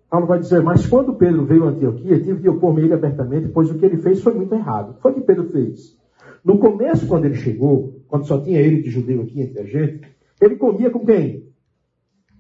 Paulo 0.10 0.28
vai 0.28 0.40
dizer, 0.40 0.62
mas 0.62 0.86
quando 0.86 1.16
Pedro 1.16 1.46
veio 1.46 1.66
a 1.66 1.70
Antioquia, 1.70 2.22
tive 2.22 2.42
de 2.42 2.50
opor-me 2.50 2.82
ele 2.82 2.94
abertamente, 2.94 3.48
pois 3.50 3.72
o 3.72 3.78
que 3.78 3.86
ele 3.86 3.98
fez 3.98 4.22
foi 4.22 4.34
muito 4.34 4.54
errado. 4.54 4.98
Foi 5.00 5.12
o 5.12 5.16
que 5.16 5.22
Pedro 5.22 5.46
fez. 5.50 5.98
No 6.44 6.60
começo, 6.60 7.08
quando 7.08 7.26
ele 7.26 7.36
chegou, 7.36 8.02
quando 8.08 8.26
só 8.26 8.40
tinha 8.42 8.60
ele 8.60 8.82
de 8.82 8.90
judeu 8.90 9.22
aqui 9.22 9.42
entre 9.42 9.62
a 9.62 9.66
gente, 9.66 10.08
ele 10.40 10.56
comia 10.56 10.90
com 10.90 11.06
quem? 11.06 11.50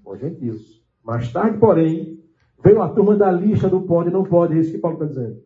Com 0.03 0.17
gentios. 0.17 0.84
Mais 1.03 1.32
tarde, 1.32 1.57
porém, 1.59 2.20
veio 2.64 2.82
a 2.82 2.89
turma 2.89 3.16
da 3.16 3.32
lista 3.32 3.68
do 3.68 3.82
pode 3.82 4.09
e 4.09 4.14
não 4.14 4.24
pode, 4.24 4.55
é 4.55 4.59
isso 4.59 4.72
que 4.72 4.78
Paulo 4.78 4.97
está 5.03 5.07
dizendo. 5.07 5.41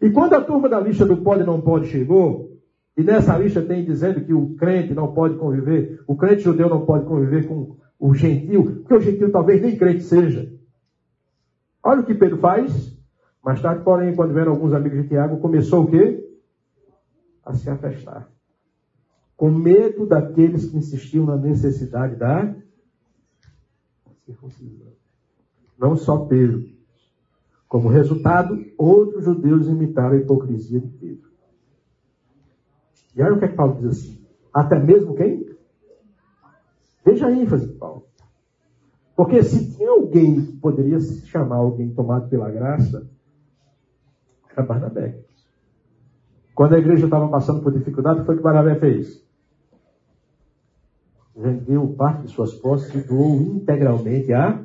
E 0.00 0.10
quando 0.10 0.34
a 0.34 0.40
turma 0.40 0.68
da 0.68 0.80
lista 0.80 1.04
do 1.04 1.18
pode 1.18 1.42
e 1.42 1.46
não 1.46 1.60
pode 1.60 1.88
chegou, 1.88 2.58
e 2.96 3.02
nessa 3.02 3.36
lista 3.36 3.60
tem 3.60 3.84
dizendo 3.84 4.24
que 4.24 4.32
o 4.32 4.54
crente 4.54 4.94
não 4.94 5.12
pode 5.12 5.36
conviver, 5.36 6.02
o 6.06 6.16
crente 6.16 6.42
judeu 6.42 6.68
não 6.68 6.86
pode 6.86 7.04
conviver 7.06 7.46
com 7.46 7.76
o 7.98 8.14
gentil, 8.14 8.82
porque 8.82 8.94
o 8.94 9.00
gentil 9.00 9.32
talvez 9.32 9.60
nem 9.60 9.76
crente 9.76 10.02
seja. 10.02 10.52
Olha 11.82 12.00
o 12.00 12.04
que 12.04 12.14
Pedro 12.14 12.38
faz. 12.38 12.94
Mais 13.44 13.60
tarde, 13.60 13.84
porém, 13.84 14.14
quando 14.14 14.32
vieram 14.32 14.52
alguns 14.52 14.72
amigos 14.72 15.02
de 15.02 15.08
Tiago, 15.08 15.38
começou 15.38 15.84
o 15.84 15.90
quê? 15.90 16.24
A 17.44 17.52
se 17.52 17.68
afastar. 17.68 18.30
Com 19.36 19.50
medo 19.50 20.06
daqueles 20.06 20.70
que 20.70 20.78
insistiam 20.78 21.26
na 21.26 21.36
necessidade 21.36 22.16
da 22.16 22.54
circuncisão. 24.24 24.92
Não 25.78 25.96
só 25.96 26.26
Pedro. 26.26 26.64
Como 27.68 27.88
resultado, 27.88 28.58
outros 28.78 29.24
judeus 29.24 29.66
imitaram 29.66 30.14
a 30.14 30.18
hipocrisia 30.18 30.80
de 30.80 30.88
Pedro. 30.88 31.30
E 33.16 33.22
olha 33.22 33.34
o 33.34 33.38
que 33.38 33.44
é 33.44 33.48
que 33.48 33.56
Paulo 33.56 33.76
diz 33.80 33.86
assim. 33.86 34.24
Até 34.52 34.78
mesmo 34.78 35.14
quem? 35.14 35.54
Veja 37.04 37.26
a 37.26 37.32
ênfase, 37.32 37.68
Paulo. 37.74 38.06
Porque 39.16 39.42
se 39.42 39.76
tinha 39.76 39.90
alguém 39.90 40.44
que 40.44 40.52
poderia 40.56 40.98
se 41.00 41.26
chamar 41.26 41.56
alguém 41.56 41.94
tomado 41.94 42.28
pela 42.28 42.50
graça, 42.50 43.08
era 44.50 44.66
Barnabé. 44.66 45.20
Quando 46.54 46.74
a 46.74 46.78
igreja 46.78 47.06
estava 47.06 47.28
passando 47.28 47.62
por 47.62 47.72
dificuldade, 47.72 48.24
foi 48.24 48.34
o 48.34 48.38
que 48.38 48.44
Barnabé 48.44 48.76
fez? 48.76 49.24
Vendeu 51.36 51.88
parte 51.94 52.22
de 52.22 52.28
suas 52.28 52.54
posses 52.54 52.94
e 52.94 53.08
doou 53.08 53.34
integralmente 53.34 54.32
a. 54.32 54.64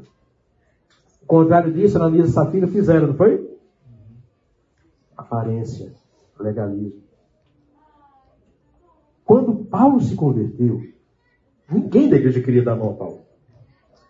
Contrário 1.30 1.72
disso, 1.72 1.96
Ananias 1.96 2.30
e 2.30 2.32
Safira 2.32 2.66
fizeram, 2.66 3.10
não 3.10 3.14
foi? 3.14 3.56
Aparência, 5.16 5.94
legalismo. 6.40 7.04
Quando 9.24 9.64
Paulo 9.66 10.02
se 10.02 10.16
converteu, 10.16 10.82
ninguém 11.72 12.10
da 12.10 12.16
igreja 12.16 12.42
queria 12.42 12.64
dar 12.64 12.76
mão 12.76 12.90
a 12.90 12.94
Paulo. 12.96 13.20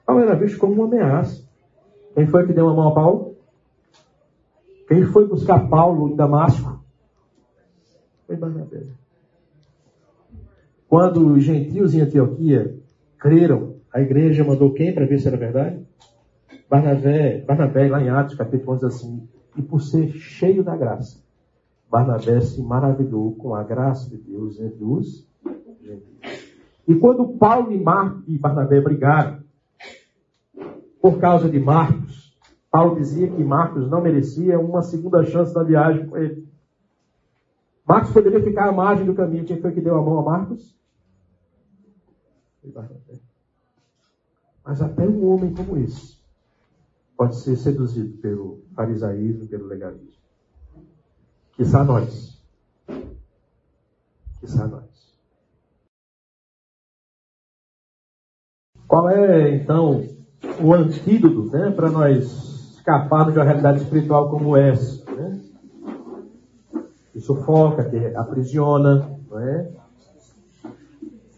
Paulo 0.06 0.22
era 0.22 0.34
visto 0.34 0.58
como 0.58 0.76
uma 0.76 0.86
ameaça. 0.86 1.46
Quem 2.16 2.26
foi 2.26 2.48
que 2.48 2.54
deu 2.54 2.70
a 2.70 2.74
mão 2.74 2.88
a 2.88 2.96
Paulo? 2.96 3.36
Quem 4.88 5.04
foi 5.04 5.28
buscar 5.28 5.68
Paulo 5.68 6.08
em 6.08 6.16
Damasco? 6.16 6.82
Foi 8.28 8.38
Barnabé. 8.38 8.84
Quando 10.88 11.34
os 11.34 11.44
gentios 11.44 11.94
em 11.94 12.00
Antioquia 12.00 12.80
creram, 13.18 13.76
a 13.94 14.00
igreja 14.00 14.46
mandou 14.46 14.74
quem 14.74 14.94
para 14.94 15.06
ver 15.06 15.20
se 15.20 15.28
era 15.28 15.36
verdade? 15.36 15.86
Barnabé, 16.70 17.42
Barnabé 17.42 17.88
lá 17.88 18.02
em 18.02 18.10
Atos, 18.10 18.36
capítulo 18.36 18.74
11, 18.74 18.86
assim, 18.86 19.28
e 19.58 19.62
por 19.62 19.82
ser 19.82 20.12
cheio 20.12 20.64
da 20.64 20.78
graça, 20.78 21.20
Barnabé 21.90 22.40
se 22.42 22.62
maravilhou 22.62 23.34
com 23.36 23.56
a 23.56 23.64
graça 23.64 24.08
de 24.08 24.18
Deus 24.18 24.60
entre 24.60 24.84
os 24.84 25.28
gentios. 25.82 26.40
E 26.88 26.96
quando 26.96 27.38
Paulo 27.38 27.72
e, 27.72 27.84
Mar, 27.84 28.22
e 28.28 28.38
Barnabé 28.38 28.80
brigaram 28.80 29.40
por 31.02 31.20
causa 31.20 31.50
de 31.50 31.60
Marcos, 31.60 32.38
Paulo 32.70 32.98
dizia 32.98 33.28
que 33.28 33.44
Marcos 33.44 33.90
não 33.90 34.02
merecia 34.02 34.60
uma 34.60 34.84
segunda 34.84 35.24
chance 35.26 35.56
na 35.56 35.64
viagem 35.64 36.06
com 36.06 36.18
ele. 36.18 36.48
Marcos 37.88 38.12
poderia 38.12 38.44
ficar 38.44 38.70
à 38.70 38.72
margem 38.72 39.08
do 39.08 39.16
caminho. 39.16 39.46
Quem 39.46 39.60
foi 39.60 39.72
que 39.72 39.82
deu 39.82 39.98
a 39.98 40.02
mão 40.04 40.20
a 40.20 40.24
Marcos? 40.24 40.78
Mas 44.64 44.80
até 44.80 45.08
um 45.08 45.28
homem 45.28 45.52
como 45.56 45.76
esse 45.78 46.19
pode 47.20 47.36
ser 47.36 47.58
seduzido 47.58 48.18
pelo 48.20 48.62
farisaísmo, 48.74 49.46
pelo 49.46 49.68
legalismo. 49.68 50.22
Quizá 51.52 51.84
nós. 51.84 52.42
Quizá 54.40 54.66
nós. 54.66 55.20
Qual 58.88 59.10
é, 59.10 59.54
então, 59.54 60.02
o 60.64 60.74
antídoto 60.74 61.52
né, 61.52 61.72
para 61.72 61.90
nós 61.90 62.76
escapado 62.78 63.34
de 63.34 63.38
uma 63.38 63.44
realidade 63.44 63.84
espiritual 63.84 64.30
como 64.30 64.56
essa. 64.56 65.04
Né? 65.12 65.42
Que 67.12 67.20
sufoca, 67.20 67.84
que 67.90 67.98
aprisiona, 68.16 69.20
não 69.30 69.40
é? 69.40 69.70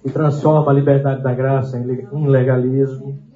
que 0.03 0.11
transforma 0.11 0.69
a 0.69 0.75
liberdade 0.75 1.23
da 1.23 1.33
graça 1.33 1.79
em 1.79 2.27
legalismo. 2.27 3.30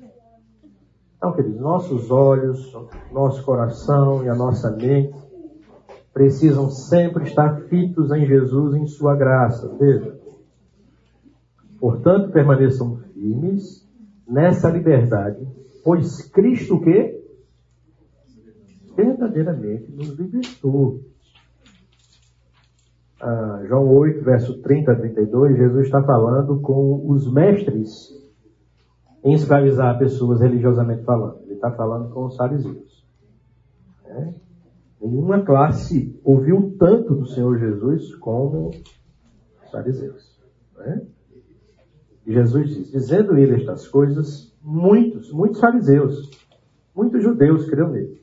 Então, 1.26 1.38
queridos, 1.38 1.60
nossos 1.60 2.12
olhos, 2.12 2.72
nosso 3.12 3.44
coração 3.44 4.24
e 4.24 4.30
a 4.30 4.36
nossa 4.36 4.70
mente 4.70 5.12
precisam 6.14 6.70
sempre 6.70 7.24
estar 7.24 7.62
fitos 7.62 8.12
em 8.12 8.28
Jesus, 8.28 8.76
em 8.76 8.86
Sua 8.86 9.16
graça. 9.16 9.76
Veja. 9.76 10.20
Portanto, 11.80 12.32
permaneçam 12.32 12.98
firmes 13.12 13.90
nessa 14.28 14.70
liberdade, 14.70 15.48
pois 15.84 16.22
Cristo 16.30 16.76
o 16.76 16.82
quê? 16.82 17.20
verdadeiramente 18.96 19.92
nos 19.92 20.10
libertou. 20.10 21.00
Ah, 23.20 23.64
João 23.68 23.92
8, 23.98 24.24
verso 24.24 24.62
30 24.62 24.92
a 24.92 24.96
32, 24.96 25.58
Jesus 25.58 25.88
está 25.88 26.04
falando 26.04 26.62
com 26.62 27.10
os 27.10 27.34
mestres 27.34 28.25
em 29.26 29.34
escravizar 29.34 29.98
pessoas 29.98 30.40
religiosamente 30.40 31.04
falando. 31.04 31.42
Ele 31.44 31.56
está 31.56 31.72
falando 31.72 32.14
com 32.14 32.26
os 32.26 32.38
fariseus. 32.38 33.04
É? 34.06 34.34
Nenhuma 35.02 35.42
classe 35.42 36.18
ouviu 36.24 36.76
tanto 36.80 37.16
do 37.16 37.26
Senhor 37.26 37.58
Jesus 37.58 38.16
como 38.16 38.70
os 38.70 39.72
fariseus. 39.72 40.40
É? 40.80 41.02
E 42.28 42.34
Jesus 42.34 42.70
diz, 42.70 42.92
dizendo 42.92 43.36
ele 43.38 43.56
estas 43.56 43.88
coisas, 43.88 44.56
muitos, 44.64 45.32
muitos 45.32 45.60
fariseus, 45.60 46.30
muitos 46.96 47.24
judeus 47.24 47.68
creram 47.68 47.92
nele. 47.92 48.22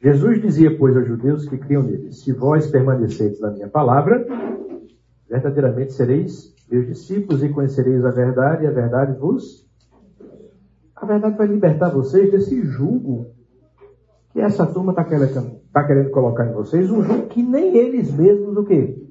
Jesus 0.00 0.40
dizia, 0.40 0.78
pois, 0.78 0.96
aos 0.96 1.06
judeus 1.06 1.46
que 1.46 1.58
criam 1.58 1.82
nele: 1.82 2.10
Se 2.10 2.32
vós 2.32 2.70
permaneceis 2.70 3.38
na 3.38 3.50
minha 3.50 3.68
palavra, 3.68 4.26
verdadeiramente 5.28 5.92
sereis 5.92 6.54
meus 6.70 6.86
discípulos 6.86 7.42
e 7.42 7.48
conhecereis 7.48 8.04
a 8.04 8.10
verdade, 8.10 8.64
e 8.64 8.66
a 8.68 8.70
verdade 8.70 9.18
vos. 9.18 9.68
A 11.00 11.06
verdade 11.06 11.36
vai 11.36 11.46
libertar 11.46 11.88
vocês 11.88 12.30
desse 12.30 12.62
jugo 12.62 13.32
que 14.32 14.40
essa 14.40 14.66
turma 14.66 14.92
está 14.92 15.02
querendo, 15.04 15.60
tá 15.72 15.84
querendo 15.84 16.10
colocar 16.10 16.46
em 16.46 16.52
vocês, 16.52 16.90
um 16.90 17.02
jugo 17.02 17.26
que 17.28 17.42
nem 17.42 17.74
eles 17.76 18.12
mesmos 18.12 18.56
o 18.56 18.64
quê? 18.64 19.02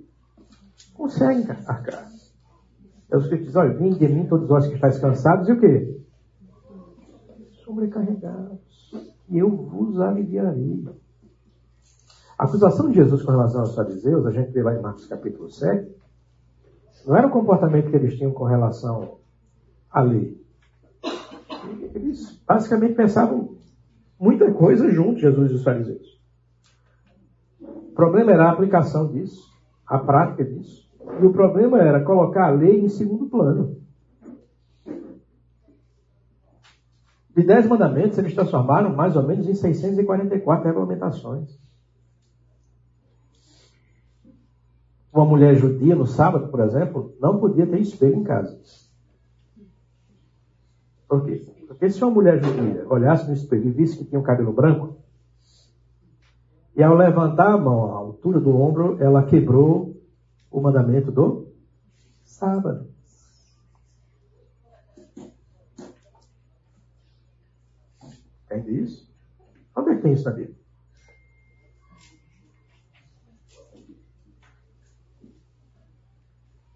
Conseguem 0.93 1.49
arcar. 1.65 2.07
É 3.09 3.17
os 3.17 3.27
que 3.27 3.37
dizem, 3.37 3.59
olha, 3.59 3.73
vem 3.73 3.91
de 3.91 4.07
mim 4.07 4.27
todos 4.27 4.47
vós 4.47 4.67
que 4.67 4.75
estáis 4.75 4.99
cansados 4.99 5.49
e 5.49 5.51
o 5.51 5.59
quê? 5.59 5.99
Sobrecarregados 7.65 8.69
e 9.27 9.37
eu 9.37 9.49
vos 9.49 9.99
aliviarei. 9.99 10.85
A 12.37 12.45
acusação 12.45 12.89
de 12.89 12.95
Jesus 12.95 13.23
com 13.23 13.31
relação 13.31 13.61
aos 13.61 13.75
fariseus, 13.75 14.25
a 14.25 14.31
gente 14.31 14.51
vê 14.51 14.63
lá 14.63 14.75
em 14.75 14.81
Marcos 14.81 15.05
capítulo 15.07 15.49
7, 15.49 15.89
não 17.05 17.15
era 17.15 17.27
o 17.27 17.31
comportamento 17.31 17.89
que 17.89 17.95
eles 17.95 18.15
tinham 18.15 18.31
com 18.31 18.43
relação 18.43 19.17
à 19.89 20.01
lei. 20.01 20.38
Eles 21.93 22.41
basicamente 22.47 22.95
pensavam 22.95 23.57
muita 24.19 24.51
coisa 24.51 24.89
junto, 24.91 25.19
Jesus 25.19 25.51
e 25.51 25.55
os 25.55 25.63
fariseus. 25.63 26.19
O 27.61 27.93
problema 27.93 28.31
era 28.31 28.45
a 28.45 28.51
aplicação 28.51 29.11
disso, 29.11 29.51
a 29.85 29.97
prática 29.97 30.43
disso. 30.43 30.89
E 31.21 31.25
o 31.25 31.33
problema 31.33 31.79
era 31.79 32.03
colocar 32.03 32.47
a 32.47 32.51
lei 32.51 32.79
em 32.79 32.89
segundo 32.89 33.27
plano. 33.27 33.77
De 37.35 37.43
dez 37.43 37.67
mandamentos, 37.67 38.17
eles 38.17 38.33
transformaram 38.33 38.95
mais 38.95 39.15
ou 39.15 39.23
menos 39.23 39.47
em 39.47 39.53
644 39.53 40.65
regulamentações. 40.65 41.57
Uma 45.11 45.25
mulher 45.25 45.55
judia 45.55 45.95
no 45.95 46.05
sábado, 46.05 46.49
por 46.49 46.59
exemplo, 46.59 47.15
não 47.19 47.39
podia 47.39 47.65
ter 47.65 47.79
espelho 47.79 48.15
em 48.15 48.23
casa. 48.23 48.59
Por 51.07 51.25
quê? 51.25 51.58
Porque 51.69 51.87
se 51.87 52.03
uma 52.03 52.09
mulher 52.09 52.43
judia 52.43 52.83
olhasse 52.89 53.27
no 53.27 53.33
espelho 53.33 53.67
e 53.67 53.71
visse 53.71 53.95
que 53.95 54.03
tinha 54.03 54.19
um 54.19 54.23
cabelo 54.23 54.51
branco, 54.51 54.97
e 56.75 56.81
ao 56.81 56.95
levantar 56.95 57.53
a 57.53 57.57
mão 57.57 57.93
à 57.93 57.97
altura 57.97 58.39
do 58.39 58.49
ombro, 58.49 58.97
ela 58.99 59.23
quebrou 59.23 59.95
o 60.49 60.59
mandamento 60.59 61.11
do 61.11 61.53
sábado. 62.23 62.89
Entende 68.45 68.81
isso? 68.81 69.07
Onde 69.75 69.91
é 69.91 69.95
que 69.95 70.01
tem 70.01 70.13
isso 70.13 70.25
na 70.25 70.31
Bíblia? 70.31 70.57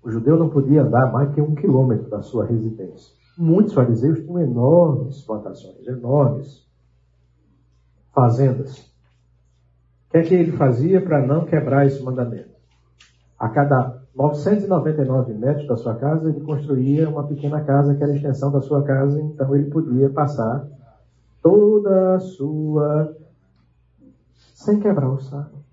O 0.03 0.11
judeu 0.11 0.37
não 0.37 0.51
podia 0.51 0.83
andar 0.83 1.11
mais 1.11 1.33
que 1.33 1.41
um 1.41 1.55
quilômetro 1.55 2.11
da 2.11 2.21
sua 2.21 2.45
residência. 2.45 3.22
Muitos 3.37 3.73
fariseus 3.73 4.19
tinham 4.19 4.41
enormes 4.41 5.21
plantações, 5.21 5.87
enormes 5.87 6.67
fazendas. 8.13 8.77
O 10.07 10.11
que 10.11 10.17
é 10.17 10.23
que 10.23 10.35
ele 10.35 10.51
fazia 10.51 11.01
para 11.01 11.25
não 11.25 11.45
quebrar 11.45 11.87
esse 11.87 12.01
mandamento? 12.03 12.53
A 13.39 13.49
cada 13.49 14.03
999 14.15 15.33
metros 15.33 15.67
da 15.67 15.75
sua 15.75 15.95
casa, 15.95 16.29
ele 16.29 16.41
construía 16.41 17.09
uma 17.09 17.27
pequena 17.27 17.63
casa 17.63 17.95
que 17.95 18.03
era 18.03 18.11
a 18.11 18.15
extensão 18.15 18.51
da 18.51 18.61
sua 18.61 18.83
casa, 18.83 19.19
então 19.19 19.55
ele 19.55 19.71
podia 19.71 20.09
passar 20.09 20.67
toda 21.41 22.15
a 22.15 22.19
sua, 22.19 23.17
sem 24.53 24.79
quebrar 24.79 25.09
o 25.09 25.19
sábado. 25.19 25.63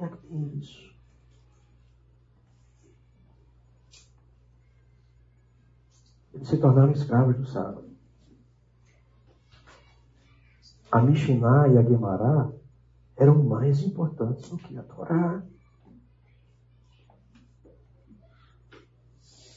É 0.00 0.08
isso. 0.58 0.92
Eles 6.33 6.33
se 6.44 6.58
tornaram 6.58 6.92
escravos 6.92 7.36
do 7.36 7.46
sábado. 7.46 7.84
A 10.90 11.00
Mishnah 11.00 11.68
e 11.68 11.78
a 11.78 11.82
Guemará 11.82 12.52
eram 13.16 13.42
mais 13.42 13.82
importantes 13.82 14.48
do 14.48 14.58
que 14.58 14.76
a 14.76 14.82
Torá. 14.82 15.42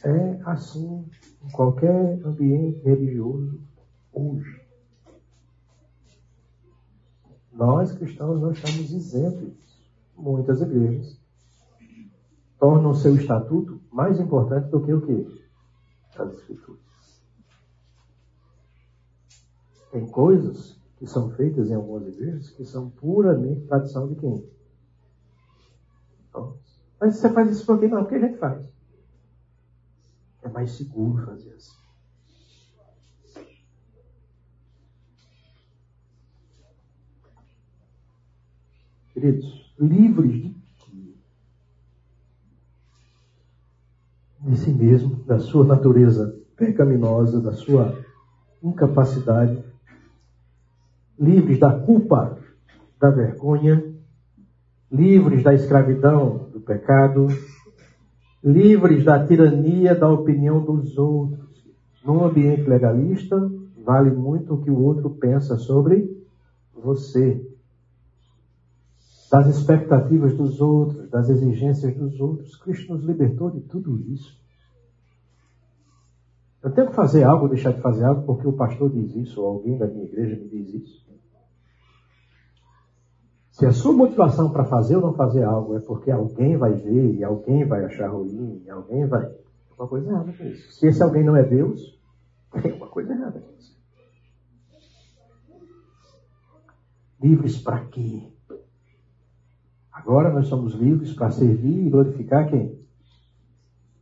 É 0.04 0.40
assim 0.46 1.06
em 1.44 1.52
qualquer 1.52 2.20
ambiente 2.26 2.80
religioso 2.84 3.60
hoje. 4.14 4.66
Nós 7.52 7.92
cristãos 7.92 8.42
não 8.42 8.52
estamos 8.52 8.92
isentos. 8.92 9.54
Muitas 10.16 10.62
igrejas 10.62 11.20
tornam 12.60 12.94
seu 12.94 13.16
estatuto 13.16 13.80
mais 13.92 14.20
importante 14.20 14.70
do 14.70 14.82
que 14.82 14.94
o 14.94 15.02
que? 15.02 15.37
As 16.20 16.34
escrituras. 16.34 16.82
Tem 19.92 20.08
coisas 20.08 20.80
que 20.98 21.06
são 21.06 21.30
feitas 21.32 21.70
em 21.70 21.76
algumas 21.76 22.08
igrejas 22.08 22.50
que 22.50 22.66
são 22.66 22.90
puramente 22.90 23.68
tradição 23.68 24.08
de 24.08 24.16
quem? 24.16 24.50
Então, 26.28 26.58
mas 27.00 27.16
você 27.16 27.30
faz 27.30 27.52
isso 27.52 27.66
por 27.66 27.80
quê? 27.80 27.88
Não, 27.88 28.04
porque 28.04 28.16
a 28.16 28.28
gente 28.28 28.38
faz. 28.38 28.68
É 30.42 30.50
mais 30.50 30.72
seguro 30.72 31.24
fazer 31.24 31.54
assim. 31.54 31.78
Queridos, 39.14 39.76
livres 39.80 40.32
de 40.32 40.57
de 44.48 44.58
si 44.58 44.72
mesmo, 44.72 45.24
da 45.26 45.40
sua 45.40 45.66
natureza 45.66 46.34
pecaminosa, 46.56 47.42
da 47.42 47.52
sua 47.52 47.94
incapacidade, 48.64 49.62
livres 51.20 51.60
da 51.60 51.72
culpa, 51.72 52.38
da 53.00 53.10
vergonha, 53.10 53.84
livres 54.92 55.44
da 55.44 55.54
escravidão, 55.54 56.50
do 56.54 56.62
pecado, 56.62 57.28
livres 58.44 59.04
da 59.04 59.26
tirania 59.26 59.94
da 59.94 60.10
opinião 60.10 60.64
dos 60.64 60.98
outros. 60.98 61.68
Num 62.04 62.24
ambiente 62.24 62.62
legalista, 62.62 63.52
vale 63.84 64.10
muito 64.10 64.54
o 64.54 64.62
que 64.62 64.72
o 64.72 64.80
outro 64.80 65.10
pensa 65.10 65.58
sobre 65.58 66.10
você 66.74 67.46
das 69.30 69.48
expectativas 69.48 70.36
dos 70.36 70.62
outros, 70.62 71.10
das 71.10 71.30
exigências 71.30 71.96
dos 71.96 72.20
outros. 72.20 72.56
Cristo 72.58 72.94
nos 72.94 73.04
libertou 73.04 73.52
de 73.52 73.62
tudo 73.62 74.00
isso. 74.12 74.38
Eu 76.64 76.72
tenho 76.72 76.88
que 76.88 76.96
fazer 76.96 77.24
algo 77.24 77.48
deixar 77.48 77.72
de 77.72 77.82
fazer 77.82 78.04
algo 78.04 78.24
porque 78.24 78.48
o 78.48 78.54
pastor 78.54 78.90
diz 78.90 79.16
isso, 79.16 79.42
ou 79.42 79.48
alguém 79.48 79.78
da 79.78 79.88
minha 79.88 80.06
igreja 80.06 80.36
me 80.36 80.50
diz 80.50 80.74
isso. 80.74 81.08
Se 83.52 83.66
a 83.66 83.72
sua 83.72 83.92
motivação 83.92 84.52
para 84.52 84.66
fazer 84.66 84.98
ou 84.98 85.02
não 85.02 85.14
fazer 85.16 85.44
algo 85.44 85.76
é 85.76 85.80
porque 85.80 86.12
alguém 86.12 86.58
vai 86.58 86.74
ver, 86.74 87.16
e 87.16 87.24
alguém 87.24 87.66
vai 87.66 87.86
achar 87.86 88.08
ruim, 88.10 88.62
e 88.64 88.70
alguém 88.70 89.08
vai. 89.08 89.26
Tem 89.26 89.76
uma 89.80 89.88
coisa 89.88 90.10
errada 90.10 90.32
com 90.32 90.44
isso. 90.44 90.74
Se 90.74 90.88
esse 90.88 91.02
alguém 91.02 91.24
não 91.24 91.36
é 91.36 91.44
Deus, 91.44 92.00
tem 92.62 92.72
uma 92.78 92.88
coisa 92.88 93.14
errada 93.14 93.40
com 93.40 93.52
isso. 93.58 93.76
Livres 97.20 97.60
para 97.60 97.84
quê? 97.86 98.32
Agora 100.08 100.32
nós 100.32 100.48
somos 100.48 100.74
livres 100.74 101.12
para 101.12 101.30
servir 101.32 101.86
e 101.86 101.90
glorificar 101.90 102.50
quem? 102.50 102.80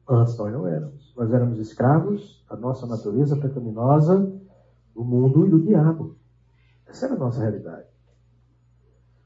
Antes 0.07 0.37
nós 0.37 0.53
não 0.53 0.67
éramos. 0.67 1.11
Nós 1.17 1.33
éramos 1.33 1.57
escravos 1.57 2.45
da 2.47 2.55
nossa 2.55 2.85
natureza 2.85 3.35
pecaminosa, 3.35 4.31
do 4.93 5.03
mundo 5.03 5.47
e 5.47 5.49
do 5.49 5.63
diabo. 5.63 6.15
Essa 6.85 7.07
era 7.07 7.15
a 7.15 7.17
nossa 7.17 7.41
realidade. 7.41 7.87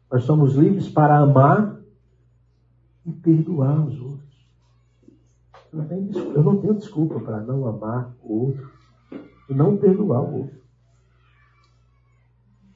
Nós 0.09 0.23
somos 0.23 0.55
livres 0.55 0.87
para 0.87 1.19
amar 1.19 1.81
e 3.05 3.11
perdoar 3.11 3.85
os 3.85 3.99
outros. 3.99 4.49
Eu 5.73 6.43
não 6.43 6.61
tenho, 6.61 6.75
desculpa 6.75 7.19
para 7.19 7.41
não 7.41 7.67
amar 7.67 8.15
o 8.23 8.45
outro 8.45 8.71
e 9.49 9.53
não 9.53 9.75
perdoar 9.75 10.21
o 10.21 10.43
outro. 10.43 10.57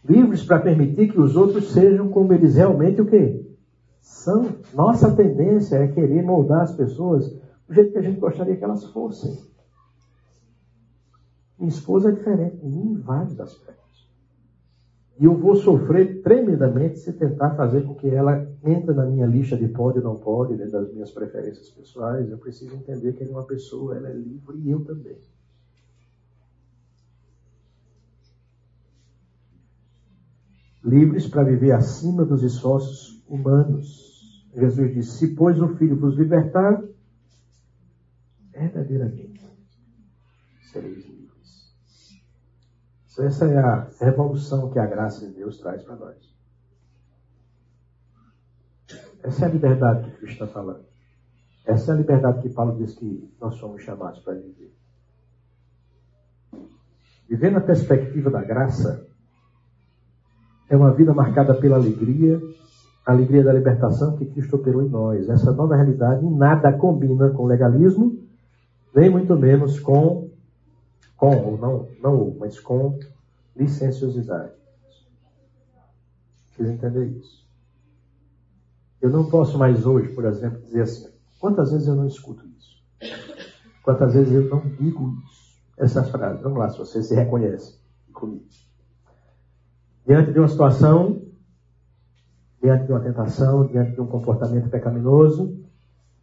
Livres 0.03 0.43
para 0.43 0.59
permitir 0.59 1.09
que 1.09 1.21
os 1.21 1.37
outros 1.37 1.71
sejam 1.71 2.09
como 2.09 2.33
eles 2.33 2.55
realmente 2.55 2.99
o 2.99 3.05
quê? 3.05 3.52
São. 4.03 4.57
Nossa 4.73 5.15
tendência 5.15 5.77
é 5.77 5.87
querer 5.87 6.21
moldar 6.21 6.61
as 6.61 6.75
pessoas 6.75 7.33
do 7.67 7.73
jeito 7.73 7.93
que 7.93 7.97
a 7.97 8.01
gente 8.01 8.19
gostaria 8.19 8.55
que 8.55 8.63
elas 8.63 8.83
fossem. 8.91 9.39
Minha 11.57 11.69
esposa 11.69 12.09
é 12.09 12.11
diferente 12.11 12.57
de 12.57 12.67
mim 12.67 12.91
em 12.91 12.97
vários 12.97 13.39
aspectos. 13.39 13.83
E 15.17 15.25
eu 15.25 15.37
vou 15.37 15.55
sofrer 15.55 16.21
tremendamente 16.21 16.99
se 16.99 17.13
tentar 17.13 17.55
fazer 17.55 17.85
com 17.85 17.95
que 17.95 18.09
ela 18.09 18.45
entre 18.63 18.93
na 18.93 19.05
minha 19.05 19.25
lista 19.25 19.55
de 19.55 19.67
pode 19.69 19.99
ou 19.99 20.03
não 20.03 20.15
pode, 20.17 20.57
dentro 20.57 20.73
das 20.73 20.91
minhas 20.91 21.11
preferências 21.11 21.69
pessoais. 21.69 22.29
Eu 22.29 22.37
preciso 22.37 22.75
entender 22.75 23.13
que 23.13 23.23
ela 23.23 23.31
é 23.31 23.35
uma 23.35 23.47
pessoa, 23.47 23.95
ela 23.95 24.09
é 24.09 24.13
livre 24.13 24.57
e 24.57 24.71
eu 24.71 24.83
também. 24.83 25.17
Livres 30.83 31.27
para 31.27 31.43
viver 31.43 31.71
acima 31.71 32.25
dos 32.25 32.43
esforços 32.43 33.22
humanos. 33.33 34.47
Jesus 34.55 34.93
disse: 34.93 35.17
Se, 35.17 35.35
pois, 35.35 35.59
o 35.59 35.75
Filho 35.75 35.99
vos 35.99 36.15
libertar, 36.15 36.81
verdadeiramente 38.51 39.43
sereis 40.71 41.05
livres. 41.05 42.23
Essa 43.19 43.45
é 43.45 43.57
a 43.57 43.89
revolução 43.99 44.71
que 44.71 44.79
a 44.79 44.85
graça 44.85 45.27
de 45.27 45.33
Deus 45.33 45.57
traz 45.59 45.83
para 45.83 45.95
nós. 45.95 46.33
Essa 49.23 49.45
é 49.45 49.47
a 49.47 49.51
liberdade 49.51 50.11
que 50.11 50.17
Cristo 50.17 50.43
está 50.43 50.47
falando. 50.47 50.85
Essa 51.65 51.91
é 51.91 51.95
a 51.95 51.97
liberdade 51.97 52.41
que 52.41 52.53
Paulo 52.53 52.77
diz 52.77 52.93
que 52.95 53.31
nós 53.39 53.55
somos 53.55 53.81
chamados 53.81 54.19
para 54.19 54.33
viver. 54.33 54.75
Viver 57.29 57.51
na 57.51 57.61
perspectiva 57.61 58.29
da 58.29 58.43
graça 58.43 59.07
é 60.69 60.75
uma 60.75 60.93
vida 60.93 61.13
marcada 61.13 61.53
pela 61.53 61.77
alegria, 61.77 62.41
a 63.05 63.11
alegria 63.11 63.43
da 63.43 63.53
libertação 63.53 64.15
que 64.15 64.25
Cristo 64.25 64.55
operou 64.55 64.81
em 64.81 64.89
nós. 64.89 65.27
Essa 65.27 65.51
nova 65.51 65.75
realidade 65.75 66.25
nada 66.25 66.71
combina 66.71 67.29
com 67.31 67.45
legalismo, 67.45 68.17
nem 68.95 69.09
muito 69.09 69.35
menos 69.35 69.79
com, 69.79 70.29
com 71.17 71.35
ou 71.35 71.57
não, 71.57 71.87
não, 72.01 72.35
mas 72.39 72.59
com 72.59 72.97
licenciosidade. 73.55 74.53
Vocês 76.51 76.69
entendem 76.69 77.17
isso? 77.17 77.43
Eu 79.01 79.09
não 79.09 79.29
posso 79.29 79.57
mais 79.57 79.85
hoje, 79.85 80.09
por 80.09 80.23
exemplo, 80.25 80.61
dizer 80.61 80.83
assim, 80.83 81.09
quantas 81.39 81.71
vezes 81.71 81.87
eu 81.87 81.95
não 81.95 82.07
escuto 82.07 82.45
isso? 82.57 82.81
Quantas 83.83 84.13
vezes 84.13 84.31
eu 84.31 84.49
não 84.49 84.61
digo 84.79 85.13
isso? 85.25 85.61
Essas 85.77 86.09
frases. 86.09 86.41
Vamos 86.41 86.59
lá, 86.59 86.69
se 86.69 86.77
você 86.77 87.03
se 87.03 87.13
reconhece 87.13 87.81
comigo. 88.13 88.45
Diante 90.05 90.31
de 90.31 90.39
uma 90.39 90.47
situação 90.47 91.21
diante 92.63 92.85
de 92.85 92.93
uma 92.93 93.01
tentação, 93.01 93.67
diante 93.67 93.91
de 93.91 93.99
um 93.99 94.07
comportamento 94.07 94.69
pecaminoso, 94.69 95.61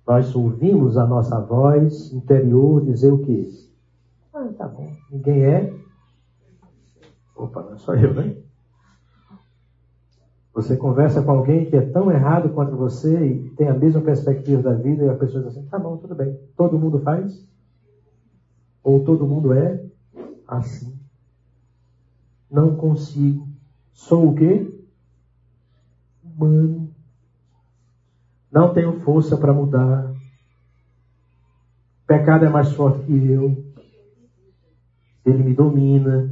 nós 0.07 0.35
ouvimos 0.35 0.97
a 0.97 1.07
nossa 1.07 1.39
voz 1.39 2.11
interior 2.15 2.83
dizer 2.83 3.13
o 3.13 3.19
quê? 3.19 3.47
Ah, 4.33 4.49
tá 4.57 4.67
bom. 4.67 4.91
Ninguém 5.11 5.45
é. 5.45 5.75
Opa, 7.37 7.63
não 7.63 7.75
é 7.75 7.77
só 7.77 7.95
eu, 7.95 8.15
né? 8.15 8.37
Você 10.55 10.79
conversa 10.79 11.23
com 11.23 11.31
alguém 11.31 11.69
que 11.69 11.77
é 11.77 11.83
tão 11.83 12.11
errado 12.11 12.49
quanto 12.55 12.75
você 12.75 13.23
e 13.27 13.51
tem 13.51 13.69
a 13.69 13.75
mesma 13.75 14.01
perspectiva 14.01 14.63
da 14.63 14.73
vida 14.73 15.05
e 15.05 15.11
a 15.11 15.15
pessoa 15.15 15.45
diz 15.45 15.55
assim, 15.55 15.69
tá 15.69 15.79
bom, 15.79 15.99
tudo 15.99 16.15
bem. 16.15 16.41
Todo 16.57 16.79
mundo 16.79 16.99
faz? 17.01 17.47
Ou 18.83 19.05
todo 19.05 19.27
mundo 19.27 19.53
é 19.53 19.85
assim? 20.49 20.99
Não 22.51 22.75
consigo. 22.75 23.47
Sou 23.93 24.31
o 24.31 24.35
quê? 24.35 24.80
Humano. 26.45 26.95
Não 28.51 28.73
tenho 28.73 29.01
força 29.01 29.37
para 29.37 29.53
mudar. 29.53 30.11
O 30.11 30.17
pecado 32.07 32.45
é 32.45 32.49
mais 32.49 32.73
forte 32.73 33.05
que 33.05 33.31
eu. 33.31 33.65
Ele 35.25 35.43
me 35.45 35.55
domina. 35.55 36.31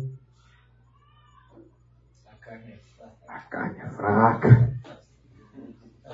A 2.26 3.38
carne 3.40 3.78
é 3.78 3.90
fraca. 3.90 4.74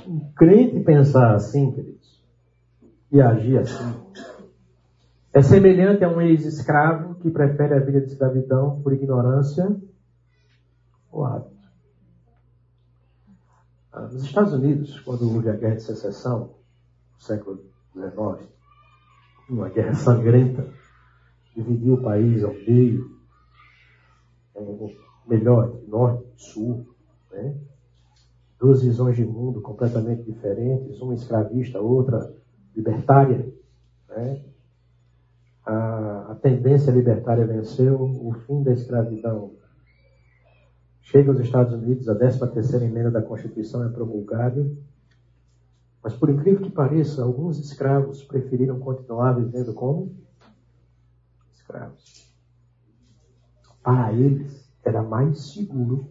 Um 0.06 0.32
crente 0.34 0.80
pensar 0.80 1.34
assim, 1.34 1.72
queridos, 1.72 2.22
e 3.10 3.22
agir 3.22 3.58
assim, 3.58 4.04
é 5.32 5.42
semelhante 5.42 6.04
a 6.04 6.08
um 6.08 6.20
ex-escravo 6.20 7.14
que 7.16 7.30
prefere 7.30 7.74
a 7.74 7.80
vida 7.80 8.00
de 8.00 8.06
escravidão 8.06 8.82
por 8.82 8.92
ignorância 8.92 9.74
ou 11.10 11.24
hábito. 11.24 11.53
Ah, 13.94 14.08
nos 14.08 14.24
Estados 14.24 14.52
Unidos, 14.52 14.98
quando 15.02 15.32
houve 15.32 15.48
a 15.48 15.54
Guerra 15.54 15.76
de 15.76 15.84
Secessão, 15.84 16.56
no 17.14 17.20
século 17.20 17.64
XIX, 17.92 18.48
uma 19.48 19.68
guerra 19.68 19.94
sangrenta, 19.94 20.68
dividiu 21.54 21.94
o 21.94 22.02
país 22.02 22.42
ao 22.42 22.52
meio, 22.52 23.16
é, 24.56 24.96
melhor, 25.28 25.80
norte 25.86 26.26
e 26.36 26.42
sul, 26.42 26.92
né? 27.30 27.56
duas 28.58 28.82
visões 28.82 29.14
de 29.14 29.24
mundo 29.24 29.62
completamente 29.62 30.24
diferentes, 30.24 31.00
uma 31.00 31.14
escravista, 31.14 31.80
outra 31.80 32.34
libertária. 32.74 33.48
Né? 34.08 34.42
a, 35.64 36.32
a 36.32 36.34
tendência 36.42 36.90
libertária 36.90 37.46
venceu, 37.46 38.00
o 38.00 38.32
fim 38.44 38.60
da 38.64 38.72
escravidão 38.72 39.52
chega 41.04 41.30
aos 41.30 41.40
Estados 41.40 41.72
Unidos, 41.72 42.08
a 42.08 42.14
13 42.14 42.50
terceira 42.52 42.84
emenda 42.84 43.10
da 43.10 43.22
Constituição 43.22 43.84
é 43.84 43.88
promulgada, 43.88 44.66
mas 46.02 46.14
por 46.14 46.28
incrível 46.28 46.60
que 46.60 46.70
pareça, 46.70 47.22
alguns 47.22 47.58
escravos 47.58 48.22
preferiram 48.24 48.78
continuar 48.80 49.34
vivendo 49.34 49.72
como 49.72 50.14
escravos. 51.52 52.34
Para 53.82 54.12
eles 54.12 54.70
era 54.82 55.02
mais 55.02 55.52
seguro 55.52 56.08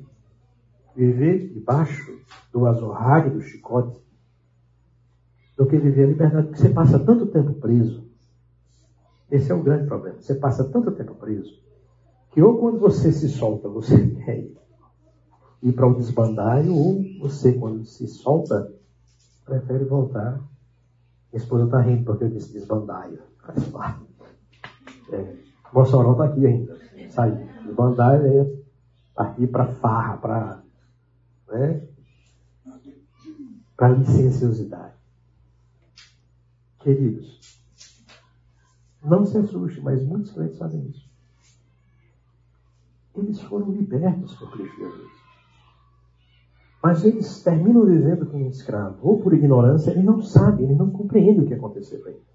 viver 0.95 1.49
debaixo 1.49 2.19
do 2.51 2.65
azorrague, 2.67 3.31
do 3.31 3.41
chicote, 3.41 3.99
do 5.57 5.65
que 5.67 5.77
viver 5.77 6.05
a 6.05 6.07
liberdade, 6.07 6.47
porque 6.47 6.61
você 6.61 6.69
passa 6.69 6.99
tanto 6.99 7.27
tempo 7.27 7.53
preso. 7.53 8.07
Esse 9.29 9.51
é 9.51 9.55
o 9.55 9.63
grande 9.63 9.87
problema. 9.87 10.21
Você 10.21 10.35
passa 10.35 10.63
tanto 10.69 10.91
tempo 10.91 11.15
preso 11.15 11.61
que 12.31 12.41
ou 12.41 12.57
quando 12.57 12.79
você 12.79 13.11
se 13.11 13.29
solta, 13.29 13.69
você 13.69 13.95
quer 14.25 14.39
ir 15.63 15.73
para 15.73 15.87
o 15.87 15.95
desbandaio, 15.95 16.75
ou 16.75 17.01
você, 17.19 17.53
quando 17.53 17.85
se 17.85 18.07
solta, 18.07 18.71
prefere 19.45 19.85
voltar. 19.85 20.33
Minha 21.31 21.41
esposa 21.41 21.65
está 21.65 21.81
rindo 21.81 22.03
porque 22.03 22.25
eu 22.25 22.29
disse 22.29 22.53
desbandaio. 22.53 23.19
É, 25.11 25.35
Mossoró 25.73 26.11
está 26.11 26.25
aqui 26.25 26.45
ainda. 26.45 26.77
Saiu. 27.09 27.47
Desbandaio 27.65 28.25
é 28.27 28.63
partir 29.15 29.47
para 29.47 29.65
farra, 29.65 30.17
para 30.17 30.63
né? 31.47 31.87
para 33.75 33.89
licenciosidade. 33.89 34.93
Queridos, 36.79 37.39
não 39.03 39.25
se 39.25 39.37
assuste, 39.37 39.81
mas 39.81 40.03
muitos 40.03 40.31
crentes 40.31 40.57
fazem 40.57 40.87
isso. 40.89 41.09
Eles 43.15 43.39
foram 43.41 43.71
libertos 43.71 44.35
por 44.35 44.51
Cristo 44.51 44.77
Jesus. 44.77 45.22
Mas 46.83 47.05
eles 47.05 47.41
terminam 47.41 47.85
vivendo 47.85 48.25
como 48.25 48.43
um 48.43 48.49
escravo, 48.49 48.97
ou 49.01 49.17
por 49.17 49.33
ignorância, 49.33 49.91
eles 49.91 50.03
não 50.03 50.19
sabem, 50.19 50.65
eles 50.65 50.77
não 50.77 50.91
compreendem 50.91 51.39
o 51.39 51.47
que 51.47 51.53
aconteceu 51.53 52.01
para 52.01 52.11
eles. 52.11 52.27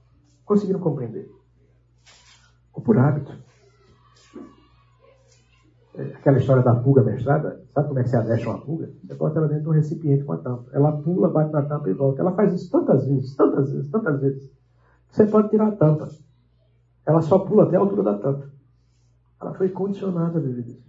Conseguiram 0.42 0.80
compreender. 0.80 1.30
Ou 2.72 2.80
por 2.80 2.96
hábito. 2.96 3.30
É, 5.96 6.02
aquela 6.14 6.38
história 6.38 6.62
da 6.62 6.76
pulga 6.76 7.02
mestrada, 7.02 7.62
sabe 7.68 7.88
como 7.88 8.00
é 8.00 8.02
que 8.02 8.08
você 8.08 8.16
adexa 8.16 8.48
uma 8.48 8.58
pulga? 8.58 8.90
Você 9.04 9.14
bota 9.16 9.38
ela 9.38 9.48
dentro 9.48 9.64
de 9.64 9.68
um 9.68 9.72
recipiente 9.72 10.24
com 10.24 10.32
a 10.32 10.38
tampa. 10.38 10.70
Ela 10.72 10.92
pula, 10.92 11.28
bate 11.28 11.52
na 11.52 11.62
tampa 11.66 11.90
e 11.90 11.92
volta. 11.92 12.22
Ela 12.22 12.32
faz 12.32 12.54
isso 12.54 12.70
tantas 12.70 13.06
vezes, 13.06 13.36
tantas 13.36 13.70
vezes, 13.70 13.90
tantas 13.90 14.20
vezes. 14.22 14.50
Você 15.10 15.26
pode 15.26 15.50
tirar 15.50 15.68
a 15.68 15.72
tampa. 15.72 16.08
Ela 17.04 17.20
só 17.20 17.40
pula 17.40 17.64
até 17.64 17.76
a 17.76 17.80
altura 17.80 18.02
da 18.02 18.18
tampa. 18.18 18.50
Ela 19.42 19.52
foi 19.52 19.68
condicionada 19.68 20.38
a 20.38 20.40
viver 20.40 20.62
jeito. 20.62 20.87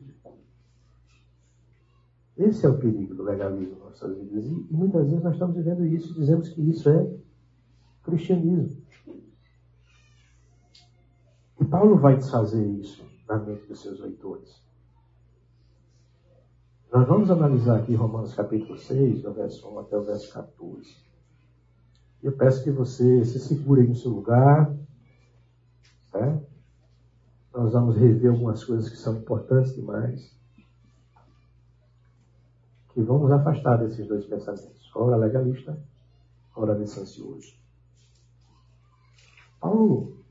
Esse 2.39 2.65
é 2.65 2.69
o 2.69 2.77
perigo 2.77 3.13
do 3.13 3.23
legalismo 3.23 3.75
em 3.75 3.79
nossas 3.79 4.17
vidas. 4.17 4.45
E, 4.45 4.67
e 4.71 4.73
muitas 4.73 5.09
vezes 5.09 5.21
nós 5.21 5.33
estamos 5.33 5.57
vivendo 5.57 5.85
isso 5.85 6.13
e 6.13 6.19
dizemos 6.21 6.47
que 6.47 6.61
isso 6.61 6.89
é 6.89 7.13
cristianismo. 8.01 8.81
E 11.59 11.65
Paulo 11.65 11.97
vai 11.97 12.15
desfazer 12.15 12.65
isso 12.65 13.05
na 13.27 13.37
mente 13.37 13.67
dos 13.67 13.81
seus 13.81 13.99
leitores. 13.99 14.63
Nós 16.89 17.05
vamos 17.05 17.29
analisar 17.29 17.79
aqui 17.79 17.93
Romanos 17.93 18.33
capítulo 18.33 18.77
6, 18.77 19.21
do 19.21 19.33
verso 19.33 19.69
1 19.69 19.79
até 19.79 19.97
o 19.97 20.03
verso 20.03 20.33
14. 20.33 20.95
Eu 22.23 22.31
peço 22.31 22.63
que 22.63 22.71
você 22.71 23.25
se 23.25 23.37
segure 23.37 23.81
aí 23.81 23.87
no 23.87 23.95
seu 23.95 24.11
lugar. 24.11 24.73
Certo? 26.09 26.47
Nós 27.53 27.73
vamos 27.73 27.97
rever 27.97 28.31
algumas 28.31 28.63
coisas 28.63 28.89
que 28.89 28.95
são 28.95 29.17
importantes 29.17 29.75
demais. 29.75 30.38
Que 32.99 33.05
vamos 33.05 33.31
afastar 33.31 33.77
desses 33.77 34.05
dois 34.09 34.25
pensamentos. 34.25 34.91
Ora 34.93 35.15
legalista, 35.15 35.81
ora 36.53 36.73
licencioso. 36.73 37.55
Paulo 39.61 40.21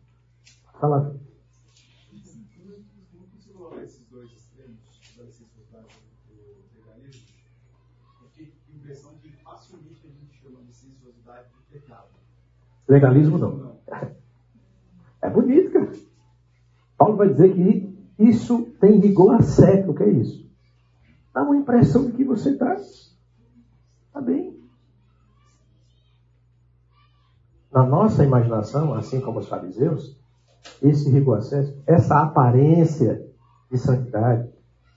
fala 0.78 1.18
Legalismo 12.86 13.38
não. 13.38 13.78
É 15.22 15.30
bonito, 15.30 15.72
cara. 15.72 15.90
Paulo 16.98 17.16
vai 17.16 17.30
dizer 17.30 17.54
que 17.54 17.98
isso 18.18 18.62
tem 18.78 19.00
rigor 19.00 19.36
a 19.36 19.40
sério. 19.40 19.90
O 19.90 19.94
que 19.94 20.02
é 20.02 20.10
isso? 20.10 20.47
Dá 21.32 21.42
uma 21.42 21.56
impressão 21.56 22.06
de 22.06 22.12
que 22.12 22.24
você 22.24 22.50
está 22.50 22.76
tá 24.12 24.20
bem. 24.20 24.58
Na 27.70 27.84
nossa 27.84 28.24
imaginação, 28.24 28.94
assim 28.94 29.20
como 29.20 29.38
os 29.38 29.48
fariseus, 29.48 30.18
esse 30.82 31.10
rigor 31.10 31.38
a 31.38 31.40
sério, 31.42 31.82
essa 31.86 32.22
aparência 32.22 33.24
de 33.70 33.78
santidade, 33.78 34.50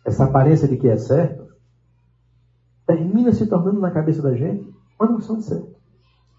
essa 0.05 0.25
aparência 0.25 0.67
de 0.67 0.77
que 0.77 0.87
é 0.87 0.95
certo, 0.95 1.53
termina 2.85 3.31
se 3.31 3.47
tornando 3.47 3.79
na 3.79 3.91
cabeça 3.91 4.21
da 4.21 4.35
gente 4.35 4.73
uma 4.99 5.11
noção 5.11 5.37
de 5.37 5.43
certo. 5.43 5.75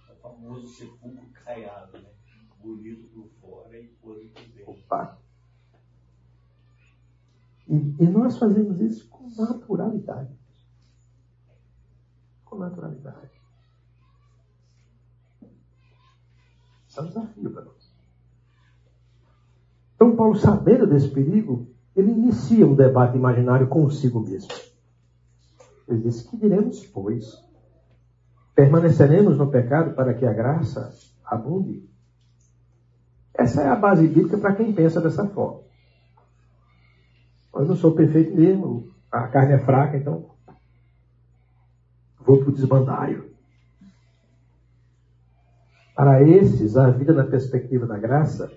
É 0.09 0.13
o 0.13 0.17
famoso 0.17 0.67
sepulcro 0.69 1.27
caiado, 1.45 1.99
né? 1.99 2.09
Bonito 2.63 3.09
por 3.09 3.29
fora 3.41 3.79
e 3.79 3.89
podre 4.03 4.29
por 4.29 4.43
dentro. 4.43 4.73
Opa. 4.73 5.19
E, 7.69 7.97
e 8.01 8.07
nós 8.09 8.39
fazemos 8.39 8.81
isso 8.81 9.09
naturalidade. 9.37 10.37
Com 12.45 12.59
naturalidade. 12.59 13.31
Isso 16.89 17.01
é 17.01 17.03
um 17.03 17.07
desafio 17.07 17.51
para 17.51 17.65
nós. 17.65 17.93
Então, 19.95 20.17
Paulo, 20.17 20.37
sabendo 20.37 20.87
desse 20.87 21.09
perigo, 21.09 21.69
ele 21.95 22.11
inicia 22.11 22.67
um 22.67 22.75
debate 22.75 23.17
imaginário 23.17 23.69
consigo 23.69 24.21
mesmo. 24.21 24.53
Ele 25.89 26.01
diz: 26.03 26.23
Que 26.23 26.37
diremos, 26.37 26.85
pois? 26.87 27.25
Permaneceremos 28.55 29.39
no 29.39 29.51
pecado 29.51 29.95
para 29.95 30.13
que 30.13 30.27
a 30.27 30.33
graça 30.33 30.93
abunde? 31.25 31.89
Essa 33.35 33.63
é 33.63 33.69
a 33.69 33.77
base 33.77 34.07
bíblica 34.07 34.37
para 34.37 34.55
quem 34.55 34.75
pensa 34.75 35.01
dessa 35.01 35.27
forma. 35.29 35.63
Eu 37.55 37.65
não 37.65 37.77
sou 37.77 37.95
perfeito 37.95 38.35
mesmo, 38.35 38.93
a 39.13 39.29
carne 39.29 39.53
é 39.53 39.59
fraca, 39.59 39.97
então 39.97 40.31
vou 42.19 42.39
para 42.39 42.49
o 42.49 42.53
desbandaio. 42.53 43.31
Para 45.95 46.23
esses, 46.23 46.77
a 46.77 46.91
vida 46.91 47.13
na 47.13 47.25
perspectiva 47.25 47.87
da 47.87 47.99
graça 47.99 48.51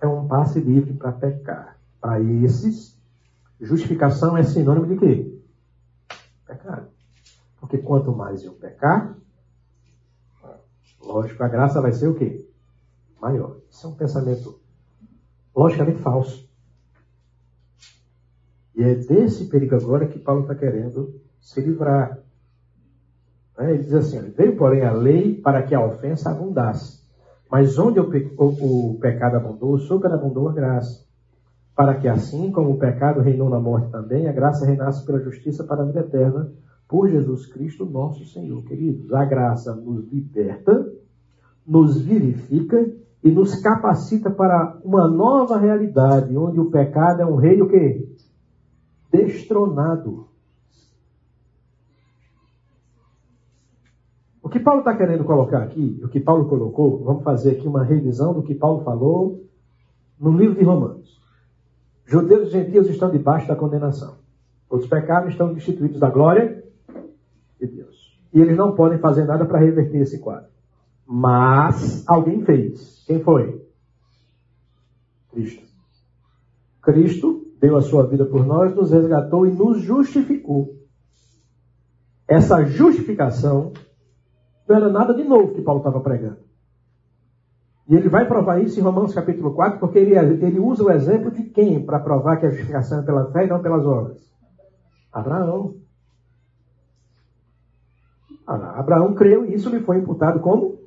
é 0.00 0.06
um 0.06 0.26
passe 0.26 0.58
livre 0.58 0.94
para 0.94 1.12
pecar. 1.12 1.78
Para 2.00 2.20
esses, 2.20 2.98
justificação 3.60 4.36
é 4.36 4.42
sinônimo 4.42 4.86
de 4.86 4.96
quê? 4.96 5.40
Pecado. 6.46 6.88
Porque 7.60 7.78
quanto 7.78 8.12
mais 8.12 8.42
eu 8.42 8.52
pecar, 8.54 9.14
lógico, 11.02 11.42
a 11.42 11.48
graça 11.48 11.80
vai 11.80 11.92
ser 11.92 12.08
o 12.08 12.14
quê? 12.14 12.48
Maior. 13.20 13.58
Isso 13.70 13.86
é 13.86 13.90
um 13.90 13.94
pensamento 13.94 14.58
logicamente 15.54 16.00
falso. 16.00 16.48
E 18.76 18.82
é 18.82 18.94
desse 18.94 19.46
perigo 19.46 19.76
agora 19.76 20.06
que 20.06 20.18
Paulo 20.18 20.42
está 20.42 20.54
querendo 20.54 21.14
se 21.40 21.60
livrar. 21.60 22.18
Né? 23.56 23.74
Ele 23.74 23.82
diz 23.82 23.94
assim: 23.94 24.20
veio, 24.36 24.56
porém, 24.56 24.82
a 24.82 24.92
lei 24.92 25.40
para 25.40 25.62
que 25.62 25.74
a 25.74 25.84
ofensa 25.84 26.30
abundasse. 26.30 27.04
Mas 27.50 27.78
onde 27.78 28.00
o, 28.00 28.10
pe 28.10 28.32
o, 28.36 28.98
pecado 29.00 29.36
abundou, 29.36 29.78
superabundou 29.78 30.48
a 30.48 30.52
graça. 30.52 31.04
Para 31.76 31.94
que 31.94 32.08
assim 32.08 32.50
como 32.50 32.70
o 32.70 32.78
pecado 32.78 33.20
reinou 33.20 33.48
na 33.48 33.60
morte 33.60 33.90
também, 33.90 34.28
a 34.28 34.32
graça 34.32 34.66
reinasse 34.66 35.04
pela 35.04 35.20
justiça 35.20 35.64
para 35.64 35.82
a 35.82 35.86
vida 35.86 36.00
eterna 36.00 36.50
por 36.88 37.08
Jesus 37.08 37.46
Cristo, 37.46 37.84
nosso 37.84 38.24
Senhor. 38.26 38.62
Queridos, 38.64 39.12
a 39.12 39.24
graça 39.24 39.74
nos 39.74 40.10
liberta, 40.12 40.92
nos 41.66 42.00
vivifica 42.00 42.90
e 43.22 43.30
nos 43.30 43.60
capacita 43.60 44.30
para 44.30 44.78
uma 44.84 45.08
nova 45.08 45.58
realidade, 45.58 46.36
onde 46.36 46.60
o 46.60 46.70
pecado 46.70 47.22
é 47.22 47.26
um 47.26 47.36
rei 47.36 47.60
o 47.60 47.68
quê? 47.68 48.06
Destronado. 49.14 50.26
O 54.42 54.48
que 54.48 54.58
Paulo 54.58 54.80
está 54.80 54.96
querendo 54.96 55.24
colocar 55.24 55.62
aqui, 55.62 56.00
o 56.02 56.08
que 56.08 56.18
Paulo 56.18 56.48
colocou, 56.48 57.04
vamos 57.04 57.22
fazer 57.22 57.52
aqui 57.52 57.68
uma 57.68 57.84
revisão 57.84 58.34
do 58.34 58.42
que 58.42 58.56
Paulo 58.56 58.82
falou 58.82 59.48
no 60.18 60.36
livro 60.36 60.56
de 60.56 60.64
Romanos. 60.64 61.22
Judeus 62.04 62.48
e 62.48 62.50
gentios 62.50 62.88
estão 62.88 63.08
debaixo 63.08 63.46
da 63.46 63.54
condenação. 63.54 64.16
Os 64.68 64.86
pecados 64.88 65.30
estão 65.30 65.54
destituídos 65.54 66.00
da 66.00 66.10
glória 66.10 66.64
de 67.60 67.68
Deus. 67.68 68.18
E 68.32 68.40
eles 68.40 68.56
não 68.56 68.74
podem 68.74 68.98
fazer 68.98 69.24
nada 69.26 69.46
para 69.46 69.60
reverter 69.60 69.98
esse 69.98 70.18
quadro. 70.18 70.50
Mas 71.06 72.06
alguém 72.08 72.44
fez. 72.44 73.04
Quem 73.06 73.20
foi? 73.20 73.64
Cristo. 75.30 75.62
Cristo 76.82 77.44
deu 77.64 77.78
a 77.78 77.80
sua 77.80 78.06
vida 78.06 78.26
por 78.26 78.44
nós, 78.44 78.74
nos 78.74 78.90
resgatou 78.90 79.46
e 79.46 79.50
nos 79.50 79.80
justificou. 79.80 80.74
Essa 82.28 82.62
justificação 82.62 83.72
não 84.68 84.76
era 84.76 84.90
nada 84.90 85.14
de 85.14 85.24
novo 85.24 85.54
que 85.54 85.62
Paulo 85.62 85.80
estava 85.80 85.98
pregando. 86.00 86.44
E 87.88 87.94
ele 87.94 88.10
vai 88.10 88.26
provar 88.26 88.62
isso 88.62 88.78
em 88.78 88.82
Romanos 88.82 89.14
capítulo 89.14 89.54
4, 89.54 89.80
porque 89.80 89.98
ele, 89.98 90.14
ele 90.14 90.60
usa 90.60 90.84
o 90.84 90.90
exemplo 90.90 91.30
de 91.30 91.44
quem 91.44 91.82
para 91.84 92.00
provar 92.00 92.36
que 92.36 92.44
a 92.44 92.50
justificação 92.50 93.00
é 93.00 93.02
pela 93.02 93.32
fé 93.32 93.46
e 93.46 93.48
não 93.48 93.62
pelas 93.62 93.86
obras? 93.86 94.18
Abraão. 95.10 95.76
Abraão 98.46 99.14
creu 99.14 99.46
e 99.46 99.54
isso 99.54 99.70
lhe 99.70 99.80
foi 99.80 99.98
imputado 100.00 100.40
como 100.40 100.78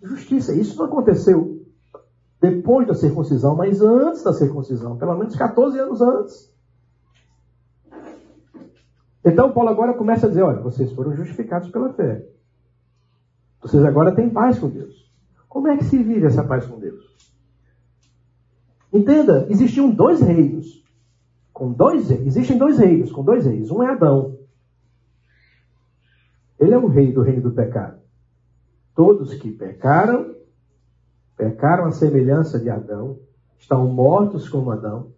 justiça. 0.00 0.54
Isso 0.54 0.78
não 0.78 0.86
aconteceu 0.86 1.49
depois 2.40 2.86
da 2.86 2.94
circuncisão, 2.94 3.54
mas 3.54 3.82
antes 3.82 4.22
da 4.22 4.32
circuncisão, 4.32 4.96
pelo 4.96 5.16
menos 5.16 5.36
14 5.36 5.78
anos 5.78 6.00
antes. 6.00 6.50
Então 9.24 9.52
Paulo 9.52 9.68
agora 9.68 9.94
começa 9.94 10.26
a 10.26 10.28
dizer: 10.28 10.42
olha, 10.42 10.60
vocês 10.60 10.90
foram 10.92 11.14
justificados 11.14 11.70
pela 11.70 11.92
fé. 11.92 12.26
Vocês 13.60 13.84
agora 13.84 14.14
têm 14.14 14.30
paz 14.30 14.58
com 14.58 14.70
Deus. 14.70 15.10
Como 15.48 15.68
é 15.68 15.76
que 15.76 15.84
se 15.84 16.02
vive 16.02 16.26
essa 16.26 16.42
paz 16.42 16.64
com 16.66 16.78
Deus? 16.78 17.04
Entenda, 18.92 19.46
existiam 19.50 19.90
dois 19.90 20.20
reinos. 20.20 20.80
Com 21.52 21.72
dois, 21.72 22.10
existem 22.10 22.56
dois 22.56 22.78
reinos, 22.78 23.12
com 23.12 23.22
dois 23.22 23.44
reis. 23.44 23.70
Um 23.70 23.82
é 23.82 23.90
Adão. 23.90 24.38
Ele 26.58 26.72
é 26.72 26.78
o 26.78 26.86
rei 26.86 27.12
do 27.12 27.22
reino 27.22 27.42
do 27.42 27.52
pecado. 27.52 28.00
Todos 28.94 29.34
que 29.34 29.50
pecaram, 29.50 30.29
pecaram 31.40 31.86
à 31.86 31.92
semelhança 31.92 32.60
de 32.60 32.68
Adão, 32.68 33.18
estão 33.58 33.88
mortos 33.88 34.46
como 34.46 34.70
Adão. 34.70 35.08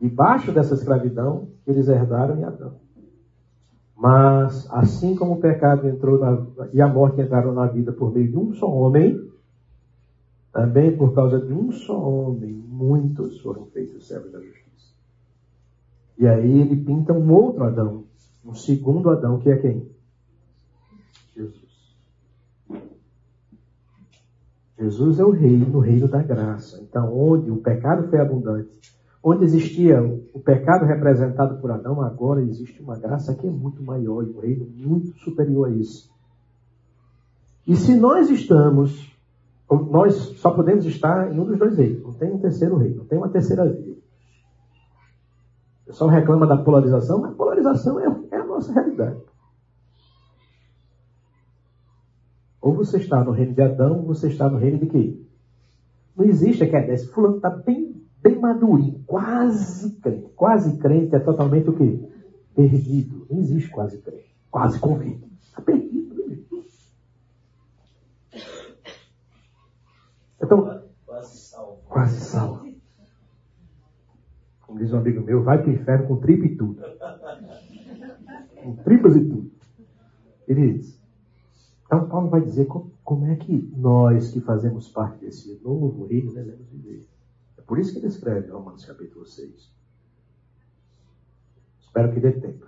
Debaixo 0.00 0.52
dessa 0.52 0.74
escravidão, 0.74 1.48
eles 1.66 1.88
herdaram 1.88 2.38
em 2.38 2.44
Adão. 2.44 2.76
Mas, 3.96 4.70
assim 4.70 5.16
como 5.16 5.34
o 5.34 5.40
pecado 5.40 5.88
entrou 5.88 6.20
na, 6.20 6.68
e 6.72 6.80
a 6.80 6.86
morte 6.86 7.20
entraram 7.20 7.52
na 7.52 7.66
vida 7.66 7.92
por 7.92 8.14
meio 8.14 8.30
de 8.30 8.36
um 8.36 8.54
só 8.54 8.70
homem, 8.70 9.28
também 10.52 10.96
por 10.96 11.12
causa 11.12 11.40
de 11.40 11.52
um 11.52 11.72
só 11.72 11.98
homem, 11.98 12.52
muitos 12.52 13.40
foram 13.40 13.66
feitos 13.66 14.06
servos 14.06 14.30
da 14.30 14.38
justiça. 14.38 14.94
E 16.16 16.28
aí 16.28 16.60
ele 16.60 16.76
pinta 16.76 17.12
um 17.12 17.32
outro 17.32 17.64
Adão, 17.64 18.04
um 18.44 18.54
segundo 18.54 19.10
Adão, 19.10 19.40
que 19.40 19.50
é 19.50 19.56
quem? 19.56 19.90
Jesus. 21.34 21.67
Jesus 24.78 25.18
é 25.18 25.24
o 25.24 25.30
rei 25.30 25.56
no 25.56 25.80
reino 25.80 26.08
da 26.08 26.22
graça. 26.22 26.80
Então, 26.82 27.12
onde 27.12 27.50
o 27.50 27.56
pecado 27.56 28.08
foi 28.08 28.20
abundante, 28.20 28.70
Onde 29.22 29.44
existia 29.44 30.00
o 30.32 30.38
pecado 30.40 30.84
representado 30.84 31.60
por 31.60 31.70
Adão, 31.70 32.00
agora 32.00 32.40
existe 32.40 32.80
uma 32.80 32.96
graça 32.96 33.34
que 33.34 33.46
é 33.46 33.50
muito 33.50 33.82
maior 33.82 34.22
e 34.22 34.30
um 34.30 34.38
reino 34.38 34.66
muito 34.66 35.12
superior 35.18 35.68
a 35.68 35.70
isso. 35.70 36.08
E 37.66 37.74
se 37.74 37.96
nós 37.96 38.30
estamos, 38.30 39.12
nós 39.90 40.14
só 40.38 40.52
podemos 40.52 40.86
estar 40.86 41.32
em 41.32 41.38
um 41.38 41.44
dos 41.44 41.58
dois 41.58 41.76
reinos, 41.76 42.02
não 42.04 42.12
tem 42.12 42.32
um 42.32 42.38
terceiro 42.38 42.76
reino, 42.76 42.98
não 42.98 43.04
tem 43.06 43.18
uma 43.18 43.28
terceira 43.28 43.64
via. 43.68 43.98
O 45.82 45.86
pessoal 45.86 46.10
reclama 46.10 46.46
da 46.46 46.56
polarização, 46.56 47.20
mas 47.20 47.32
a 47.32 47.34
polarização 47.34 47.98
é, 47.98 48.06
é 48.30 48.36
a 48.36 48.46
nossa 48.46 48.72
realidade. 48.72 49.20
Ou 52.68 52.74
você 52.74 52.98
está 52.98 53.24
no 53.24 53.30
reino 53.30 53.54
de 53.54 53.62
Adão, 53.62 54.00
ou 54.00 54.04
você 54.04 54.28
está 54.28 54.46
no 54.46 54.58
reino 54.58 54.76
de 54.76 54.86
quê? 54.88 55.18
Não 56.14 56.26
existe 56.26 56.66
que 56.66 56.76
é 56.76 56.86
desse. 56.86 57.06
Fulano 57.06 57.36
está 57.36 57.48
bem 57.48 57.96
bem 58.22 58.38
madurinho, 58.38 59.02
quase 59.06 59.98
crente. 60.02 60.28
Quase 60.36 60.76
crente 60.76 61.16
é 61.16 61.18
totalmente 61.18 61.70
o 61.70 61.72
quê? 61.72 61.98
Perdido. 62.54 63.26
Não 63.30 63.38
existe 63.38 63.70
quase 63.70 63.96
crente. 64.02 64.36
Quase 64.50 64.78
convicto. 64.78 65.26
Está 65.40 65.62
perdido. 65.62 66.14
Né? 66.14 66.38
Então, 70.42 70.82
quase 71.06 71.38
salvo. 71.38 71.78
Quase 71.88 72.20
salvo. 72.20 72.68
Como 74.66 74.78
diz 74.78 74.92
um 74.92 74.98
amigo 74.98 75.22
meu, 75.22 75.42
vai 75.42 75.56
para 75.56 75.70
o 75.70 75.72
inferno 75.72 76.06
com 76.06 76.16
tripa 76.16 76.44
e 76.44 76.54
tudo. 76.54 76.82
Com 78.62 78.76
tripas 78.84 79.16
e 79.16 79.24
tudo. 79.24 79.50
Ele 80.46 80.72
diz. 80.74 80.97
Então 81.88 82.06
Paulo 82.06 82.28
vai 82.28 82.42
dizer 82.42 82.66
como, 82.66 82.92
como 83.02 83.26
é 83.28 83.36
que 83.36 83.72
nós 83.74 84.30
que 84.30 84.42
fazemos 84.42 84.90
parte 84.90 85.24
desse 85.24 85.58
novo 85.64 86.06
reino 86.06 86.34
devemos 86.34 86.68
viver. 86.68 87.08
Por 87.66 87.78
isso 87.78 87.92
que 87.92 87.98
ele 87.98 88.08
escreve 88.08 88.50
Romanos 88.50 88.84
capítulo 88.84 89.24
6. 89.24 89.72
Espero 91.80 92.12
que 92.12 92.20
dê 92.20 92.32
tempo. 92.32 92.66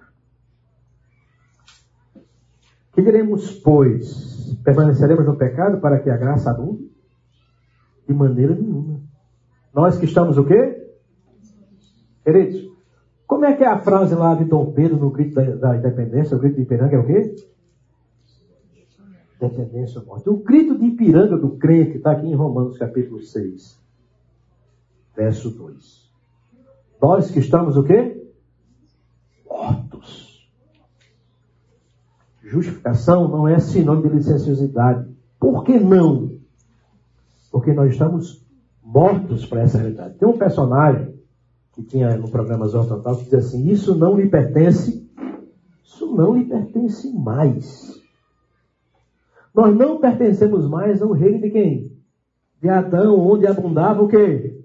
Que 2.94 3.02
diremos, 3.02 3.50
pois? 3.60 4.54
Permaneceremos 4.64 5.26
no 5.26 5.36
pecado 5.36 5.80
para 5.80 6.00
que 6.00 6.08
a 6.08 6.16
graça 6.16 6.50
abunde? 6.50 6.90
De 8.08 8.14
maneira 8.14 8.54
nenhuma. 8.54 9.00
Nós 9.72 9.98
que 9.98 10.06
estamos 10.06 10.38
o 10.38 10.44
quê? 10.44 10.94
Queridos, 12.24 12.70
como 13.26 13.44
é 13.44 13.54
que 13.54 13.62
é 13.62 13.68
a 13.68 13.78
frase 13.78 14.14
lá 14.14 14.34
de 14.34 14.44
Dom 14.44 14.72
Pedro 14.72 14.96
no 14.96 15.10
grito 15.10 15.34
da, 15.34 15.42
da 15.54 15.76
independência? 15.76 16.36
O 16.36 16.40
grito 16.40 16.56
de 16.56 16.62
Ipiranga 16.62 16.96
é 16.96 16.98
o 16.98 17.06
quê? 17.06 17.36
Independência 19.40 20.00
ou 20.00 20.06
morte. 20.06 20.28
O 20.28 20.36
grito 20.36 20.78
de 20.78 20.86
Ipiranga 20.86 21.36
do 21.36 21.50
crente 21.56 21.96
está 21.96 22.12
aqui 22.12 22.26
em 22.26 22.34
Romanos 22.34 22.76
capítulo 22.76 23.20
6 23.22 23.80
verso 25.20 25.50
2. 25.50 26.10
Nós 27.00 27.30
que 27.30 27.40
estamos 27.40 27.76
o 27.76 27.82
quê? 27.82 28.26
Mortos. 29.46 30.48
Justificação 32.42 33.28
não 33.28 33.46
é 33.46 33.58
sinônimo 33.58 34.08
de 34.08 34.16
licenciosidade. 34.16 35.08
Por 35.38 35.64
que 35.64 35.78
não? 35.78 36.38
Porque 37.50 37.72
nós 37.72 37.92
estamos 37.92 38.44
mortos 38.82 39.46
para 39.46 39.62
essa 39.62 39.78
realidade. 39.78 40.18
Tem 40.18 40.28
um 40.28 40.38
personagem 40.38 41.14
que 41.72 41.82
tinha 41.82 42.16
no 42.16 42.30
programa 42.30 42.66
Zorro 42.66 42.88
Total 42.88 43.16
que 43.16 43.24
diz 43.24 43.34
assim: 43.34 43.68
Isso 43.68 43.94
não 43.94 44.16
lhe 44.18 44.28
pertence, 44.28 45.08
isso 45.84 46.14
não 46.14 46.34
lhe 46.34 46.44
pertence 46.44 47.12
mais. 47.12 47.99
Nós 49.54 49.76
não 49.76 49.98
pertencemos 49.98 50.68
mais 50.68 51.02
ao 51.02 51.12
reino 51.12 51.40
de 51.40 51.50
quem? 51.50 51.92
De 52.60 52.68
Adão, 52.68 53.18
onde 53.18 53.46
abundava 53.46 54.02
o 54.02 54.08
quê? 54.08 54.60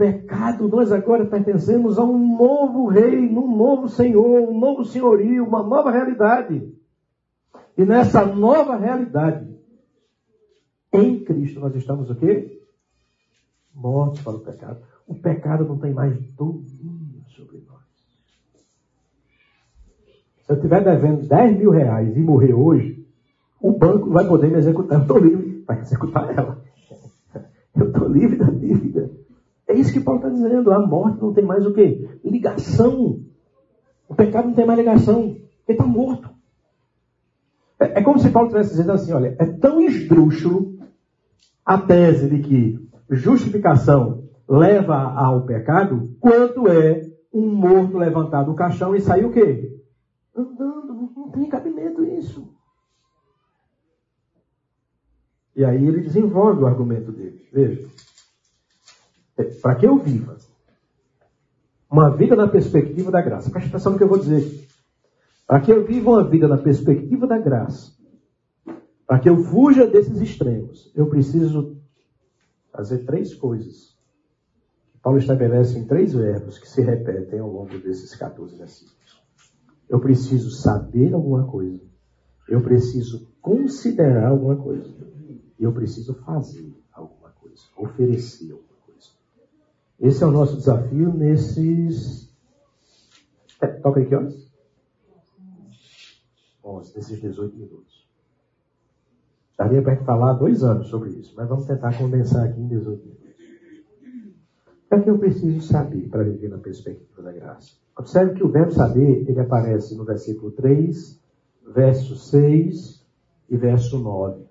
pecado, 0.00 0.66
nós 0.66 0.90
agora 0.90 1.26
pertencemos 1.26 1.98
a 1.98 2.02
um 2.02 2.38
novo 2.38 2.86
reino, 2.86 3.44
um 3.44 3.54
novo 3.54 3.86
Senhor, 3.86 4.48
um 4.48 4.58
novo 4.58 4.82
senhorio, 4.82 5.44
uma 5.44 5.62
nova 5.62 5.90
realidade. 5.90 6.72
E 7.76 7.84
nessa 7.84 8.24
nova 8.24 8.76
realidade, 8.76 9.46
em 10.90 11.22
Cristo, 11.22 11.60
nós 11.60 11.74
estamos 11.74 12.08
o 12.08 12.14
quê? 12.14 12.62
Mortos 13.74 14.22
para 14.22 14.36
o 14.36 14.40
pecado. 14.40 14.80
O 15.06 15.14
pecado 15.14 15.66
não 15.66 15.78
tem 15.78 15.92
mais 15.92 16.18
domínio 16.32 17.22
sobre 17.36 17.62
nós. 17.68 17.82
Se 20.46 20.52
eu 20.52 20.56
estiver 20.56 20.82
devendo 20.82 21.28
10 21.28 21.58
mil 21.58 21.70
reais 21.70 22.16
e 22.16 22.20
morrer 22.20 22.54
hoje, 22.54 22.99
o 23.60 23.72
banco 23.72 24.10
vai 24.10 24.26
poder 24.26 24.50
me 24.50 24.58
executar. 24.58 24.98
Eu 24.98 25.02
estou 25.02 25.18
livre 25.18 25.62
para 25.66 25.80
executar 25.80 26.36
ela. 26.36 26.62
Eu 27.76 27.88
estou 27.88 28.08
livre 28.08 28.36
da 28.36 28.50
dívida. 28.50 29.10
É 29.68 29.74
isso 29.74 29.92
que 29.92 30.00
Paulo 30.00 30.20
está 30.20 30.30
dizendo. 30.30 30.72
A 30.72 30.84
morte 30.84 31.20
não 31.20 31.32
tem 31.32 31.44
mais 31.44 31.64
o 31.66 31.72
quê? 31.72 32.08
Ligação. 32.24 33.20
O 34.08 34.14
pecado 34.14 34.48
não 34.48 34.54
tem 34.54 34.66
mais 34.66 34.78
ligação. 34.78 35.20
Ele 35.20 35.44
está 35.68 35.84
morto. 35.84 36.30
É, 37.78 38.00
é, 38.00 38.02
como 38.02 38.18
se 38.18 38.30
Paulo 38.30 38.48
estivesse 38.48 38.70
dizendo 38.70 38.92
assim: 38.92 39.12
olha, 39.12 39.36
é 39.38 39.46
tão 39.46 39.80
esdrúxulo 39.80 40.78
a 41.64 41.78
tese 41.78 42.28
de 42.28 42.40
que 42.40 42.88
justificação 43.10 44.24
leva 44.48 44.96
ao 44.96 45.46
pecado, 45.46 46.16
quanto 46.18 46.66
é 46.66 47.02
um 47.32 47.46
morto 47.54 47.96
levantado 47.96 48.46
do 48.46 48.56
caixão 48.56 48.94
e 48.94 49.00
sair 49.00 49.24
o 49.24 49.30
quê? 49.30 49.80
Andando. 50.34 51.10
Não 51.16 51.30
tem 51.30 51.48
cabimento 51.48 52.04
isso. 52.04 52.59
E 55.54 55.64
aí 55.64 55.86
ele 55.86 56.00
desenvolve 56.00 56.62
o 56.62 56.66
argumento 56.66 57.12
dele. 57.12 57.46
Veja. 57.52 57.88
É, 59.36 59.44
para 59.44 59.74
que 59.74 59.86
eu 59.86 59.98
viva 59.98 60.36
uma 61.90 62.14
vida 62.16 62.36
na 62.36 62.46
perspectiva 62.46 63.10
da 63.10 63.20
graça. 63.20 63.50
Preste 63.50 63.68
atenção 63.68 63.92
no 63.92 63.98
que 63.98 64.04
eu 64.04 64.08
vou 64.08 64.18
dizer. 64.18 64.68
Para 65.46 65.60
que 65.60 65.72
eu 65.72 65.84
viva 65.84 66.10
uma 66.10 66.24
vida 66.24 66.46
na 66.46 66.56
perspectiva 66.56 67.26
da 67.26 67.36
graça, 67.36 67.92
para 69.04 69.18
que 69.18 69.28
eu 69.28 69.42
fuja 69.44 69.86
desses 69.88 70.20
extremos, 70.20 70.92
eu 70.94 71.08
preciso 71.08 71.76
fazer 72.72 72.98
três 72.98 73.34
coisas. 73.34 73.98
Paulo 75.02 75.18
estabelece 75.18 75.76
em 75.76 75.86
três 75.86 76.12
verbos 76.12 76.58
que 76.58 76.68
se 76.68 76.80
repetem 76.82 77.40
ao 77.40 77.50
longo 77.50 77.76
desses 77.78 78.14
14 78.14 78.56
versículos. 78.56 79.20
Eu 79.88 79.98
preciso 79.98 80.50
saber 80.50 81.12
alguma 81.12 81.44
coisa. 81.48 81.80
Eu 82.48 82.60
preciso 82.60 83.32
considerar 83.40 84.28
alguma 84.28 84.54
coisa. 84.54 84.88
Eu 85.60 85.72
preciso 85.72 86.14
fazer 86.14 86.74
alguma 86.92 87.30
coisa. 87.30 87.62
Oferecer 87.76 88.52
alguma 88.52 88.78
coisa. 88.86 89.10
Esse 90.00 90.24
é 90.24 90.26
o 90.26 90.30
nosso 90.30 90.56
desafio 90.56 91.12
nesses. 91.12 92.34
É, 93.60 93.66
toca 93.66 94.00
aí 94.00 94.06
que 94.06 94.14
horas? 94.14 94.50
11, 96.64 96.96
nesses 96.96 97.20
18 97.20 97.56
minutos. 97.56 98.08
Daria 99.58 99.82
para 99.82 99.96
falar 100.04 100.32
dois 100.32 100.64
anos 100.64 100.86
sobre 100.86 101.10
isso, 101.10 101.34
mas 101.36 101.46
vamos 101.46 101.66
tentar 101.66 101.96
condensar 101.98 102.46
aqui 102.46 102.58
em 102.58 102.66
18 102.66 103.02
minutos. 103.02 103.20
O 104.90 104.94
é 104.94 105.00
que 105.00 105.10
eu 105.10 105.18
preciso 105.18 105.60
saber 105.60 106.08
para 106.08 106.24
viver 106.24 106.48
na 106.48 106.58
perspectiva 106.58 107.22
da 107.22 107.30
graça? 107.30 107.74
Observe 107.96 108.34
que 108.34 108.42
o 108.42 108.48
verbo 108.48 108.72
saber, 108.72 109.28
ele 109.28 109.38
aparece 109.38 109.94
no 109.94 110.04
versículo 110.04 110.50
3, 110.52 111.20
verso 111.74 112.16
6 112.16 113.06
e 113.50 113.56
verso 113.56 113.98
9. 113.98 114.49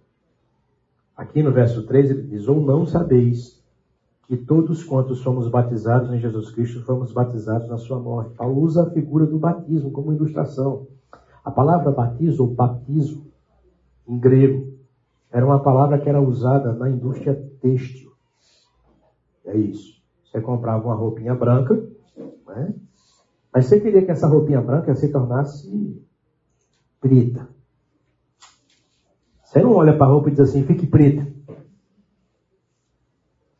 Aqui 1.19 1.43
no 1.43 1.51
verso 1.51 1.85
3 1.85 2.11
ele 2.11 2.21
diz, 2.21 2.47
ou 2.47 2.61
não 2.61 2.85
sabeis 2.85 3.61
que 4.25 4.37
todos 4.37 4.85
quantos 4.85 5.21
fomos 5.21 5.49
batizados 5.49 6.13
em 6.13 6.17
Jesus 6.17 6.49
Cristo 6.49 6.81
fomos 6.85 7.11
batizados 7.11 7.67
na 7.67 7.77
sua 7.77 7.99
morte. 7.99 8.35
Paulo 8.35 8.61
usa 8.61 8.83
a 8.83 8.89
figura 8.89 9.25
do 9.25 9.37
batismo 9.37 9.91
como 9.91 10.13
ilustração. 10.13 10.87
A 11.43 11.51
palavra 11.51 11.91
batismo 11.91 12.45
ou 12.45 12.53
batismo, 12.53 13.25
em 14.07 14.17
grego, 14.17 14.77
era 15.29 15.45
uma 15.45 15.59
palavra 15.61 15.99
que 15.99 16.07
era 16.07 16.21
usada 16.21 16.71
na 16.71 16.89
indústria 16.89 17.35
têxtil. 17.59 18.13
É 19.43 19.57
isso. 19.57 20.01
Você 20.23 20.39
comprava 20.39 20.85
uma 20.85 20.95
roupinha 20.95 21.35
branca, 21.35 21.85
né? 22.47 22.73
mas 23.53 23.65
você 23.65 23.77
queria 23.77 24.05
que 24.05 24.11
essa 24.11 24.25
roupinha 24.25 24.61
branca 24.61 24.95
se 24.95 25.11
tornasse 25.11 26.01
preta. 27.01 27.58
Você 29.49 29.63
não 29.63 29.73
olha 29.73 29.97
para 29.97 30.05
a 30.05 30.09
roupa 30.09 30.29
e 30.29 30.31
diz 30.31 30.41
assim, 30.41 30.63
fique 30.63 30.85
preta. 30.85 31.25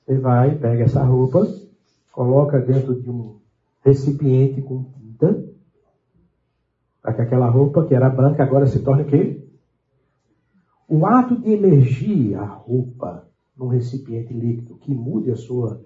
Você 0.06 0.20
vai, 0.20 0.56
pega 0.56 0.84
essa 0.84 1.04
roupa, 1.04 1.48
coloca 2.12 2.60
dentro 2.60 3.02
de 3.02 3.10
um 3.10 3.40
recipiente 3.84 4.62
com 4.62 4.84
tinta, 4.84 5.50
para 7.02 7.16
que 7.16 7.22
aquela 7.24 7.50
roupa 7.50 7.88
que 7.88 7.96
era 7.96 8.08
branca 8.08 8.44
agora 8.44 8.68
se 8.68 8.84
torne 8.84 9.02
o 9.02 9.08
quê? 9.08 9.44
O 10.88 11.08
ato 11.08 11.36
de 11.36 11.54
emergir 11.54 12.36
a 12.36 12.46
roupa 12.46 13.28
num 13.58 13.68
recipiente 13.68 14.32
líquido 14.32 14.76
que 14.76 14.94
mude 14.94 15.32
a 15.32 15.36
sua 15.36 15.82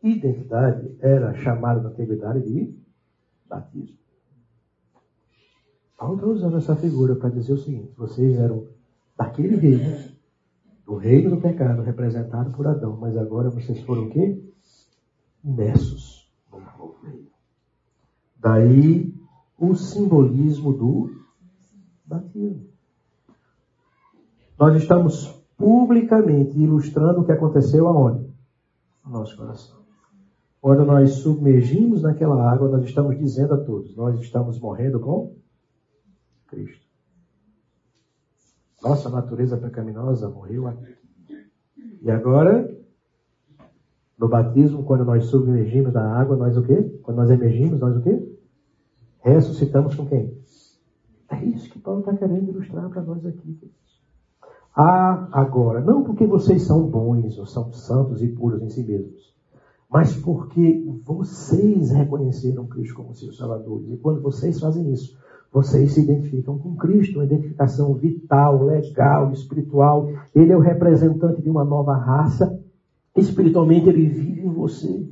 identidade 0.00 0.96
era 1.00 1.34
chamado 1.34 1.82
na 1.82 1.88
antiguidade 1.88 2.42
de 2.42 2.78
batismo. 3.48 3.98
Paulo 5.98 6.14
está 6.14 6.26
usando 6.28 6.58
essa 6.58 6.76
figura 6.76 7.16
para 7.16 7.30
dizer 7.30 7.54
o 7.54 7.58
seguinte: 7.58 7.92
vocês 7.96 8.38
eram 8.38 8.77
daquele 9.18 9.56
reino, 9.56 10.12
do 10.86 10.96
reino 10.96 11.30
do 11.30 11.40
pecado, 11.40 11.82
representado 11.82 12.52
por 12.52 12.66
Adão, 12.68 12.96
mas 12.96 13.16
agora 13.16 13.50
vocês 13.50 13.80
foram 13.80 14.04
o 14.04 14.10
quê? 14.10 14.40
Imersos 15.44 16.32
no 16.52 16.60
novo 16.60 16.96
reino. 17.02 17.26
Daí 18.38 19.12
o 19.58 19.74
simbolismo 19.74 20.72
do 20.72 21.10
batismo. 22.06 22.68
Nós 24.56 24.80
estamos 24.80 25.26
publicamente 25.56 26.56
ilustrando 26.56 27.20
o 27.20 27.24
que 27.24 27.32
aconteceu 27.32 27.88
aonde? 27.88 28.32
No 29.04 29.12
nosso 29.12 29.36
coração. 29.36 29.78
Quando 30.60 30.84
nós 30.84 31.10
submergimos 31.14 32.02
naquela 32.02 32.50
água, 32.50 32.68
nós 32.68 32.84
estamos 32.84 33.18
dizendo 33.18 33.54
a 33.54 33.58
todos: 33.58 33.96
nós 33.96 34.18
estamos 34.20 34.60
morrendo 34.60 35.00
com 35.00 35.36
Cristo. 36.46 36.87
Nossa 38.82 39.08
natureza 39.08 39.56
pecaminosa 39.56 40.28
morreu 40.28 40.66
aqui. 40.68 40.96
E 42.00 42.10
agora, 42.10 42.68
no 44.18 44.28
batismo, 44.28 44.84
quando 44.84 45.04
nós 45.04 45.24
submergimos 45.26 45.92
na 45.92 46.18
água, 46.18 46.36
nós 46.36 46.56
o 46.56 46.62
quê? 46.62 46.82
Quando 47.02 47.16
nós 47.16 47.30
emergimos, 47.30 47.78
nós 47.80 47.96
o 47.96 48.02
quê? 48.02 48.38
Ressuscitamos 49.20 49.94
com 49.94 50.06
quem? 50.06 50.38
É 51.30 51.44
isso 51.44 51.70
que 51.70 51.78
Paulo 51.78 52.00
está 52.00 52.16
querendo 52.16 52.48
ilustrar 52.48 52.88
para 52.88 53.02
nós 53.02 53.24
aqui. 53.26 53.58
Ah, 54.74 55.28
agora, 55.32 55.80
não 55.80 56.04
porque 56.04 56.26
vocês 56.26 56.62
são 56.62 56.86
bons 56.88 57.36
ou 57.36 57.46
são 57.46 57.72
santos 57.72 58.22
e 58.22 58.28
puros 58.28 58.62
em 58.62 58.68
si 58.68 58.82
mesmos, 58.84 59.34
mas 59.90 60.14
porque 60.16 60.84
vocês 61.04 61.90
reconheceram 61.90 62.66
Cristo 62.66 62.94
como 62.94 63.14
seu 63.14 63.32
Salvador. 63.32 63.82
E 63.88 63.96
quando 63.96 64.22
vocês 64.22 64.60
fazem 64.60 64.92
isso, 64.92 65.18
vocês 65.50 65.92
se 65.92 66.02
identificam 66.02 66.58
com 66.58 66.76
Cristo, 66.76 67.18
uma 67.18 67.24
identificação 67.24 67.94
vital, 67.94 68.64
legal, 68.64 69.32
espiritual. 69.32 70.08
Ele 70.34 70.52
é 70.52 70.56
o 70.56 70.60
representante 70.60 71.40
de 71.40 71.48
uma 71.48 71.64
nova 71.64 71.96
raça. 71.96 72.62
Espiritualmente, 73.16 73.88
ele 73.88 74.06
vive 74.06 74.42
em 74.42 74.52
você. 74.52 75.08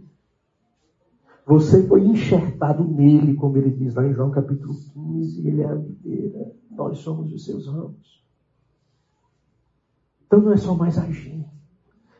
Você 1.47 1.87
foi 1.87 2.05
enxertado 2.05 2.85
nele, 2.85 3.35
como 3.35 3.57
ele 3.57 3.71
diz 3.71 3.95
lá 3.95 4.07
em 4.07 4.13
João 4.13 4.31
capítulo 4.31 4.75
15. 4.75 5.47
Ele 5.47 5.63
é 5.63 5.67
a 5.67 5.75
videira, 5.75 6.53
nós 6.71 6.99
somos 6.99 7.33
os 7.33 7.45
seus 7.45 7.67
ramos. 7.67 8.25
Então 10.27 10.41
não 10.41 10.53
é 10.53 10.57
só 10.57 10.75
mais 10.75 10.99
a 10.99 11.07
gente. 11.07 11.47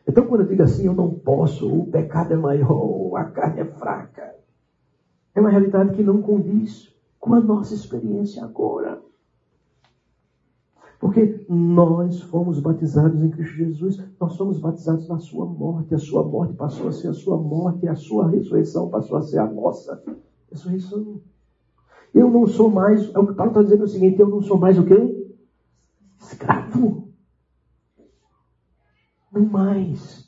Então 0.07 0.25
quando 0.25 0.41
eu 0.41 0.47
digo 0.47 0.63
assim, 0.63 0.85
eu 0.85 0.93
não 0.93 1.11
posso, 1.11 1.69
o 1.69 1.87
pecado 1.87 2.33
é 2.33 2.37
maior, 2.37 3.15
a 3.17 3.25
carne 3.25 3.59
é 3.59 3.65
fraca. 3.65 4.33
É 5.35 5.41
uma 5.41 5.49
realidade 5.49 5.93
que 5.93 6.03
não 6.03 6.21
condiz 6.21 6.96
com 7.27 7.33
a 7.35 7.41
nossa 7.41 7.73
experiência 7.73 8.43
agora. 8.43 9.01
Porque 10.99 11.45
nós 11.47 12.21
fomos 12.21 12.59
batizados 12.59 13.21
em 13.21 13.29
Cristo 13.29 13.55
Jesus, 13.55 14.03
nós 14.19 14.33
somos 14.33 14.57
batizados 14.59 15.07
na 15.07 15.19
sua 15.19 15.45
morte, 15.45 15.93
a 15.93 15.99
sua 15.99 16.23
morte 16.23 16.55
passou 16.55 16.87
a 16.87 16.91
ser 16.91 17.09
a 17.09 17.13
sua 17.13 17.37
morte, 17.37 17.87
a 17.87 17.95
sua 17.95 18.27
ressurreição 18.29 18.89
passou 18.89 19.17
a 19.17 19.21
ser 19.21 19.37
a 19.37 19.45
nossa 19.45 20.01
ressurreição. 20.49 21.21
Eu 22.13 22.31
não 22.31 22.47
sou 22.47 22.71
mais, 22.71 23.13
é 23.13 23.19
o 23.19 23.27
que 23.27 23.35
Paulo 23.35 23.51
está 23.51 23.61
dizendo 23.61 23.83
o 23.83 23.87
seguinte, 23.87 24.19
eu 24.19 24.27
não 24.27 24.41
sou 24.41 24.57
mais 24.57 24.79
o 24.79 24.85
quê? 24.85 25.35
Escravo 26.19 27.07
não 29.31 29.45
mais. 29.45 30.27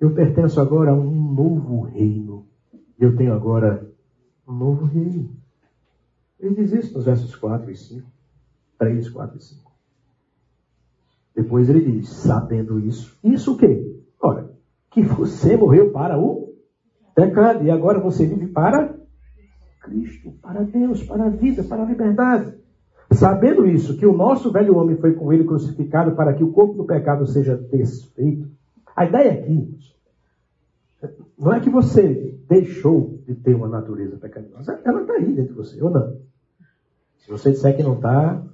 Eu 0.00 0.14
pertenço 0.14 0.60
agora 0.60 0.92
a 0.92 0.94
um 0.94 1.34
novo 1.34 1.82
reino. 1.82 2.46
Eu 2.98 3.16
tenho 3.16 3.34
agora 3.34 3.92
um 4.46 4.54
novo 4.54 4.86
reino. 4.86 5.41
Ele 6.42 6.56
diz 6.56 6.72
isso 6.72 6.94
nos 6.94 7.04
versos 7.04 7.36
4 7.36 7.70
e 7.70 7.76
5. 7.76 8.10
3, 8.78 9.08
4 9.10 9.36
e 9.38 9.40
5. 9.40 9.72
Depois 11.36 11.70
ele 11.70 11.80
diz, 11.80 12.08
sabendo 12.08 12.80
isso, 12.80 13.16
isso 13.22 13.52
o 13.52 13.56
quê? 13.56 13.96
Ora, 14.20 14.52
que 14.90 15.02
você 15.02 15.56
morreu 15.56 15.92
para 15.92 16.18
o 16.18 16.52
pecado 17.14 17.64
e 17.64 17.70
agora 17.70 18.00
você 18.00 18.26
vive 18.26 18.48
para 18.48 18.94
Cristo, 19.80 20.32
para 20.42 20.62
Deus, 20.62 21.02
para 21.04 21.26
a 21.26 21.30
vida, 21.30 21.62
para 21.62 21.84
a 21.84 21.86
liberdade. 21.86 22.54
Sabendo 23.12 23.66
isso, 23.66 23.96
que 23.96 24.06
o 24.06 24.16
nosso 24.16 24.50
velho 24.50 24.76
homem 24.76 24.96
foi 24.96 25.14
com 25.14 25.32
ele 25.32 25.44
crucificado 25.44 26.16
para 26.16 26.34
que 26.34 26.42
o 26.42 26.52
corpo 26.52 26.74
do 26.74 26.84
pecado 26.84 27.26
seja 27.26 27.56
desfeito. 27.56 28.50
A 28.96 29.04
ideia 29.04 29.32
aqui 29.32 29.78
não 31.38 31.52
é 31.52 31.60
que 31.60 31.70
você 31.70 32.38
deixou 32.48 33.18
de 33.26 33.34
ter 33.34 33.54
uma 33.54 33.68
natureza 33.68 34.16
pecaminosa. 34.16 34.80
Ela 34.84 35.02
está 35.02 35.14
aí 35.14 35.32
dentro 35.32 35.52
de 35.52 35.58
você, 35.58 35.82
ou 35.82 35.90
não? 35.90 36.31
Se 37.22 37.30
você 37.30 37.52
disser 37.52 37.76
que 37.76 37.82
não 37.82 37.94
está, 37.94 38.44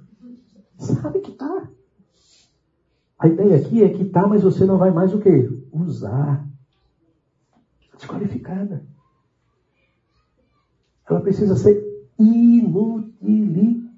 sabe 0.77 1.19
que 1.19 1.31
está. 1.31 1.69
A 3.17 3.27
ideia 3.27 3.57
aqui 3.57 3.83
é 3.83 3.89
que 3.89 4.03
está, 4.03 4.27
mas 4.27 4.43
você 4.43 4.63
não 4.65 4.77
vai 4.77 4.91
mais 4.91 5.13
o 5.13 5.19
quê? 5.19 5.49
Usar. 5.71 6.47
Desqualificada. 7.95 8.85
Ela 11.09 11.19
precisa 11.21 11.55
ser 11.55 11.83
inutilizada. 12.17 13.89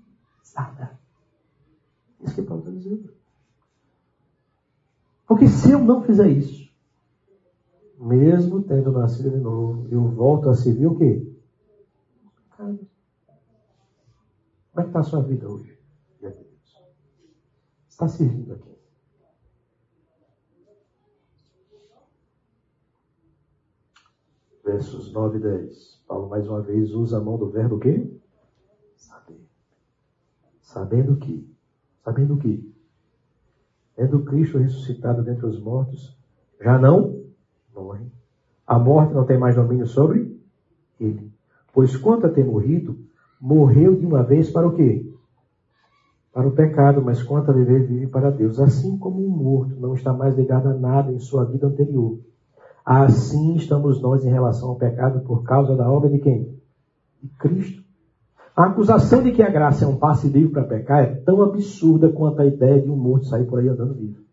Isso 2.22 2.36
que 2.36 2.42
Paulo 2.42 2.64
está 2.64 2.72
dizendo. 2.72 3.12
Porque 5.28 5.48
se 5.48 5.72
eu 5.72 5.80
não 5.80 6.02
fizer 6.02 6.30
isso, 6.30 6.72
mesmo 8.00 8.64
tendo 8.64 8.92
nascido 8.92 9.32
de 9.32 9.38
novo, 9.38 9.88
eu 9.92 10.02
volto 10.08 10.50
a 10.50 10.56
servir 10.56 10.88
o 10.88 10.98
quê? 10.98 11.28
Como 14.72 14.82
é 14.82 14.84
que 14.84 14.90
está 14.90 15.00
a 15.00 15.04
sua 15.04 15.22
vida 15.24 15.50
hoje? 15.50 15.78
Está 17.90 18.08
servindo 18.08 18.54
aqui. 18.54 18.72
Versos 24.64 25.12
9 25.12 25.38
e 25.38 25.42
10. 25.42 26.04
Paulo 26.08 26.30
mais 26.30 26.48
uma 26.48 26.62
vez 26.62 26.92
usa 26.94 27.18
a 27.18 27.22
mão 27.22 27.38
do 27.38 27.50
verbo 27.50 27.76
o 27.76 27.80
quê? 27.80 28.22
sabendo 30.72 31.18
que, 31.18 31.46
sabendo 32.04 32.38
que, 32.38 32.74
tendo 33.96 34.24
Cristo 34.24 34.58
ressuscitado 34.58 35.22
dentre 35.22 35.46
os 35.46 35.60
mortos, 35.60 36.18
já 36.62 36.80
não 36.80 37.26
morre. 37.76 38.06
A 38.66 38.80
morte 38.80 39.14
não 39.14 39.26
tem 39.26 39.38
mais 39.38 39.56
domínio 39.56 39.86
sobre 39.86 40.40
ele. 40.98 41.30
Pois 41.74 41.96
quanto 41.98 42.26
a 42.26 42.30
ter 42.30 42.46
morrido, 42.46 42.91
morreu 43.42 43.96
de 43.96 44.06
uma 44.06 44.24
vez 44.24 44.50
para 44.50 44.68
o 44.68 44.76
quê? 44.76 45.12
Para 46.32 46.48
o 46.48 46.52
pecado, 46.52 47.02
mas 47.02 47.22
quanto 47.24 47.52
a 47.52 47.54
viver, 47.54 47.88
vive 47.88 48.08
para 48.08 48.30
Deus. 48.30 48.60
Assim 48.60 48.98
como 48.98 49.26
um 49.26 49.30
morto 49.30 49.76
não 49.80 49.96
está 49.96 50.14
mais 50.14 50.36
ligado 50.38 50.70
a 50.70 50.74
nada 50.74 51.12
em 51.12 51.20
sua 51.20 51.44
vida 51.44 51.68
anterior, 51.68 52.20
Assim 52.86 53.56
estamos 53.56 54.02
nós 54.02 54.26
em 54.26 54.30
relação 54.30 54.70
ao 54.70 54.76
pecado 54.76 55.22
por 55.22 55.44
causa 55.44 55.76
da 55.76 55.90
obra 55.90 56.10
de 56.10 56.20
quem? 56.20 56.60
De 57.22 57.30
Cristo. 57.38 57.84
A 58.56 58.66
acusação 58.66 59.24
de 59.24 59.32
que 59.32 59.44
a 59.44 59.50
graça 59.50 59.86
é 59.86 59.88
um 59.88 59.98
passe 59.98 60.28
livre 60.28 60.52
para 60.52 60.64
pecar 60.64 61.04
é 61.04 61.16
tão 61.22 61.42
absurda 61.42 62.12
quanto 62.12 62.42
a 62.42 62.46
ideia 62.46 62.82
de 62.82 62.90
um 62.90 62.98
morto 62.98 63.28
sair 63.28 63.46
por 63.46 63.60
aí 63.60 63.68
andando 63.68 63.94
livre. 63.94 64.26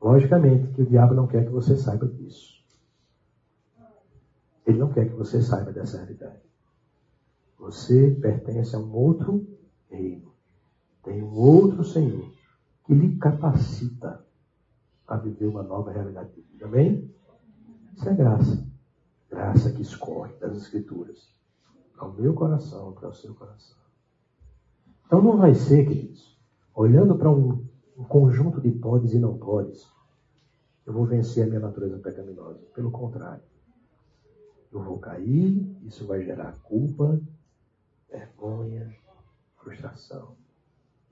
Logicamente 0.00 0.68
que 0.74 0.82
o 0.82 0.86
diabo 0.86 1.14
não 1.14 1.26
quer 1.26 1.44
que 1.44 1.50
você 1.50 1.76
saiba 1.76 2.06
disso. 2.06 2.58
Ele 4.66 4.78
não 4.78 4.92
quer 4.92 5.08
que 5.08 5.16
você 5.16 5.40
saiba 5.40 5.72
dessa 5.72 5.96
realidade. 5.96 6.38
Você 7.58 8.10
pertence 8.20 8.74
a 8.76 8.78
um 8.78 8.94
outro 8.94 9.46
reino. 9.90 10.32
Tem 11.02 11.22
um 11.22 11.34
outro 11.34 11.84
Senhor 11.84 12.32
que 12.84 12.94
lhe 12.94 13.16
capacita 13.16 14.24
a 15.06 15.16
viver 15.16 15.46
uma 15.46 15.62
nova 15.62 15.90
realidade 15.90 16.30
de 16.32 16.40
vida. 16.42 16.66
Amém? 16.66 17.10
Isso 17.96 18.08
é 18.08 18.14
graça. 18.14 18.66
Graça 19.30 19.72
que 19.72 19.82
escorre 19.82 20.32
das 20.34 20.56
Escrituras 20.56 21.32
para 21.94 22.06
o 22.06 22.14
meu 22.14 22.32
coração, 22.32 22.92
para 22.92 23.08
o 23.08 23.14
seu 23.14 23.34
coração. 23.34 23.76
Então 25.06 25.20
não 25.20 25.36
vai 25.36 25.54
ser, 25.54 25.86
queridos, 25.86 26.38
olhando 26.74 27.16
para 27.16 27.30
um, 27.30 27.64
um 27.96 28.04
conjunto 28.04 28.60
de 28.60 28.70
podes 28.70 29.12
e 29.12 29.18
não 29.18 29.36
podes, 29.36 29.86
eu 30.86 30.92
vou 30.92 31.04
vencer 31.04 31.44
a 31.44 31.46
minha 31.46 31.60
natureza 31.60 31.98
pecaminosa. 31.98 32.60
Pelo 32.74 32.90
contrário, 32.90 33.42
eu 34.72 34.82
vou 34.82 34.98
cair, 34.98 35.76
isso 35.82 36.06
vai 36.06 36.24
gerar 36.24 36.52
culpa, 36.62 37.20
vergonha, 38.10 38.94
frustração. 39.56 40.36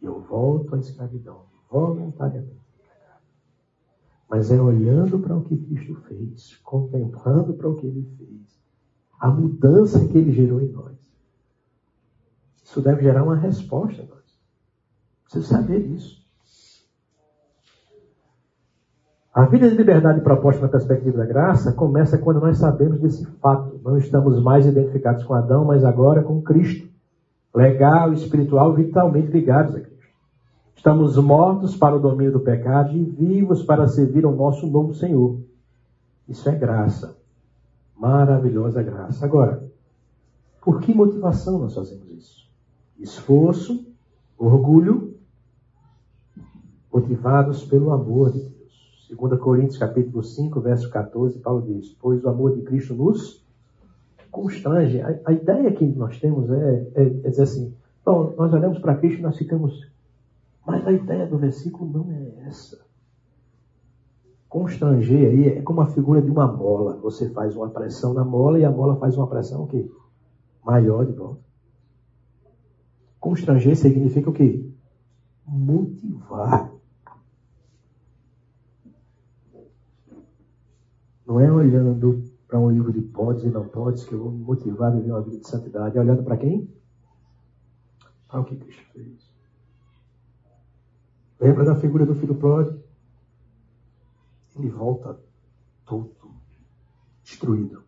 E 0.00 0.04
eu 0.04 0.20
volto 0.20 0.74
à 0.74 0.78
escravidão, 0.78 1.46
voluntariamente. 1.70 2.66
Mas 4.28 4.50
é 4.50 4.60
olhando 4.60 5.20
para 5.20 5.36
o 5.36 5.44
que 5.44 5.56
Cristo 5.56 5.94
fez, 6.02 6.56
contemplando 6.56 7.54
para 7.54 7.68
o 7.68 7.76
que 7.76 7.86
Ele 7.86 8.04
fez, 8.16 8.60
a 9.18 9.30
mudança 9.30 10.06
que 10.08 10.18
Ele 10.18 10.32
gerou 10.32 10.60
em 10.60 10.68
nós. 10.68 10.96
Isso 12.62 12.80
deve 12.82 13.02
gerar 13.02 13.22
uma 13.22 13.36
resposta 13.36 14.02
em 14.02 14.08
nós. 14.08 14.40
Precisa 15.22 15.46
saber 15.46 15.86
disso. 15.86 16.25
A 19.36 19.44
vida 19.44 19.68
de 19.68 19.76
liberdade 19.76 20.22
proposta 20.22 20.62
na 20.62 20.68
perspectiva 20.68 21.18
da 21.18 21.26
graça 21.26 21.70
começa 21.70 22.16
quando 22.16 22.40
nós 22.40 22.56
sabemos 22.56 22.98
desse 22.98 23.26
fato. 23.26 23.78
Não 23.84 23.98
estamos 23.98 24.42
mais 24.42 24.64
identificados 24.64 25.24
com 25.24 25.34
Adão, 25.34 25.62
mas 25.62 25.84
agora 25.84 26.22
com 26.22 26.40
Cristo. 26.40 26.88
Legal, 27.54 28.14
espiritual, 28.14 28.72
vitalmente 28.72 29.30
ligados 29.30 29.74
a 29.74 29.80
Cristo. 29.80 30.06
Estamos 30.74 31.18
mortos 31.18 31.76
para 31.76 31.94
o 31.94 31.98
domínio 31.98 32.32
do 32.32 32.40
pecado 32.40 32.96
e 32.96 33.04
vivos 33.04 33.62
para 33.62 33.86
servir 33.86 34.24
ao 34.24 34.34
nosso 34.34 34.66
novo 34.66 34.94
Senhor. 34.94 35.38
Isso 36.26 36.48
é 36.48 36.54
graça. 36.54 37.14
Maravilhosa 37.94 38.82
graça. 38.82 39.22
Agora, 39.22 39.70
por 40.62 40.80
que 40.80 40.94
motivação 40.94 41.58
nós 41.58 41.74
fazemos 41.74 42.08
isso? 42.10 42.48
Esforço, 42.98 43.86
orgulho, 44.38 45.14
motivados 46.90 47.62
pelo 47.66 47.92
amor 47.92 48.32
de 48.32 48.38
Deus. 48.38 48.55
2 49.08 49.40
Coríntios 49.40 49.78
capítulo 49.78 50.22
5, 50.22 50.60
verso 50.60 50.90
14, 50.90 51.38
Paulo 51.38 51.62
diz, 51.62 51.96
pois 52.00 52.24
o 52.24 52.28
amor 52.28 52.54
de 52.54 52.62
Cristo 52.62 52.94
nos 52.94 53.44
constrange. 54.30 55.00
A, 55.00 55.18
a 55.26 55.32
ideia 55.32 55.72
que 55.72 55.86
nós 55.86 56.18
temos 56.18 56.50
é, 56.50 56.88
é, 56.94 57.02
é 57.02 57.30
dizer 57.30 57.42
assim, 57.42 57.74
bom, 58.04 58.34
nós 58.36 58.52
olhamos 58.52 58.78
para 58.78 58.96
Cristo 58.96 59.20
e 59.20 59.22
nós 59.22 59.36
ficamos... 59.36 59.88
Mas 60.66 60.84
a 60.86 60.92
ideia 60.92 61.26
do 61.26 61.38
versículo 61.38 61.88
não 61.90 62.12
é 62.12 62.48
essa. 62.48 62.84
Constranger 64.48 65.30
aí 65.30 65.48
é 65.48 65.62
como 65.62 65.80
a 65.80 65.86
figura 65.86 66.20
de 66.20 66.30
uma 66.30 66.50
mola. 66.50 66.96
Você 67.02 67.30
faz 67.30 67.54
uma 67.54 67.68
pressão 67.68 68.12
na 68.12 68.24
mola 68.24 68.58
e 68.58 68.64
a 68.64 68.70
mola 68.70 68.96
faz 68.96 69.16
uma 69.16 69.28
pressão 69.28 69.62
o 69.62 69.66
quê? 69.68 69.88
Maior 70.64 71.06
de 71.06 71.12
volta. 71.12 71.40
Constranger 73.20 73.76
significa 73.76 74.30
o 74.30 74.32
quê? 74.32 74.68
Motivar. 75.46 76.75
Não 81.26 81.40
é 81.40 81.50
olhando 81.50 82.22
para 82.46 82.58
um 82.58 82.70
livro 82.70 82.92
de 82.92 83.00
podes 83.00 83.44
e 83.44 83.48
não 83.48 83.66
podes 83.66 84.04
que 84.04 84.12
eu 84.12 84.22
vou 84.22 84.30
me 84.30 84.44
motivar 84.44 84.92
a 84.92 84.94
viver 84.94 85.10
uma 85.10 85.22
vida 85.22 85.38
de 85.38 85.48
santidade. 85.48 85.98
É 85.98 86.00
olhando 86.00 86.22
para 86.22 86.36
quem? 86.36 86.70
Para 88.28 88.40
o 88.40 88.44
que 88.44 88.56
Cristo 88.56 88.84
fez. 88.92 89.34
Lembra 91.40 91.64
da 91.64 91.74
figura 91.74 92.06
do 92.06 92.14
filho 92.14 92.34
pródigo? 92.34 92.80
Ele 94.56 94.70
volta 94.70 95.18
todo 95.84 96.14
destruído. 97.22 97.82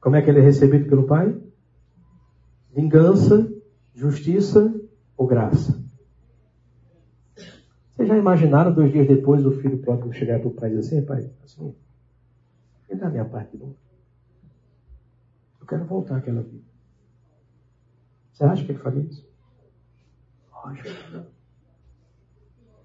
Como 0.00 0.14
é 0.14 0.22
que 0.22 0.30
ele 0.30 0.38
é 0.38 0.42
recebido 0.42 0.88
pelo 0.88 1.06
Pai? 1.06 1.36
Vingança, 2.70 3.50
justiça 3.94 4.72
ou 5.16 5.26
graça? 5.26 5.82
Vocês 7.98 8.06
já 8.06 8.16
imaginaram 8.16 8.72
dois 8.72 8.92
dias 8.92 9.08
depois 9.08 9.44
o 9.44 9.50
filho 9.50 9.78
pródigo 9.78 10.12
chegar 10.12 10.38
para 10.38 10.48
o 10.48 10.54
pai 10.54 10.70
e 10.70 10.76
dizer 10.76 10.98
assim, 10.98 11.06
pai, 11.06 11.30
assim, 11.44 11.74
dá 12.98 13.08
minha 13.08 13.24
parte 13.24 13.56
de 13.56 13.58
novo. 13.58 13.76
Eu 15.60 15.66
quero 15.66 15.84
voltar 15.84 16.16
àquela 16.18 16.42
vida. 16.42 16.68
Você 18.32 18.44
acha 18.44 18.64
que 18.64 18.72
ele 18.72 18.78
faria 18.78 19.02
isso? 19.02 19.28
Lógico. 20.52 20.88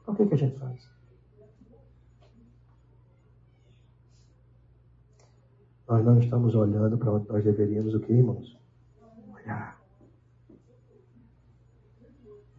Então 0.01 0.14
o 0.14 0.18
que, 0.18 0.28
que 0.28 0.34
a 0.34 0.38
gente 0.38 0.57
faz? 0.57 0.89
Nós 5.88 6.03
não 6.05 6.18
estamos 6.18 6.55
olhando 6.55 6.97
para 6.97 7.11
onde 7.11 7.28
nós 7.28 7.43
deveríamos 7.43 7.93
o 7.93 7.99
que, 7.99 8.14
irmãos? 8.14 8.57
Olhar. 9.32 9.80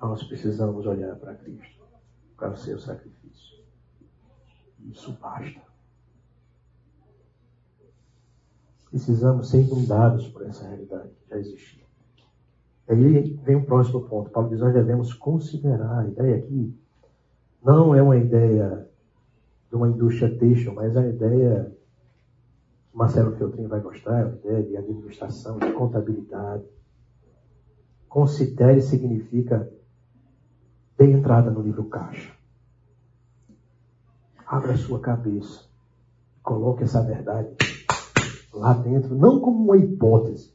Nós 0.00 0.22
precisamos 0.22 0.86
olhar 0.86 1.16
para 1.16 1.34
Cristo, 1.34 1.84
para 2.36 2.52
o 2.52 2.56
seu 2.56 2.78
sacrifício. 2.78 3.64
Isso 4.80 5.12
basta. 5.14 5.73
Precisamos 8.94 9.50
ser 9.50 9.62
inundados 9.62 10.28
por 10.28 10.46
essa 10.46 10.68
realidade 10.68 11.08
que 11.08 11.28
já 11.28 11.36
existia. 11.36 11.82
Aí 12.88 13.36
vem 13.44 13.56
o 13.56 13.64
próximo 13.64 14.02
ponto. 14.02 14.30
Paulo 14.30 14.48
diz: 14.48 14.60
nós 14.60 14.72
devemos 14.72 15.12
considerar 15.12 15.98
a 15.98 16.06
ideia 16.06 16.36
aqui. 16.36 16.78
Não 17.60 17.92
é 17.92 18.00
uma 18.00 18.16
ideia 18.16 18.88
de 19.68 19.74
uma 19.74 19.88
indústria 19.88 20.38
têxtil, 20.38 20.74
mas 20.74 20.96
a 20.96 21.04
ideia 21.04 21.76
que 22.88 22.96
Marcelo 22.96 23.34
Feltrin 23.34 23.66
vai 23.66 23.80
gostar, 23.80 24.20
é 24.20 24.22
a 24.22 24.28
ideia 24.28 24.62
de 24.62 24.76
administração, 24.76 25.58
de 25.58 25.72
contabilidade. 25.72 26.62
Considere 28.08 28.80
significa 28.80 29.68
dê 30.96 31.10
entrada 31.10 31.50
no 31.50 31.62
livro 31.62 31.86
caixa. 31.86 32.32
Abra 34.46 34.74
a 34.74 34.76
sua 34.76 35.00
cabeça. 35.00 35.64
Coloque 36.44 36.84
essa 36.84 37.02
verdade 37.02 37.56
lá 38.54 38.72
dentro, 38.74 39.14
não 39.14 39.40
como 39.40 39.64
uma 39.64 39.76
hipótese, 39.76 40.54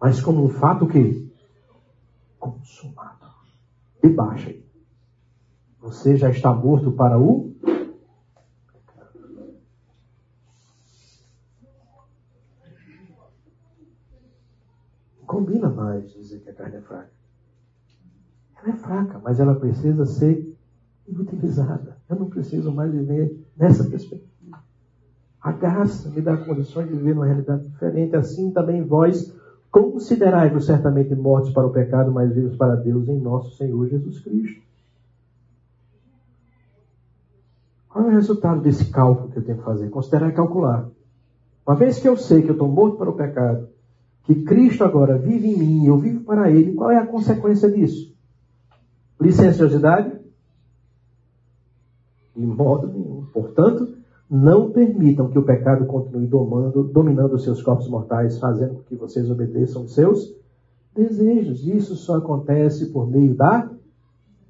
mas 0.00 0.20
como 0.20 0.44
um 0.44 0.48
fato 0.48 0.86
que 0.86 1.32
consumado. 2.38 3.24
E 4.02 4.08
baixa 4.08 4.50
aí. 4.50 4.64
Você 5.80 6.16
já 6.16 6.30
está 6.30 6.52
morto 6.52 6.92
para 6.92 7.18
o 7.18 7.54
combina 15.34 15.68
mais 15.68 16.12
dizer 16.12 16.40
que 16.40 16.50
a 16.50 16.54
carne 16.54 16.76
é 16.76 16.80
fraca. 16.80 17.10
Ela 18.56 18.74
é 18.74 18.76
fraca, 18.76 19.18
mas 19.18 19.40
ela 19.40 19.54
precisa 19.54 20.06
ser 20.06 20.56
inutilizada. 21.08 21.98
Eu 22.08 22.16
não 22.16 22.28
preciso 22.30 22.72
mais 22.72 22.92
viver 22.92 23.44
nessa 23.56 23.84
perspectiva. 23.84 24.33
A 25.44 25.52
graça 25.52 26.08
me 26.08 26.22
dá 26.22 26.38
condições 26.38 26.88
de 26.88 26.94
viver 26.94 27.12
uma 27.12 27.26
realidade 27.26 27.68
diferente. 27.68 28.16
Assim 28.16 28.50
também 28.50 28.82
vós 28.82 29.30
considerai-vos 29.70 30.64
certamente 30.64 31.14
mortos 31.14 31.52
para 31.52 31.66
o 31.66 31.70
pecado, 31.70 32.10
mas 32.10 32.34
vivos 32.34 32.56
para 32.56 32.76
Deus 32.76 33.06
em 33.08 33.20
nosso 33.20 33.54
Senhor 33.58 33.86
Jesus 33.86 34.20
Cristo. 34.20 34.62
Qual 37.90 38.06
é 38.06 38.08
o 38.08 38.14
resultado 38.14 38.62
desse 38.62 38.90
cálculo 38.90 39.30
que 39.32 39.38
eu 39.38 39.44
tenho 39.44 39.58
que 39.58 39.64
fazer? 39.64 39.90
Considerar 39.90 40.30
e 40.30 40.32
calcular. 40.32 40.88
Uma 41.66 41.76
vez 41.76 41.98
que 41.98 42.08
eu 42.08 42.16
sei 42.16 42.40
que 42.40 42.48
eu 42.48 42.54
estou 42.54 42.68
morto 42.68 42.96
para 42.96 43.10
o 43.10 43.14
pecado, 43.14 43.68
que 44.22 44.44
Cristo 44.44 44.82
agora 44.82 45.18
vive 45.18 45.48
em 45.48 45.58
mim, 45.58 45.86
eu 45.86 45.98
vivo 45.98 46.24
para 46.24 46.50
Ele, 46.50 46.72
qual 46.72 46.90
é 46.90 46.96
a 46.96 47.06
consequência 47.06 47.70
disso? 47.70 48.16
Licenciosidade? 49.20 50.18
De 52.34 52.46
modo 52.46 52.86
nenhum. 52.86 53.26
Portanto, 53.30 54.03
não 54.30 54.70
permitam 54.70 55.28
que 55.28 55.38
o 55.38 55.44
pecado 55.44 55.84
continue 55.86 56.26
domando, 56.26 56.82
dominando 56.82 57.34
os 57.34 57.44
seus 57.44 57.62
corpos 57.62 57.88
mortais, 57.88 58.38
fazendo 58.38 58.74
com 58.74 58.82
que 58.82 58.96
vocês 58.96 59.30
obedeçam 59.30 59.84
os 59.84 59.94
seus 59.94 60.34
desejos. 60.94 61.66
Isso 61.66 61.94
só 61.96 62.16
acontece 62.16 62.86
por 62.86 63.08
meio 63.08 63.34
da 63.34 63.70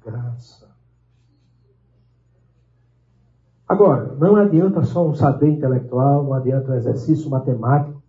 graça. 0.05 0.65
Agora, 3.67 4.15
não 4.19 4.35
adianta 4.35 4.83
só 4.83 5.07
um 5.07 5.15
saber 5.15 5.49
intelectual, 5.49 6.23
não 6.23 6.33
adianta 6.33 6.71
um 6.71 6.75
exercício 6.75 7.29
matemático. 7.29 8.01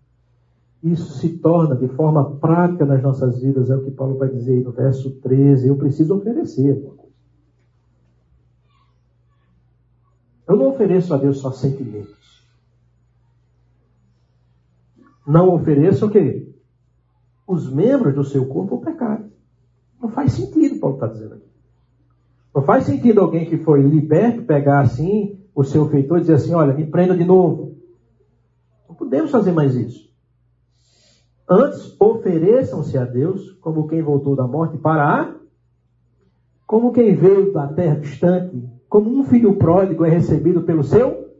Isso 0.82 1.14
se 1.14 1.38
torna 1.38 1.74
de 1.74 1.88
forma 1.88 2.36
prática 2.36 2.84
nas 2.84 3.02
nossas 3.02 3.40
vidas, 3.40 3.70
é 3.70 3.76
o 3.76 3.82
que 3.82 3.90
Paulo 3.90 4.18
vai 4.18 4.28
dizer 4.28 4.52
aí 4.52 4.62
no 4.62 4.70
verso 4.70 5.10
13. 5.22 5.66
Eu 5.66 5.76
preciso 5.76 6.16
oferecer 6.16 6.70
alguma 6.70 6.94
coisa. 6.94 7.05
Eu 10.48 10.56
não 10.56 10.68
ofereço 10.68 11.12
a 11.12 11.16
Deus 11.16 11.38
só 11.38 11.50
sentimentos. 11.50 12.44
Não 15.26 15.52
ofereço 15.52 16.06
o 16.06 16.10
quê? 16.10 16.54
Os 17.46 17.70
membros 17.70 18.14
do 18.14 18.24
seu 18.24 18.46
corpo 18.46 18.76
ao 18.76 18.80
pecado. 18.80 19.30
Não 20.00 20.08
faz 20.08 20.32
sentido, 20.32 20.78
Paulo 20.78 20.96
está 20.96 21.08
dizendo 21.08 21.34
aqui. 21.34 21.46
Não 22.54 22.62
faz 22.62 22.84
sentido 22.84 23.20
alguém 23.20 23.44
que 23.44 23.58
foi 23.58 23.82
liberto 23.82 24.44
pegar 24.44 24.80
assim 24.80 25.38
o 25.54 25.64
seu 25.64 25.88
feitor 25.88 26.18
e 26.18 26.20
dizer 26.20 26.34
assim: 26.34 26.54
olha, 26.54 26.72
me 26.74 26.86
prenda 26.86 27.16
de 27.16 27.24
novo. 27.24 27.76
Não 28.88 28.94
podemos 28.94 29.30
fazer 29.30 29.52
mais 29.52 29.74
isso. 29.74 30.06
Antes, 31.48 31.94
ofereçam-se 32.00 32.96
a 32.98 33.04
Deus 33.04 33.52
como 33.60 33.86
quem 33.86 34.02
voltou 34.02 34.36
da 34.36 34.46
morte 34.46 34.78
para 34.78 35.22
a. 35.22 35.36
Como 36.66 36.92
quem 36.92 37.14
veio 37.14 37.52
da 37.52 37.68
terra 37.68 37.96
distante, 38.00 38.68
como 38.96 39.14
um 39.14 39.24
filho 39.24 39.54
pródigo 39.56 40.06
é 40.06 40.08
recebido 40.08 40.62
pelo 40.62 40.82
seu. 40.82 41.30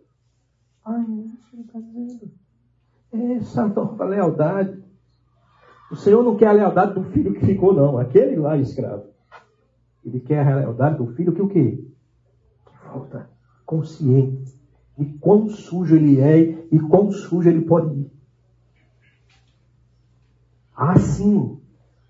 Ai, 0.85 1.07
isso 1.25 1.59
está 1.59 1.81
dizendo. 1.81 2.31
Essa 3.11 3.65
nova 3.75 4.05
lealdade. 4.05 4.85
O 5.91 5.97
Senhor 5.97 6.23
não 6.23 6.37
quer 6.37 6.49
a 6.49 6.53
lealdade 6.53 6.93
do 6.93 7.05
filho 7.05 7.33
que 7.33 7.47
ficou, 7.47 7.73
não. 7.73 7.97
Aquele 7.97 8.37
lá 8.37 8.59
escravo. 8.59 9.05
Ele 10.05 10.21
quer 10.21 10.47
a 10.47 10.57
lealdade 10.57 10.99
do 10.99 11.07
filho 11.15 11.33
que 11.33 11.41
o 11.41 11.49
quê? 11.49 11.83
Que 12.67 12.89
volta 12.93 13.31
consciente 13.65 14.55
de 14.99 15.07
quão 15.19 15.49
sujo 15.49 15.97
ele 15.97 16.21
é 16.21 16.67
e 16.71 16.79
quão 16.79 17.11
sujo 17.11 17.49
ele 17.49 17.63
pode 17.63 18.01
ir. 18.01 18.13
Assim, 20.77 21.59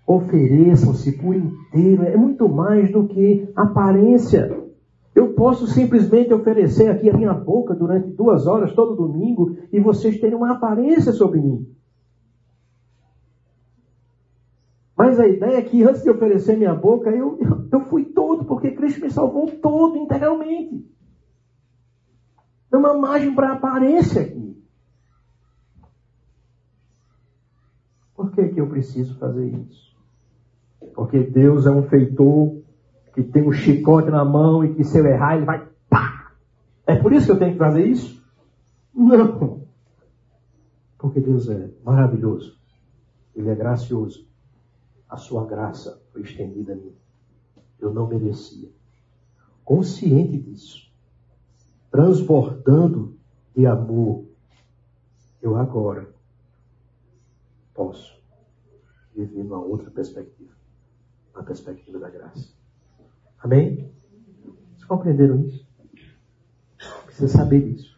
ofereçam-se 0.05 1.13
por 1.13 1.33
inteiro. 1.33 2.03
É 2.03 2.17
muito 2.17 2.49
mais 2.49 2.91
do 2.91 3.07
que 3.07 3.49
aparência. 3.55 4.66
Eu 5.17 5.33
posso 5.33 5.65
simplesmente 5.65 6.31
oferecer 6.31 6.91
aqui 6.91 7.09
a 7.09 7.17
minha 7.17 7.33
boca 7.33 7.73
durante 7.73 8.11
duas 8.11 8.45
horas 8.45 8.75
todo 8.75 8.95
domingo 8.95 9.57
e 9.73 9.79
vocês 9.79 10.19
terem 10.19 10.35
uma 10.35 10.51
aparência 10.51 11.11
sobre 11.11 11.41
mim. 11.41 11.75
Mas 14.95 15.19
a 15.19 15.27
ideia 15.27 15.57
é 15.57 15.61
que 15.63 15.81
antes 15.81 16.03
de 16.03 16.11
oferecer 16.11 16.55
minha 16.55 16.75
boca, 16.75 17.09
eu, 17.09 17.39
eu, 17.71 17.79
fui 17.85 18.05
todo, 18.05 18.45
porque 18.45 18.69
Cristo 18.69 19.01
me 19.01 19.09
salvou 19.09 19.47
todo, 19.59 19.97
integralmente. 19.97 20.87
Não 22.71 22.81
uma 22.81 22.95
margem 22.95 23.33
para 23.33 23.53
aparência 23.53 24.21
aqui. 24.21 24.63
Por 28.15 28.31
que, 28.33 28.49
que 28.49 28.61
eu 28.61 28.69
preciso 28.69 29.17
fazer 29.17 29.47
isso? 29.47 29.97
Porque 30.93 31.23
Deus 31.23 31.65
é 31.65 31.71
um 31.71 31.81
feitor 31.81 32.56
que 33.23 33.31
tem 33.31 33.47
um 33.47 33.51
chicote 33.51 34.11
na 34.11 34.23
mão 34.23 34.63
e 34.63 34.75
que 34.75 34.83
se 34.83 34.99
eu 34.99 35.05
errar 35.07 35.35
ele 35.35 35.45
vai 35.45 35.67
pá. 35.89 36.31
É 36.85 36.95
por 36.95 37.11
isso 37.11 37.25
que 37.25 37.31
eu 37.31 37.39
tenho 37.39 37.53
que 37.53 37.57
fazer 37.57 37.85
isso? 37.85 38.23
Não. 38.93 39.65
Porque 40.99 41.19
Deus 41.19 41.49
é 41.49 41.71
maravilhoso. 41.83 42.55
Ele 43.35 43.49
é 43.49 43.55
gracioso 43.55 44.27
a 45.09 45.15
sua 45.15 45.45
graça 45.45 46.01
foi 46.11 46.21
estendida 46.21 46.73
a 46.73 46.75
mim. 46.75 46.95
Eu 47.79 47.93
não 47.93 48.07
merecia. 48.07 48.69
Consciente 49.63 50.37
disso, 50.37 50.91
transbordando 51.89 53.17
de 53.55 53.65
amor, 53.65 54.25
eu 55.41 55.55
agora 55.55 56.13
posso 57.73 58.17
viver 59.15 59.43
numa 59.43 59.59
outra 59.59 59.89
perspectiva, 59.91 60.53
na 61.33 61.43
perspectiva 61.43 61.99
da 61.99 62.09
graça. 62.09 62.56
Amém? 63.47 63.89
Vocês 64.73 64.83
compreenderam 64.83 65.39
isso? 65.45 65.65
Precisa 67.05 67.29
saber 67.29 67.61
disso. 67.61 67.97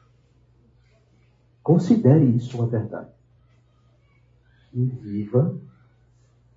Considere 1.64 2.24
isso 2.24 2.56
uma 2.56 2.68
verdade. 2.68 3.10
E 4.72 4.86
viva 4.86 5.60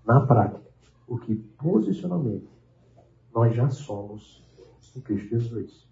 na 0.04 0.20
prática, 0.26 0.60
o 1.08 1.16
que 1.16 1.34
posicionalmente 1.34 2.46
nós 3.34 3.54
já 3.54 3.70
somos 3.70 4.44
em 4.94 5.00
Cristo 5.00 5.30
Jesus. 5.30 5.88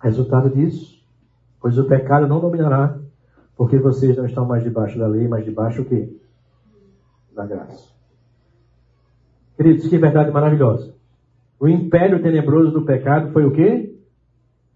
Resultado 0.00 0.50
disso, 0.50 1.00
pois 1.60 1.78
o 1.78 1.86
pecado 1.86 2.26
não 2.26 2.40
dominará, 2.40 3.00
porque 3.54 3.78
vocês 3.78 4.16
não 4.16 4.26
estão 4.26 4.44
mais 4.44 4.64
debaixo 4.64 4.98
da 4.98 5.06
lei, 5.06 5.28
mas 5.28 5.44
debaixo 5.44 5.82
o 5.82 5.84
quê? 5.84 6.23
Da 7.34 7.46
graça. 7.46 7.92
Queridos, 9.56 9.88
que 9.88 9.98
verdade 9.98 10.30
maravilhosa. 10.30 10.94
O 11.58 11.68
império 11.68 12.22
tenebroso 12.22 12.70
do 12.72 12.84
pecado 12.84 13.32
foi 13.32 13.44
o 13.44 13.52
quê? 13.52 13.98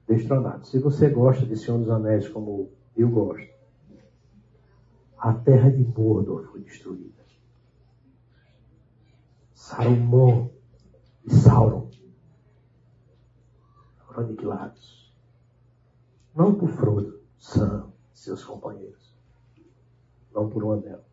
Destronado. 0.09 0.66
Se 0.66 0.78
você 0.78 1.09
gosta 1.09 1.44
de 1.44 1.56
Senhor 1.56 1.78
dos 1.78 1.90
Anéis 1.90 2.28
como 2.28 2.70
eu 2.97 3.09
gosto, 3.10 3.48
a 5.18 5.32
terra 5.35 5.70
de 5.70 5.85
Mordor 5.85 6.44
foi 6.51 6.60
destruída. 6.60 7.18
Salomão 9.52 10.51
e 11.24 11.30
Sauron 11.30 11.90
foram 13.98 14.24
aniquilados. 14.24 15.12
Não 16.35 16.55
por 16.55 16.70
Frodo, 16.70 17.20
Sam 17.36 17.93
seus 18.12 18.44
companheiros. 18.44 19.16
Não 20.32 20.48
por 20.48 20.64
um 20.64 20.72
anel. 20.72 21.07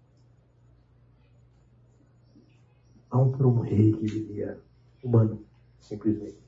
Não 3.15 3.31
por 3.31 3.45
um 3.45 3.61
rei 3.61 3.93
que 3.93 4.05
vivia 4.05 4.59
humano, 5.01 5.41
simplesmente. 5.79 6.43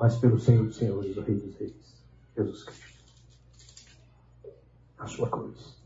Mas 0.00 0.16
pelo 0.16 0.38
Senhor 0.38 0.64
dos 0.64 0.76
Senhores, 0.76 1.14
o 1.18 1.20
Rei 1.20 1.36
dos 1.36 1.54
Reis, 1.56 2.02
Jesus 2.34 2.64
Cristo. 2.64 3.04
A 4.96 5.06
sua 5.06 5.28
cruz 5.28 5.78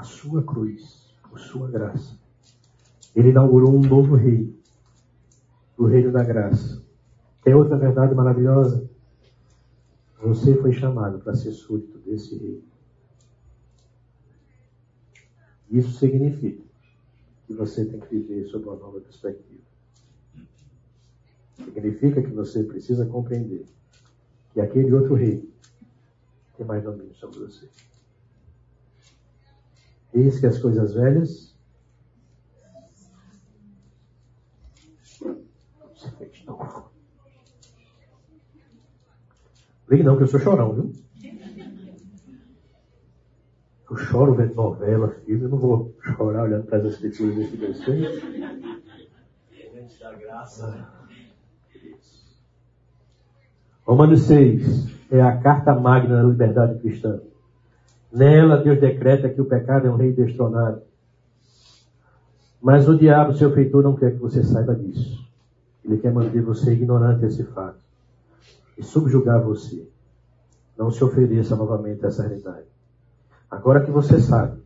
a 0.00 0.02
sua 0.02 0.42
cruz, 0.42 1.14
por 1.28 1.38
sua 1.38 1.70
graça. 1.70 2.18
Ele 3.14 3.28
inaugurou 3.28 3.76
um 3.76 3.82
novo 3.82 4.16
rei, 4.16 4.58
o 5.76 5.84
reino 5.84 6.10
da 6.10 6.24
graça. 6.24 6.82
Tem 7.44 7.54
outra 7.54 7.76
verdade 7.76 8.14
maravilhosa? 8.14 8.90
Você 10.22 10.54
foi 10.56 10.72
chamado 10.72 11.20
para 11.20 11.34
ser 11.34 11.52
súdito 11.52 11.98
desse 11.98 12.36
rei. 12.38 12.64
Isso 15.70 15.92
significa 15.98 16.69
que 17.50 17.56
você 17.56 17.84
tem 17.84 17.98
que 17.98 18.16
viver 18.16 18.46
sob 18.46 18.64
uma 18.64 18.76
nova 18.76 19.00
perspectiva. 19.00 19.60
Significa 21.56 22.22
que 22.22 22.30
você 22.30 22.62
precisa 22.62 23.04
compreender 23.04 23.66
que 24.52 24.60
aquele 24.60 24.92
outro 24.92 25.16
rei 25.16 25.52
tem 26.56 26.64
mais 26.64 26.84
domínio 26.84 27.12
sobre 27.16 27.40
você. 27.40 27.68
Eis 30.14 30.38
que 30.38 30.46
as 30.46 30.58
coisas 30.58 30.94
velhas 30.94 31.56
se 35.96 36.10
fez 36.18 36.44
novo. 36.44 36.88
Ligue 39.88 40.04
não, 40.04 40.16
que 40.16 40.22
eu 40.22 40.28
sou 40.28 40.38
chorão, 40.38 40.72
viu? 40.72 40.99
Eu 43.90 43.96
choro 43.96 44.34
vendo 44.34 44.54
novela, 44.54 45.08
filme, 45.08 45.42
eu 45.42 45.48
não 45.48 45.58
vou 45.58 45.92
chorar 46.00 46.44
olhando 46.44 46.66
para 46.66 46.78
as 46.78 46.84
escrituras 46.84 47.34
desse 47.34 47.56
desenho. 47.56 48.08
Diante 49.50 50.00
da 50.00 50.12
graça. 50.14 50.88
Romanos 53.84 54.22
6 54.22 55.10
é 55.10 55.20
a 55.20 55.36
carta 55.38 55.74
magna 55.74 56.22
da 56.22 56.28
liberdade 56.28 56.78
cristã. 56.78 57.20
Nela, 58.12 58.58
Deus 58.58 58.80
decreta 58.80 59.28
que 59.28 59.40
o 59.40 59.44
pecado 59.44 59.88
é 59.88 59.90
um 59.90 59.96
rei 59.96 60.12
destronado. 60.12 60.82
Mas 62.62 62.88
o 62.88 62.96
diabo, 62.96 63.32
seu 63.32 63.52
feitor, 63.52 63.82
não 63.82 63.96
quer 63.96 64.12
que 64.12 64.18
você 64.18 64.44
saiba 64.44 64.72
disso. 64.72 65.28
Ele 65.84 65.98
quer 65.98 66.12
manter 66.12 66.42
você 66.42 66.72
ignorante 66.74 67.22
desse 67.22 67.42
fato 67.42 67.80
e 68.78 68.84
subjugar 68.84 69.42
você. 69.42 69.84
Não 70.78 70.92
se 70.92 71.02
ofereça 71.02 71.56
novamente 71.56 72.04
a 72.04 72.08
essa 72.08 72.22
realidade. 72.22 72.70
Agora 73.50 73.84
que 73.84 73.90
você 73.90 74.20
sabe, 74.20 74.62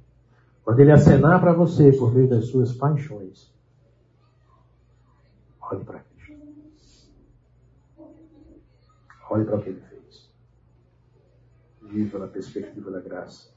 quando 0.64 0.80
ele 0.80 0.92
acenar 0.92 1.40
para 1.40 1.52
você 1.52 1.92
por 1.92 2.12
meio 2.12 2.28
das 2.28 2.46
suas 2.46 2.72
paixões, 2.72 3.52
olhe 5.60 5.84
para 5.84 6.00
Cristo. 6.00 6.34
Olhe 9.30 9.44
para 9.44 9.56
o 9.56 9.62
que 9.62 9.70
ele 9.70 9.80
fez 9.80 9.94
viva 11.94 12.18
na 12.18 12.26
perspectiva 12.26 12.90
da 12.90 13.00
graça. 13.00 13.48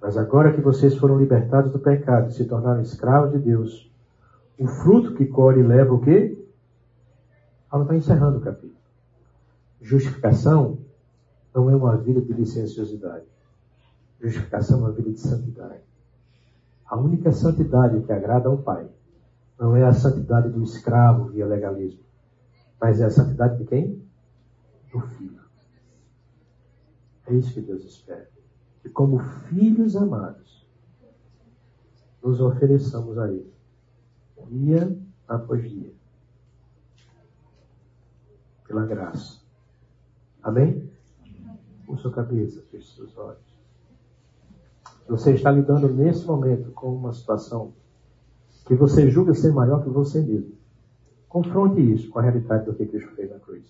Mas 0.00 0.16
agora 0.18 0.52
que 0.52 0.60
vocês 0.60 0.94
foram 0.94 1.18
libertados 1.18 1.72
do 1.72 1.78
pecado 1.78 2.28
e 2.28 2.34
se 2.34 2.44
tornaram 2.44 2.82
escravos 2.82 3.32
de 3.32 3.38
Deus, 3.38 3.90
O 4.58 4.66
fruto 4.66 5.14
que 5.14 5.26
colhe 5.26 5.62
leva 5.62 5.92
o 5.92 6.00
quê? 6.00 6.42
Ela 7.70 7.82
está 7.82 7.94
encerrando 7.94 8.38
o 8.38 8.40
capítulo. 8.40 8.72
Justificação 9.82 10.78
não 11.54 11.68
é 11.68 11.76
uma 11.76 11.94
vida 11.98 12.22
de 12.22 12.32
licenciosidade. 12.32 13.26
Justificação 14.20 14.78
é 14.78 14.80
uma 14.82 14.92
vida 14.92 15.10
de 15.10 15.20
santidade. 15.20 15.82
A 16.86 16.96
única 16.96 17.32
santidade 17.32 18.00
que 18.02 18.12
agrada 18.12 18.48
ao 18.48 18.58
Pai 18.58 18.88
não 19.58 19.74
é 19.76 19.84
a 19.84 19.92
santidade 19.92 20.50
do 20.50 20.62
escravo 20.62 21.30
via 21.30 21.46
legalismo, 21.46 22.04
mas 22.80 23.00
é 23.00 23.06
a 23.06 23.10
santidade 23.10 23.58
de 23.58 23.64
quem? 23.64 24.06
Do 24.92 25.00
Filho. 25.00 25.42
É 27.26 27.34
isso 27.34 27.52
que 27.54 27.60
Deus 27.60 27.84
espera. 27.84 28.30
Que 28.82 28.88
como 28.88 29.18
filhos 29.18 29.96
amados, 29.96 30.66
nos 32.22 32.40
ofereçamos 32.40 33.18
a 33.18 33.30
Ele, 33.30 33.52
dia 34.48 34.96
após 35.26 35.68
dia, 35.68 35.92
pela 38.66 38.86
graça. 38.86 39.40
Amém? 40.42 40.88
Com 41.84 41.96
sua 41.96 42.12
cabeça, 42.12 42.62
feche 42.70 42.94
seus 42.94 43.16
olhos. 43.16 43.55
Você 45.08 45.32
está 45.32 45.50
lidando 45.50 45.88
nesse 45.88 46.26
momento 46.26 46.72
com 46.72 46.94
uma 46.94 47.12
situação 47.12 47.72
que 48.66 48.74
você 48.74 49.08
julga 49.08 49.34
ser 49.34 49.52
maior 49.52 49.82
que 49.82 49.88
você 49.88 50.20
mesmo. 50.20 50.56
Confronte 51.28 51.80
isso 51.80 52.10
com 52.10 52.18
a 52.18 52.22
realidade 52.22 52.64
do 52.64 52.74
que 52.74 52.86
Cristo 52.86 53.14
fez 53.14 53.30
na 53.30 53.38
cruz. 53.38 53.64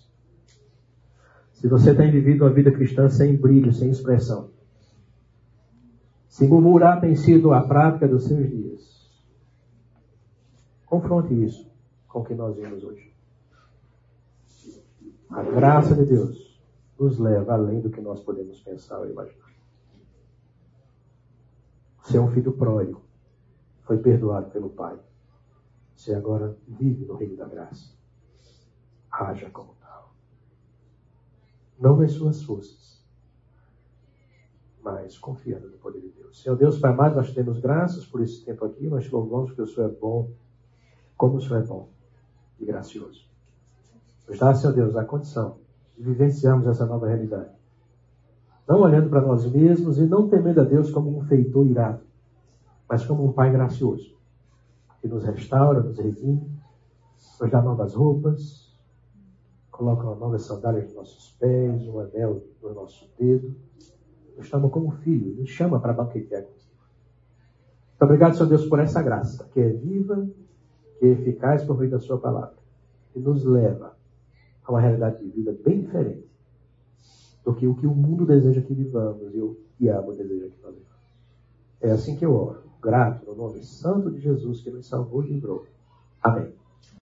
Se 1.52 1.68
você 1.68 1.94
tem 1.94 2.10
vivido 2.10 2.44
uma 2.44 2.52
vida 2.52 2.70
cristã 2.70 3.08
sem 3.08 3.36
brilho, 3.36 3.72
sem 3.72 3.90
expressão, 3.90 4.50
se 6.28 6.46
murmurar 6.46 7.00
tem 7.00 7.16
sido 7.16 7.52
a 7.52 7.62
prática 7.62 8.06
dos 8.06 8.24
seus 8.24 8.48
dias, 8.48 9.10
confronte 10.84 11.32
isso 11.32 11.70
com 12.08 12.20
o 12.20 12.24
que 12.24 12.34
nós 12.34 12.56
vimos 12.56 12.84
hoje. 12.84 13.12
A 15.30 15.42
graça 15.42 15.94
de 15.94 16.04
Deus 16.04 16.60
nos 16.98 17.18
leva 17.18 17.54
além 17.54 17.80
do 17.80 17.90
que 17.90 18.00
nós 18.00 18.20
podemos 18.20 18.60
pensar 18.60 18.98
ou 18.98 19.10
imaginar. 19.10 19.45
Você 22.06 22.18
é 22.18 22.20
um 22.20 22.30
filho 22.30 22.52
pródigo. 22.52 23.02
Foi 23.82 23.98
perdoado 23.98 24.48
pelo 24.50 24.70
Pai. 24.70 24.96
Você 25.96 26.14
agora 26.14 26.56
vive 26.68 27.04
no 27.04 27.16
reino 27.16 27.36
da 27.36 27.46
graça. 27.46 27.96
Haja 29.10 29.50
como 29.50 29.74
tal. 29.80 30.14
Não 31.76 31.96
nas 31.96 32.12
suas 32.12 32.42
forças, 32.44 33.04
mas 34.80 35.18
confiando 35.18 35.68
no 35.68 35.78
poder 35.78 36.00
de 36.00 36.10
Deus. 36.10 36.40
Senhor 36.40 36.54
Deus, 36.54 36.78
Pai 36.78 36.92
amado, 36.92 37.16
nós 37.16 37.34
temos 37.34 37.58
graças 37.58 38.06
por 38.06 38.22
esse 38.22 38.44
tempo 38.44 38.64
aqui. 38.64 38.86
Nós 38.86 39.04
te 39.04 39.12
louvamos 39.12 39.48
porque 39.48 39.62
o 39.62 39.66
Senhor 39.66 39.90
é 39.90 39.92
bom. 39.92 40.30
Como 41.16 41.38
o 41.38 41.40
Senhor 41.40 41.60
é 41.60 41.66
bom 41.66 41.90
e 42.60 42.64
gracioso. 42.64 43.28
Nos 44.28 44.38
dá, 44.38 44.54
Senhor 44.54 44.72
Deus, 44.74 44.94
a 44.94 45.04
condição 45.04 45.58
de 45.96 46.04
vivenciarmos 46.04 46.68
essa 46.68 46.86
nova 46.86 47.08
realidade 47.08 47.55
não 48.66 48.80
olhando 48.80 49.08
para 49.08 49.20
nós 49.20 49.50
mesmos 49.50 49.98
e 49.98 50.06
não 50.06 50.28
temendo 50.28 50.60
a 50.60 50.64
Deus 50.64 50.90
como 50.90 51.16
um 51.16 51.22
feitor 51.22 51.66
irado, 51.66 52.00
mas 52.88 53.04
como 53.04 53.24
um 53.24 53.32
Pai 53.32 53.52
gracioso, 53.52 54.16
que 55.00 55.08
nos 55.08 55.24
restaura, 55.24 55.80
nos 55.80 55.98
redime, 55.98 56.50
nos 57.40 57.50
dá 57.50 57.62
novas 57.62 57.94
roupas, 57.94 58.76
coloca 59.70 60.04
uma 60.04 60.16
nova 60.16 60.38
sandália 60.38 60.82
nos 60.82 60.94
nossos 60.94 61.36
pés, 61.38 61.86
um 61.86 62.00
anel 62.00 62.42
no 62.62 62.74
nosso 62.74 63.08
dedo, 63.18 63.54
nos 64.36 64.46
chama 64.46 64.68
como 64.68 64.90
filho, 64.90 65.36
nos 65.36 65.48
chama 65.50 65.78
para 65.78 65.92
banquetear. 65.92 66.42
Muito 66.42 68.02
obrigado, 68.02 68.34
Senhor 68.34 68.48
Deus, 68.48 68.66
por 68.66 68.80
essa 68.80 69.00
graça, 69.02 69.48
que 69.52 69.60
é 69.60 69.68
viva, 69.68 70.28
que 70.98 71.06
é 71.06 71.10
eficaz 71.10 71.64
por 71.64 71.78
meio 71.78 71.90
da 71.90 72.00
Sua 72.00 72.18
palavra, 72.18 72.56
que 73.12 73.20
nos 73.20 73.44
leva 73.44 73.96
a 74.64 74.72
uma 74.72 74.80
realidade 74.80 75.24
de 75.24 75.30
vida 75.30 75.56
bem 75.64 75.82
diferente 75.82 76.25
do 77.46 77.54
que 77.54 77.64
o 77.64 77.76
que 77.76 77.86
o 77.86 77.94
mundo 77.94 78.26
deseja 78.26 78.60
que 78.60 78.74
vivamos 78.74 79.32
e 79.32 79.40
o 79.40 79.56
diabo 79.78 80.12
deseja 80.12 80.48
que 80.48 80.56
vivamos. 80.56 80.82
É 81.80 81.92
assim 81.92 82.16
que 82.16 82.26
eu 82.26 82.34
oro, 82.34 82.64
grato 82.82 83.24
no 83.24 83.36
nome 83.36 83.62
santo 83.62 84.10
de 84.10 84.20
Jesus 84.20 84.62
que 84.62 84.70
nos 84.70 84.88
salvou 84.88 85.22
e 85.22 85.28
livrou. 85.28 85.64
Amém. 86.20 86.52